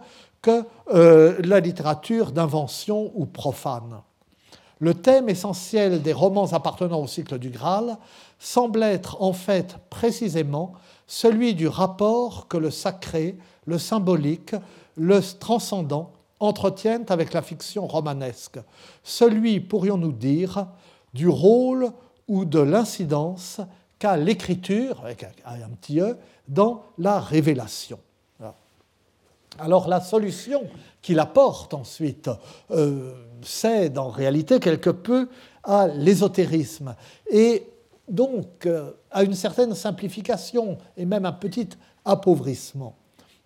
que 0.43 0.64
euh, 0.93 1.41
la 1.43 1.61
littérature 1.61 2.30
d'invention 2.30 3.11
ou 3.14 3.24
profane. 3.24 4.03
le 4.80 4.93
thème 4.93 5.30
essentiel 5.30 6.03
des 6.03 6.12
romans 6.12 6.53
appartenant 6.53 7.01
au 7.01 7.07
cycle 7.07 7.39
du 7.39 7.49
Graal 7.49 7.97
semble 8.39 8.82
être 8.82 9.22
en 9.22 9.32
fait 9.32 9.78
précisément 9.89 10.74
celui 11.07 11.55
du 11.55 11.68
rapport 11.68 12.49
que 12.49 12.59
le 12.59 12.70
sacré, 12.70 13.39
le 13.64 13.78
symbolique, 13.78 14.55
le 14.99 15.22
transcendant 15.39 16.12
entretiennent 16.45 17.07
avec 17.09 17.32
la 17.32 17.42
fiction 17.42 17.86
romanesque, 17.86 18.59
celui, 19.03 19.61
pourrions-nous 19.61 20.12
dire, 20.12 20.66
du 21.12 21.28
rôle 21.28 21.90
ou 22.28 22.45
de 22.45 22.59
l'incidence 22.59 23.61
qu'a 23.99 24.16
l'écriture, 24.16 25.01
avec 25.05 25.26
un 25.45 25.68
petit 25.70 26.01
e, 26.01 26.16
dans 26.49 26.82
la 26.99 27.20
révélation. 27.20 27.99
Alors 29.59 29.88
la 29.88 30.01
solution 30.01 30.62
qu'il 31.01 31.18
apporte 31.20 31.74
ensuite 31.74 32.28
euh, 32.70 33.12
cède 33.42 33.99
en 33.99 34.09
réalité 34.09 34.59
quelque 34.59 34.90
peu 34.90 35.28
à 35.62 35.86
l'ésotérisme 35.86 36.97
et 37.30 37.68
donc 38.09 38.66
euh, 38.66 38.90
à 39.11 39.22
une 39.22 39.34
certaine 39.34 39.74
simplification 39.74 40.78
et 40.97 41.05
même 41.05 41.24
un 41.24 41.32
petit 41.32 41.68
appauvrissement. 42.05 42.97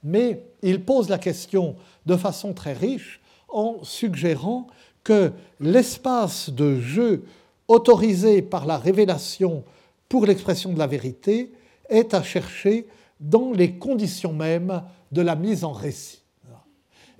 Mais 0.02 0.44
il 0.62 0.84
pose 0.84 1.08
la 1.08 1.18
question 1.18 1.76
de 2.06 2.16
façon 2.16 2.52
très 2.52 2.72
riche 2.72 3.20
en 3.48 3.78
suggérant 3.82 4.66
que 5.04 5.32
l'espace 5.60 6.50
de 6.50 6.80
jeu 6.80 7.24
autorisé 7.66 8.42
par 8.42 8.66
la 8.66 8.78
révélation 8.78 9.64
pour 10.08 10.26
l'expression 10.26 10.72
de 10.72 10.78
la 10.78 10.86
vérité 10.86 11.52
est 11.88 12.14
à 12.14 12.22
chercher 12.22 12.86
dans 13.20 13.52
les 13.52 13.74
conditions 13.74 14.32
mêmes 14.32 14.82
de 15.12 15.22
la 15.22 15.34
mise 15.34 15.64
en 15.64 15.72
récit. 15.72 16.22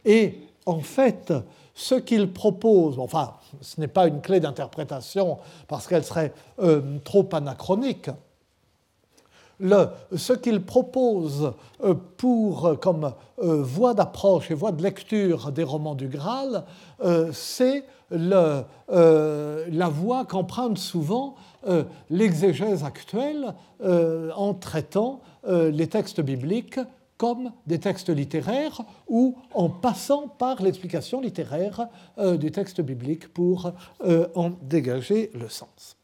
Et 0.05 0.39
en 0.67 0.81
fait, 0.81 1.33
ce 1.75 1.95
qu'il 1.95 2.33
propose, 2.33 2.99
enfin, 2.99 3.35
ce 3.61 3.81
n'est 3.81 3.89
pas 3.89 4.07
une 4.07 4.21
clé 4.21 4.41
d'interprétation 4.41 5.39
parce 5.67 5.87
qu'elle 5.87 6.05
serait 6.05 6.33
euh, 6.61 6.99
trop 7.05 7.29
anachronique, 7.33 8.11
ce 9.61 10.33
qu'il 10.33 10.63
propose 10.65 11.53
euh, 11.83 11.95
pour, 12.17 12.67
euh, 12.67 12.75
comme 12.77 13.13
voie 13.39 13.95
d'approche 13.95 14.51
et 14.51 14.55
voie 14.55 14.73
de 14.73 14.83
lecture 14.83 15.53
des 15.53 15.63
romans 15.63 15.95
du 15.95 16.09
Graal, 16.09 16.65
c'est 17.33 17.85
la 18.11 18.65
voie 19.89 20.25
qu'emprunte 20.25 20.77
souvent 20.77 21.37
l'exégèse 22.11 22.83
actuelle 22.83 23.55
en 23.81 24.55
traitant 24.55 25.21
les 25.47 25.87
textes 25.87 26.21
bibliques 26.21 26.81
comme 27.19 27.53
des 27.67 27.81
textes 27.81 28.09
littéraires 28.09 28.81
ou 29.09 29.37
en 29.53 29.69
passant 29.69 30.29
par 30.29 30.63
l'explication 30.63 31.21
littéraire 31.21 31.89
euh, 32.17 32.39
du 32.39 32.51
texte 32.51 32.81
biblique 32.81 33.29
pour 33.35 33.73
euh, 34.03 34.29
en 34.35 34.51
dégager 34.63 35.31
le 35.35 35.49
sens. 35.49 35.97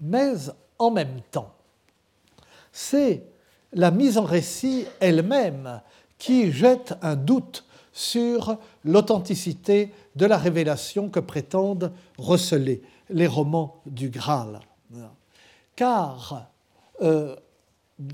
Mais 0.00 0.34
en 0.78 0.90
même 0.90 1.20
temps, 1.30 1.54
c'est 2.72 3.24
la 3.72 3.90
mise 3.90 4.18
en 4.18 4.24
récit 4.24 4.86
elle-même 5.00 5.80
qui 6.18 6.52
jette 6.52 6.94
un 7.02 7.16
doute 7.16 7.64
sur 7.92 8.58
l'authenticité 8.84 9.92
de 10.16 10.26
la 10.26 10.36
révélation 10.38 11.08
que 11.08 11.20
prétendent 11.20 11.92
receler 12.16 12.82
les 13.10 13.26
romans 13.26 13.80
du 13.86 14.08
Graal. 14.10 14.60
Car 15.74 16.48
euh, 17.02 17.34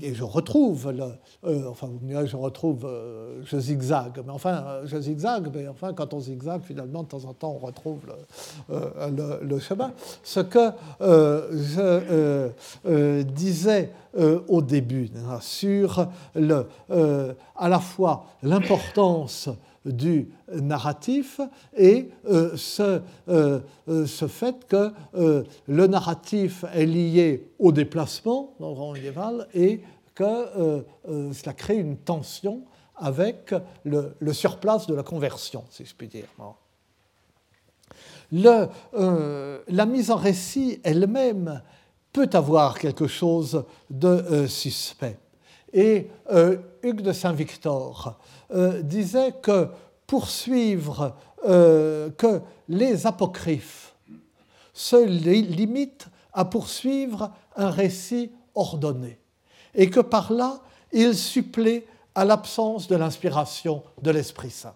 et 0.01 0.15
je 0.15 0.23
retrouve, 0.23 0.91
le, 0.91 1.03
euh, 1.45 1.69
enfin 1.69 1.89
je 2.25 2.35
retrouve, 2.35 2.85
euh, 2.85 3.41
je 3.43 3.57
zigzague, 3.57 4.21
mais 4.25 4.31
enfin 4.31 4.81
je 4.85 4.99
zigzague, 4.99 5.49
mais 5.53 5.67
enfin 5.67 5.93
quand 5.93 6.13
on 6.13 6.19
zigzague, 6.19 6.63
finalement 6.63 7.03
de 7.03 7.07
temps 7.07 7.25
en 7.25 7.33
temps 7.33 7.59
on 7.61 7.65
retrouve 7.65 7.99
le, 8.67 8.75
euh, 8.75 9.59
chemin. 9.59 9.91
Ce 10.23 10.39
que 10.39 10.71
je 10.99 13.21
disais 13.21 13.91
au 14.47 14.61
début 14.61 15.11
hein, 15.17 15.39
sur 15.41 16.07
le, 16.33 16.65
à 16.89 17.69
la 17.69 17.79
fois 17.79 18.25
l'importance 18.41 19.49
du 19.85 20.29
narratif 20.51 21.39
et 21.77 22.09
ce, 22.55 23.01
ce, 23.27 24.27
fait 24.27 24.65
que 24.67 24.91
le 25.67 25.87
narratif 25.87 26.65
est 26.73 26.85
lié 26.85 27.47
au 27.59 27.71
déplacement 27.71 28.55
dans 28.59 28.69
le 28.69 28.73
roman 28.73 28.93
médiéval 28.93 29.47
et 29.53 29.81
que 30.15 30.23
euh, 30.23 30.81
euh, 31.09 31.33
cela 31.33 31.53
crée 31.53 31.75
une 31.75 31.97
tension 31.97 32.63
avec 32.95 33.53
le, 33.83 34.15
surplace 34.31 34.87
de 34.87 34.95
la 34.95 35.03
conversion, 35.03 35.65
si 35.69 35.85
je 35.85 35.93
puis 35.93 36.07
dire. 36.07 36.27
Euh, 38.33 39.61
la 39.67 39.85
mise 39.85 40.09
en 40.09 40.15
récit 40.15 40.79
elle-même 40.83 41.61
peut 42.13 42.29
avoir 42.31 42.79
quelque 42.79 43.07
chose 43.07 43.65
de 43.89 44.47
suspect. 44.47 45.17
Et 45.77 46.09
Hugues 46.83 47.01
de 47.01 47.11
Saint-Victor 47.11 48.17
disait 48.81 49.33
que 49.41 49.67
poursuivre 50.07 51.13
que 51.43 52.41
les 52.69 53.05
apocryphes 53.05 53.93
se 54.73 54.95
limitent 54.95 56.07
à 56.31 56.45
poursuivre 56.45 57.31
un 57.57 57.69
récit 57.69 58.31
ordonné 58.55 59.19
et 59.73 59.89
que 59.89 59.99
par 59.99 60.31
là, 60.31 60.61
il 60.91 61.15
supplée 61.15 61.85
à 62.15 62.23
l'absence 62.23 62.87
de 62.87 62.95
l'inspiration 62.95 63.83
de 64.01 64.11
l'Esprit 64.11 64.49
Saint. 64.49 64.75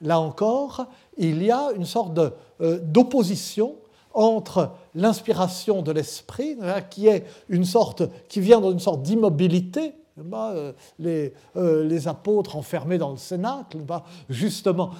Là 0.00 0.20
encore, 0.20 0.86
il 1.16 1.42
y 1.42 1.50
a 1.50 1.70
une 1.72 1.84
sorte 1.84 2.18
euh, 2.60 2.78
d'opposition 2.82 3.76
entre 4.14 4.72
l'inspiration 4.94 5.82
de 5.82 5.92
l'esprit, 5.92 6.56
hein, 6.60 6.80
qui 6.82 7.08
est 7.08 7.24
une 7.48 7.64
sorte, 7.64 8.02
qui 8.28 8.40
vient 8.40 8.60
dans 8.60 8.72
une 8.72 8.80
sorte 8.80 9.02
d'immobilité, 9.02 9.94
euh, 10.32 10.72
les, 10.98 11.32
euh, 11.56 11.84
les, 11.84 12.08
apôtres 12.08 12.56
enfermés 12.56 12.98
dans 12.98 13.10
le 13.10 13.16
cénacle, 13.16 13.78
justement, 14.28 14.90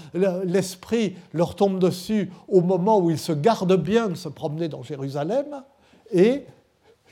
l'esprit 0.45 1.17
leur 1.33 1.55
tombe 1.55 1.79
dessus 1.79 2.31
au 2.49 2.61
moment 2.61 2.99
où 2.99 3.11
ils 3.11 3.19
se 3.19 3.33
gardent 3.33 3.77
bien 3.77 4.09
de 4.09 4.15
se 4.15 4.29
promener 4.29 4.69
dans 4.69 4.83
Jérusalem, 4.83 5.63
et 6.13 6.45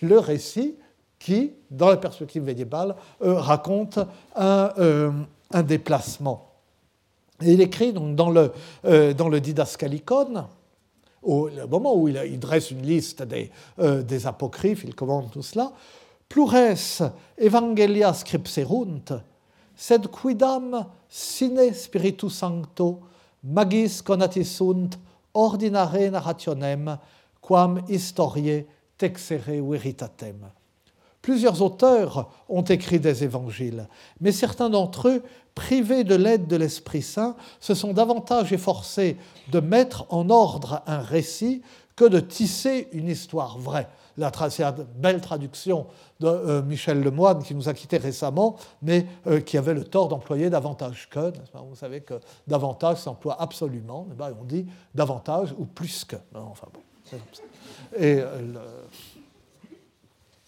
le 0.03 0.19
récit 0.19 0.77
qui, 1.19 1.53
dans 1.71 1.89
la 1.89 1.97
perspective 1.97 2.43
médiévale, 2.43 2.95
euh, 3.23 3.35
raconte 3.35 3.99
euh, 4.39 5.11
un, 5.53 5.63
déplacement. 5.63 6.53
Et 7.43 7.53
il 7.53 7.61
écrit 7.61 7.93
donc 7.93 8.15
dans 8.15 8.31
le, 8.31 8.53
euh, 8.85 9.41
Didascalicon, 9.41 10.47
au 11.23 11.51
moment 11.69 11.97
où 11.97 12.09
il, 12.09 12.39
dresse 12.39 12.71
une 12.71 12.83
liste 12.83 13.23
des, 13.23 13.51
des, 13.79 14.27
apocryphes, 14.27 14.85
il 14.85 14.95
commande 14.95 15.31
tout 15.33 15.43
cela, 15.43 15.73
plures 16.29 17.13
evangelia 17.39 18.13
scripserunt, 18.15 19.13
sed 19.77 20.09
quidam 20.09 20.87
sine 21.09 21.73
spiritu 21.75 22.31
sancto 22.31 23.01
magis 23.43 24.03
conatisunt 24.03 24.97
ordinare 25.35 26.11
narrationem 26.11 26.99
quam 27.41 27.81
historiae 27.89 28.67
texere 28.99 29.61
veritatem. 29.61 30.51
Plusieurs 31.23 31.61
auteurs 31.61 32.31
ont 32.49 32.63
écrit 32.63 33.01
des 33.01 33.25
évangiles, 33.25 33.89
mais 34.21 34.31
certains 34.31 34.71
d'entre 34.71 35.09
eux, 35.09 35.23
privés 35.57 36.05
de 36.05 36.15
l'aide 36.15 36.47
de 36.47 36.55
l'Esprit 36.55 37.03
Saint, 37.03 37.35
se 37.59 37.75
sont 37.75 37.93
davantage 37.93 38.53
efforcés 38.53 39.17
de 39.51 39.59
mettre 39.59 40.07
en 40.11 40.31
ordre 40.31 40.83
un 40.87 41.01
récit 41.01 41.63
que 41.97 42.05
de 42.05 42.21
tisser 42.21 42.89
une 42.93 43.09
histoire 43.09 43.59
vraie. 43.59 43.89
Une 44.19 44.87
belle 44.97 45.21
traduction 45.21 45.87
de 46.21 46.27
euh, 46.27 46.63
Michel 46.63 47.03
Lemoine 47.03 47.43
qui 47.43 47.55
nous 47.55 47.69
a 47.69 47.75
quittés 47.75 47.99
récemment, 47.99 48.57
mais 48.81 49.07
euh, 49.27 49.41
qui 49.41 49.59
avait 49.59 49.75
le 49.75 49.85
tort 49.85 50.09
d'employer 50.09 50.49
davantage 50.49 51.09
que. 51.11 51.33
Vous 51.55 51.77
savez 51.77 52.01
que 52.01 52.15
davantage 52.47 52.99
s'emploie 52.99 53.37
absolument. 53.41 54.07
On 54.41 54.45
dit 54.45 54.67
davantage 54.95 55.55
ou 55.59 55.67
plus 55.67 56.05
que. 56.05 56.17
Enfin 56.35 56.69
bon, 56.73 56.81
Et 57.97 58.21
euh, 58.21 58.55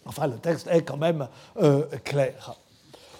Enfin, 0.06 0.26
le 0.26 0.38
texte 0.38 0.68
est 0.68 0.80
quand 0.80 0.96
même 0.96 1.28
clair. 2.02 2.54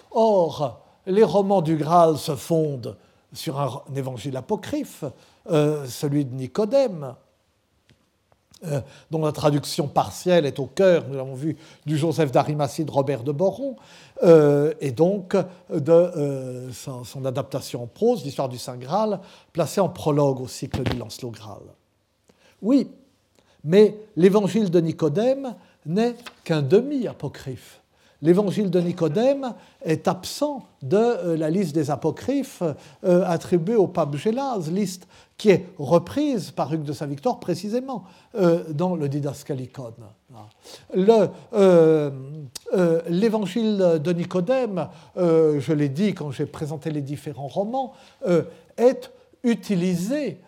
Or, 0.09 0.81
les 1.05 1.23
romans 1.23 1.61
du 1.61 1.77
Graal 1.77 2.17
se 2.17 2.35
fondent 2.35 2.97
sur 3.31 3.59
un, 3.59 3.83
évangile 3.95 4.35
apocryphe, 4.35 5.03
celui 5.45 6.25
de 6.25 6.33
Nicodème, 6.33 7.13
euh, 8.65 8.81
dont 9.11 9.23
la 9.25 9.31
traduction 9.31 9.87
partielle 9.87 10.45
est 10.45 10.59
au 10.59 10.65
cœur, 10.65 11.05
nous 11.07 11.15
l'avons 11.15 11.35
vu, 11.35 11.57
du 11.85 11.97
Joseph 11.97 12.31
d'Arimathie 12.31 12.85
de 12.85 12.91
Robert 12.91 13.23
de 13.23 13.31
Boron, 13.31 13.75
et 14.81 14.91
donc 14.91 15.37
de 15.73 16.67
son, 16.73 17.05
son, 17.05 17.23
adaptation 17.23 17.83
en 17.83 17.87
prose, 17.87 18.25
l'histoire 18.25 18.49
du 18.49 18.57
Saint 18.57 18.75
Graal, 18.75 19.21
placée 19.53 19.79
en 19.79 19.87
prologue 19.87 20.41
au 20.41 20.47
cycle 20.49 20.83
du 20.83 20.97
Lancelot 20.97 21.31
Graal. 21.31 21.63
Oui, 22.61 22.89
mais 23.63 23.97
l'évangile 24.15 24.69
de 24.69 24.79
Nicodème 24.79 25.55
n'est 25.85 26.15
qu'un 26.43 26.61
demi-apocryphe. 26.61 27.78
L'évangile 28.21 28.69
de 28.69 28.79
Nicodème 28.79 29.53
est 29.83 30.07
absent 30.07 30.65
de 30.81 30.97
euh, 30.97 31.37
la 31.37 31.49
liste 31.49 31.73
des 31.73 31.91
apocryphes 31.91 32.63
euh, 33.03 33.23
attribuée 33.25 33.75
au 33.75 33.87
pape 33.87 34.15
Gélase, 34.15 34.71
liste 34.71 35.07
qui 35.37 35.49
est 35.49 35.67
reprise 35.77 36.51
par 36.51 36.73
Hugues 36.73 36.83
de 36.83 36.93
Saint-Victor 36.93 37.39
précisément 37.39 38.03
euh, 38.35 38.63
dans 38.71 38.95
le 38.95 39.07
Didascalicon. 39.07 39.93
L'évangile 43.07 43.99
de 44.03 44.13
Nicodème, 44.13 44.87
je 45.15 45.73
l'ai 45.73 45.89
dit 45.89 46.13
quand 46.13 46.31
j'ai 46.31 46.45
présenté 46.45 46.91
les 46.91 47.01
différents 47.01 47.47
romans, 47.47 47.93
est 48.77 49.11
utilisé 49.43 50.39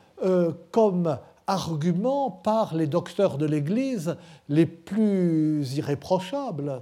comme 0.71 1.17
argument 1.51 2.31
par 2.31 2.75
les 2.75 2.87
docteurs 2.87 3.37
de 3.37 3.45
l'Église 3.45 4.15
les 4.47 4.65
plus 4.65 5.75
irréprochables. 5.75 6.81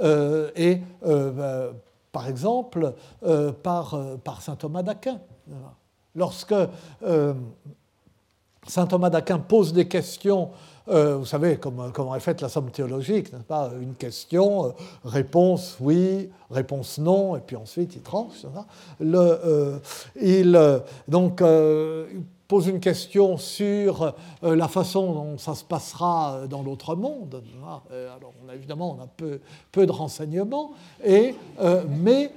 Euh, 0.00 0.50
et 0.54 0.80
euh, 1.04 1.32
bah, 1.32 1.72
par 2.12 2.28
exemple, 2.28 2.94
euh, 3.24 3.52
par, 3.52 3.98
par, 4.22 4.42
saint 4.42 4.54
Thomas 4.54 4.82
d'Aquin. 4.82 5.18
Lorsque 6.14 6.54
saint 8.66 8.86
Thomas 8.86 9.10
d'Aquin 9.10 9.38
pose 9.38 9.72
des 9.72 9.88
questions 9.88 10.50
vous 10.88 11.24
savez 11.24 11.56
comment, 11.56 11.90
comment, 11.90 12.14
est 12.14 12.20
faite 12.20 12.40
la 12.40 12.48
somme 12.48 12.70
théologique, 12.70 13.32
pas? 13.48 13.72
Une 13.80 13.96
question, 13.96 14.72
réponse 15.04 15.76
oui, 15.80 16.30
réponse 16.48 16.98
non, 16.98 17.34
et 17.34 17.40
puis 17.40 17.56
ensuite 17.56 17.96
il 17.96 18.02
tranche. 18.02 18.46
Il, 19.00 20.80
donc, 21.08 21.42
pose 22.48 22.68
une 22.68 22.80
question 22.80 23.36
sur 23.36 24.14
euh, 24.42 24.56
la 24.56 24.68
façon 24.68 25.12
dont 25.12 25.38
ça 25.38 25.54
se 25.54 25.64
passera 25.64 26.34
euh, 26.34 26.46
dans 26.46 26.62
l'autre 26.62 26.94
monde. 26.94 27.42
Euh, 27.90 28.16
alors, 28.16 28.32
on 28.44 28.48
a, 28.48 28.54
évidemment, 28.54 28.96
on 28.98 29.02
a 29.02 29.06
peu, 29.06 29.40
peu 29.72 29.86
de 29.86 29.92
renseignements, 29.92 30.72
et, 31.04 31.34
mais 31.88 32.30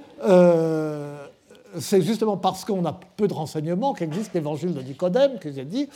c'est 1.78 2.02
justement 2.02 2.36
parce 2.36 2.64
qu'on 2.64 2.84
a 2.84 2.98
peu 3.16 3.28
de 3.28 3.34
renseignements 3.34 3.94
qu'existe 3.94 4.34
l'évangile 4.34 4.74
de 4.74 4.82
Nicodème, 4.82 5.38
que 5.38 5.52
j'ai 5.52 5.64
dit, 5.64 5.88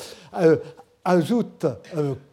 ajoute, 1.05 1.67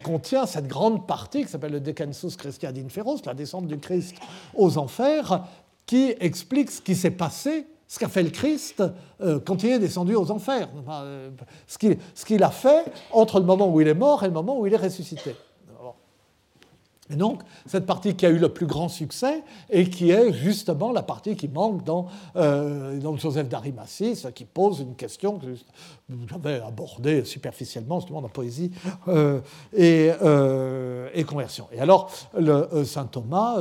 contient 0.03 0.45
cette 0.45 0.67
grande 0.67 1.07
partie 1.07 1.43
qui 1.43 1.49
s'appelle 1.49 1.71
le 1.71 1.79
Decensus 1.79 2.35
Christiani 2.37 2.81
Inferos, 2.81 3.17
la 3.25 3.33
descente 3.33 3.67
du 3.67 3.77
Christ 3.77 4.15
aux 4.55 4.77
enfers, 4.77 5.43
qui 5.85 6.13
explique 6.19 6.71
ce 6.71 6.81
qui 6.81 6.95
s'est 6.95 7.11
passé 7.11 7.65
ce 7.91 7.99
qu'a 7.99 8.07
fait 8.07 8.23
le 8.23 8.29
Christ 8.29 8.81
euh, 9.19 9.41
quand 9.45 9.63
il 9.63 9.71
est 9.71 9.79
descendu 9.79 10.15
aux 10.15 10.31
enfers, 10.31 10.69
euh, 10.89 11.29
ce 11.67 12.25
qu'il 12.25 12.41
a 12.41 12.49
fait 12.49 12.85
entre 13.11 13.37
le 13.37 13.45
moment 13.45 13.67
où 13.67 13.81
il 13.81 13.87
est 13.89 13.93
mort 13.93 14.23
et 14.23 14.27
le 14.27 14.31
moment 14.31 14.57
où 14.57 14.65
il 14.65 14.73
est 14.73 14.77
ressuscité. 14.77 15.35
Et 17.11 17.15
donc, 17.15 17.41
cette 17.65 17.85
partie 17.85 18.15
qui 18.15 18.25
a 18.25 18.29
eu 18.29 18.37
le 18.37 18.49
plus 18.49 18.65
grand 18.65 18.87
succès 18.87 19.43
et 19.69 19.89
qui 19.89 20.11
est 20.11 20.31
justement 20.31 20.91
la 20.91 21.03
partie 21.03 21.35
qui 21.35 21.47
manque 21.47 21.83
dans, 21.83 22.07
euh, 22.37 22.99
Joseph 23.17 23.49
d'Arimathie, 23.49 24.21
qui 24.33 24.45
pose 24.45 24.79
une 24.79 24.95
question 24.95 25.37
que 25.37 25.47
j'avais 26.29 26.61
abordée 26.61 27.25
superficiellement, 27.25 27.99
justement, 27.99 28.21
dans 28.21 28.29
poésie 28.29 28.71
euh, 29.07 29.41
et, 29.73 30.11
euh, 30.21 31.23
conversion. 31.25 31.67
Et 31.71 31.79
alors, 31.79 32.11
le 32.37 32.83
saint 32.83 33.05
Thomas 33.05 33.57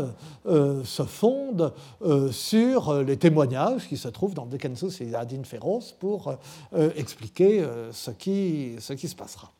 se 0.47 1.03
fonde 1.03 1.73
sur 2.31 3.03
les 3.03 3.17
témoignages 3.17 3.87
qui 3.89 3.97
se 3.97 4.09
trouvent 4.09 4.35
dans 4.35 4.47
Decensus 4.47 5.01
et 5.01 5.15
Adin 5.15 5.45
Féros 5.45 5.95
pour 5.99 6.35
expliquer 6.97 7.65
ce 7.93 8.11
qui, 8.11 8.77
ce 8.79 8.93
qui 8.95 9.09
se 9.09 9.15
passera. 9.15 9.51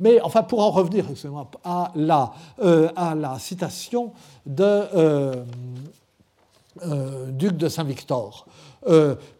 Mais 0.00 0.20
enfin, 0.20 0.42
pour 0.42 0.60
en 0.60 0.70
revenir 0.70 1.06
à 1.64 1.92
la, 1.94 2.32
euh, 2.62 2.88
à 2.96 3.14
la 3.14 3.38
citation 3.38 4.12
de 4.44 4.64
euh, 4.64 5.44
euh, 6.82 7.30
Duc 7.30 7.56
de 7.56 7.68
Saint-Victor, 7.68 8.46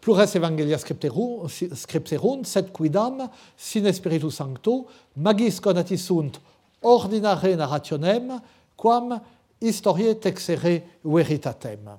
plures 0.01 0.35
evangelia 0.35 0.77
scripterunt, 0.79 2.43
sed 2.43 2.71
quidam 2.73 3.27
sine 3.55 3.91
spiritu 3.93 4.31
sancto 4.31 4.87
magis 5.15 5.59
conatisunt 5.61 6.39
ordinare 6.81 7.53
narrationem 7.55 8.39
quam 8.75 9.19
historiae 9.61 10.15
texere 10.15 10.81
veritatem. 11.03 11.91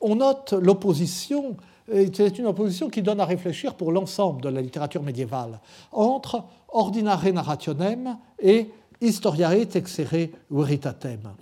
on 0.00 0.14
note 0.14 0.54
l'opposition 0.54 1.56
c'est 1.86 2.38
une 2.38 2.46
opposition 2.46 2.88
qui 2.88 3.02
donne 3.02 3.20
à 3.20 3.24
réfléchir 3.24 3.74
pour 3.74 3.92
l'ensemble 3.92 4.42
de 4.42 4.48
la 4.48 4.60
littérature 4.60 5.02
médiévale 5.02 5.60
entre 5.92 6.42
ordinare 6.76 7.32
narrationem 7.32 8.18
et 8.38 8.70
historiae 9.00 9.66
texere 9.66 10.30
veritatem. 10.50 11.32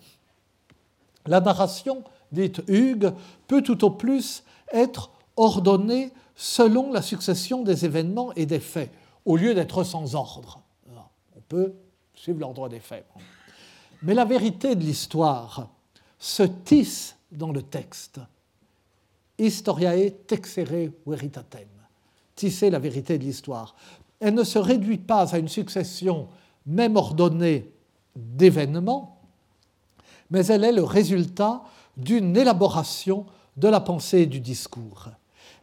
La 1.26 1.41
narration, 1.41 2.05
dit 2.32 2.53
Hugues, 2.68 3.12
peut 3.49 3.62
tout 3.62 3.85
au 3.85 3.91
plus 3.91 4.45
être 4.72 5.11
ordonnée 5.37 6.12
selon 6.37 6.93
la 6.93 7.03
succession 7.03 7.62
des 7.62 7.85
événements 7.85 8.32
et 8.35 8.47
des 8.47 8.61
faits, 8.61 8.91
au 9.24 9.37
lieu 9.37 9.55
d'être 9.55 9.85
sans 9.85 10.14
ordre. 10.14 10.61
On 11.37 11.41
peut 11.49 11.74
suivre 12.14 12.41
l'ordre 12.41 12.68
des 12.68 12.80
faits. 12.80 13.07
Mais 14.03 14.14
la 14.14 14.24
vérité 14.24 14.74
de 14.74 14.82
l'histoire 14.82 15.68
se 16.18 16.43
tisse 16.43 17.16
dans 17.32 17.53
le 17.53 17.62
texte. 17.62 18.20
Historiae 19.39 20.11
texere 20.26 20.93
veritatem. 21.07 21.68
Tisser 22.37 22.70
la 22.70 22.78
vérité 22.78 23.18
de 23.18 23.24
l'histoire 23.24 23.74
elle 24.25 24.35
ne 24.35 24.43
se 24.45 24.59
réduit 24.59 24.97
pas 24.97 25.35
à 25.35 25.39
une 25.39 25.49
succession 25.49 26.29
même 26.64 26.97
ordonnée 26.97 27.70
d'événements, 28.16 29.20
mais 30.31 30.47
elle 30.47 30.64
est 30.64 30.72
le 30.72 30.83
résultat 30.83 31.61
d'une 31.99 32.35
élaboration 32.35 33.27
de 33.59 33.68
la 33.68 33.81
pensée 33.81 34.20
et 34.20 34.27
du 34.27 34.41
discours. 34.41 35.11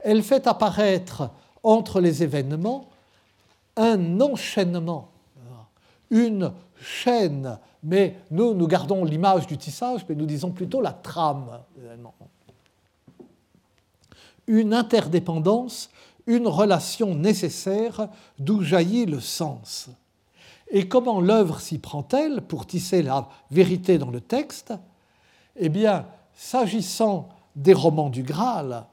Elle 0.01 0.21
fait 0.21 0.45
apparaître 0.45 1.31
entre 1.63 2.01
les 2.01 2.21
événements 2.21 2.87
un 3.77 4.21
enchaînement, 4.21 5.09
une 6.11 6.51
chaîne, 6.79 7.57
mais 7.81 8.17
nous, 8.29 8.53
nous 8.53 8.67
gardons 8.67 9.03
l'image 9.03 9.47
du 9.47 9.57
tissage, 9.57 10.05
mais 10.07 10.13
nous 10.13 10.27
disons 10.27 10.51
plutôt 10.51 10.81
la 10.81 10.93
trame. 10.93 11.61
Une 14.45 14.75
interdépendance 14.75 15.89
une 16.27 16.47
relation 16.47 17.15
nécessaire 17.15 18.07
d'où 18.39 18.63
jaillit 18.63 19.05
le 19.05 19.19
sens. 19.19 19.89
Et 20.69 20.87
comment 20.87 21.19
l'œuvre 21.19 21.59
s'y 21.59 21.77
prend-elle 21.77 22.41
pour 22.41 22.65
tisser 22.65 23.01
la 23.01 23.27
vérité 23.49 23.97
dans 23.97 24.09
le 24.09 24.21
texte? 24.21 24.73
Eh 25.57 25.69
bien, 25.69 26.05
s'agissant 26.33 27.29
des 27.55 27.73
romans 27.73 28.09
du 28.09 28.23
Graal, 28.23 28.85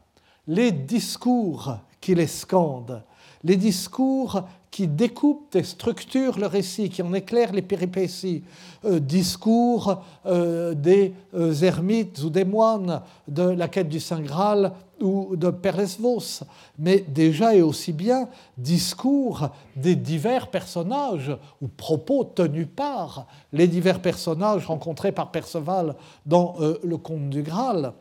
les 0.48 0.72
discours 0.72 1.76
qui 2.00 2.14
les 2.14 2.26
scandent, 2.26 3.02
les 3.44 3.56
discours 3.56 4.42
qui 4.70 4.86
découpe 4.86 5.54
et 5.54 5.62
structure 5.62 6.38
le 6.38 6.46
récit, 6.46 6.90
qui 6.90 7.02
en 7.02 7.14
éclaire 7.14 7.52
les 7.52 7.62
péripéties, 7.62 8.42
euh, 8.84 9.00
discours 9.00 10.02
euh, 10.26 10.74
des 10.74 11.14
euh, 11.34 11.54
ermites 11.54 12.22
ou 12.22 12.30
des 12.30 12.44
moines 12.44 13.02
de 13.26 13.42
la 13.42 13.68
quête 13.68 13.88
du 13.88 14.00
Saint 14.00 14.20
Graal 14.20 14.72
ou 15.00 15.36
de 15.36 15.50
Peresvos, 15.50 16.42
mais 16.78 16.98
déjà 17.00 17.54
et 17.54 17.62
aussi 17.62 17.92
bien 17.92 18.28
discours 18.56 19.48
des 19.76 19.96
divers 19.96 20.50
personnages 20.50 21.36
ou 21.60 21.68
propos 21.68 22.24
tenus 22.24 22.68
par 22.74 23.26
les 23.52 23.68
divers 23.68 24.00
personnages 24.00 24.66
rencontrés 24.66 25.12
par 25.12 25.30
Perceval 25.30 25.96
dans 26.26 26.56
le 26.82 26.96
conte 26.96 27.30
du 27.30 27.42
Graal. 27.42 27.92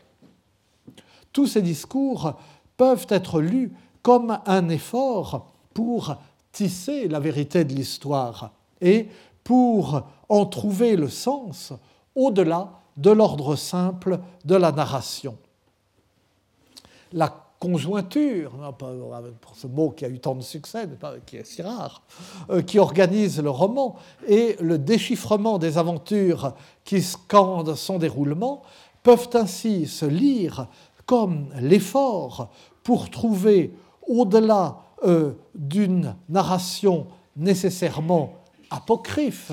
Tous 1.34 1.48
ces 1.48 1.62
discours 1.62 2.34
peuvent 2.78 3.08
être 3.10 3.42
lus 3.42 3.72
comme 4.02 4.40
un 4.46 4.70
effort 4.70 5.52
pour 5.74 6.16
tisser 6.52 7.08
la 7.08 7.20
vérité 7.20 7.64
de 7.64 7.74
l'histoire 7.74 8.52
et 8.82 9.10
pour 9.44 10.02
en 10.30 10.46
trouver 10.46 10.96
le 10.96 11.10
sens 11.10 11.74
au-delà 12.16 12.72
de 12.98 13.12
l'ordre 13.12 13.56
simple 13.56 14.20
de 14.44 14.56
la 14.56 14.72
narration. 14.72 15.38
La 17.14 17.48
conjointure, 17.60 18.52
pour 19.42 19.56
ce 19.56 19.68
mot 19.68 19.90
qui 19.90 20.06
a 20.06 20.10
eu 20.10 20.20
tant 20.20 20.36
de 20.36 20.42
succès, 20.42 20.88
qui 21.26 21.38
est 21.38 21.46
si 21.46 21.62
rare, 21.62 22.04
euh, 22.50 22.62
qui 22.62 22.78
organise 22.78 23.42
le 23.42 23.50
roman, 23.50 23.96
et 24.28 24.56
le 24.60 24.78
déchiffrement 24.78 25.58
des 25.58 25.78
aventures 25.78 26.54
qui 26.84 27.02
scandent 27.02 27.76
son 27.76 27.98
déroulement, 27.98 28.62
peuvent 29.02 29.30
ainsi 29.34 29.88
se 29.88 30.06
lire 30.06 30.68
comme 31.06 31.48
l'effort 31.60 32.50
pour 32.84 33.10
trouver 33.10 33.74
au-delà 34.08 34.78
euh, 35.06 35.34
d'une 35.56 36.16
narration 36.30 37.08
nécessairement 37.36 38.34
apocryphe, 38.70 39.52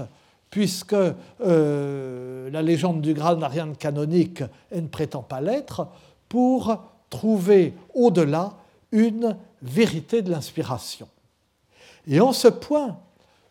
puisque 0.51 0.95
euh, 0.95 2.51
la 2.51 2.63
légende 2.63 3.01
du 3.01 3.15
Graal 3.15 3.39
n'a 3.39 3.49
rien 3.49 3.67
de 3.67 3.77
canonique 3.77 4.43
et 4.71 4.81
ne 4.81 4.89
prétend 4.89 5.23
pas 5.23 5.41
l'être, 5.41 5.89
pour 6.29 6.79
trouver 7.15 7.75
au-delà 7.95 8.55
une 8.91 9.37
vérité 9.63 10.21
de 10.21 10.31
l'inspiration. 10.31 11.09
Et 12.09 12.21
en 12.21 12.33
ce 12.33 12.49
point 12.49 12.99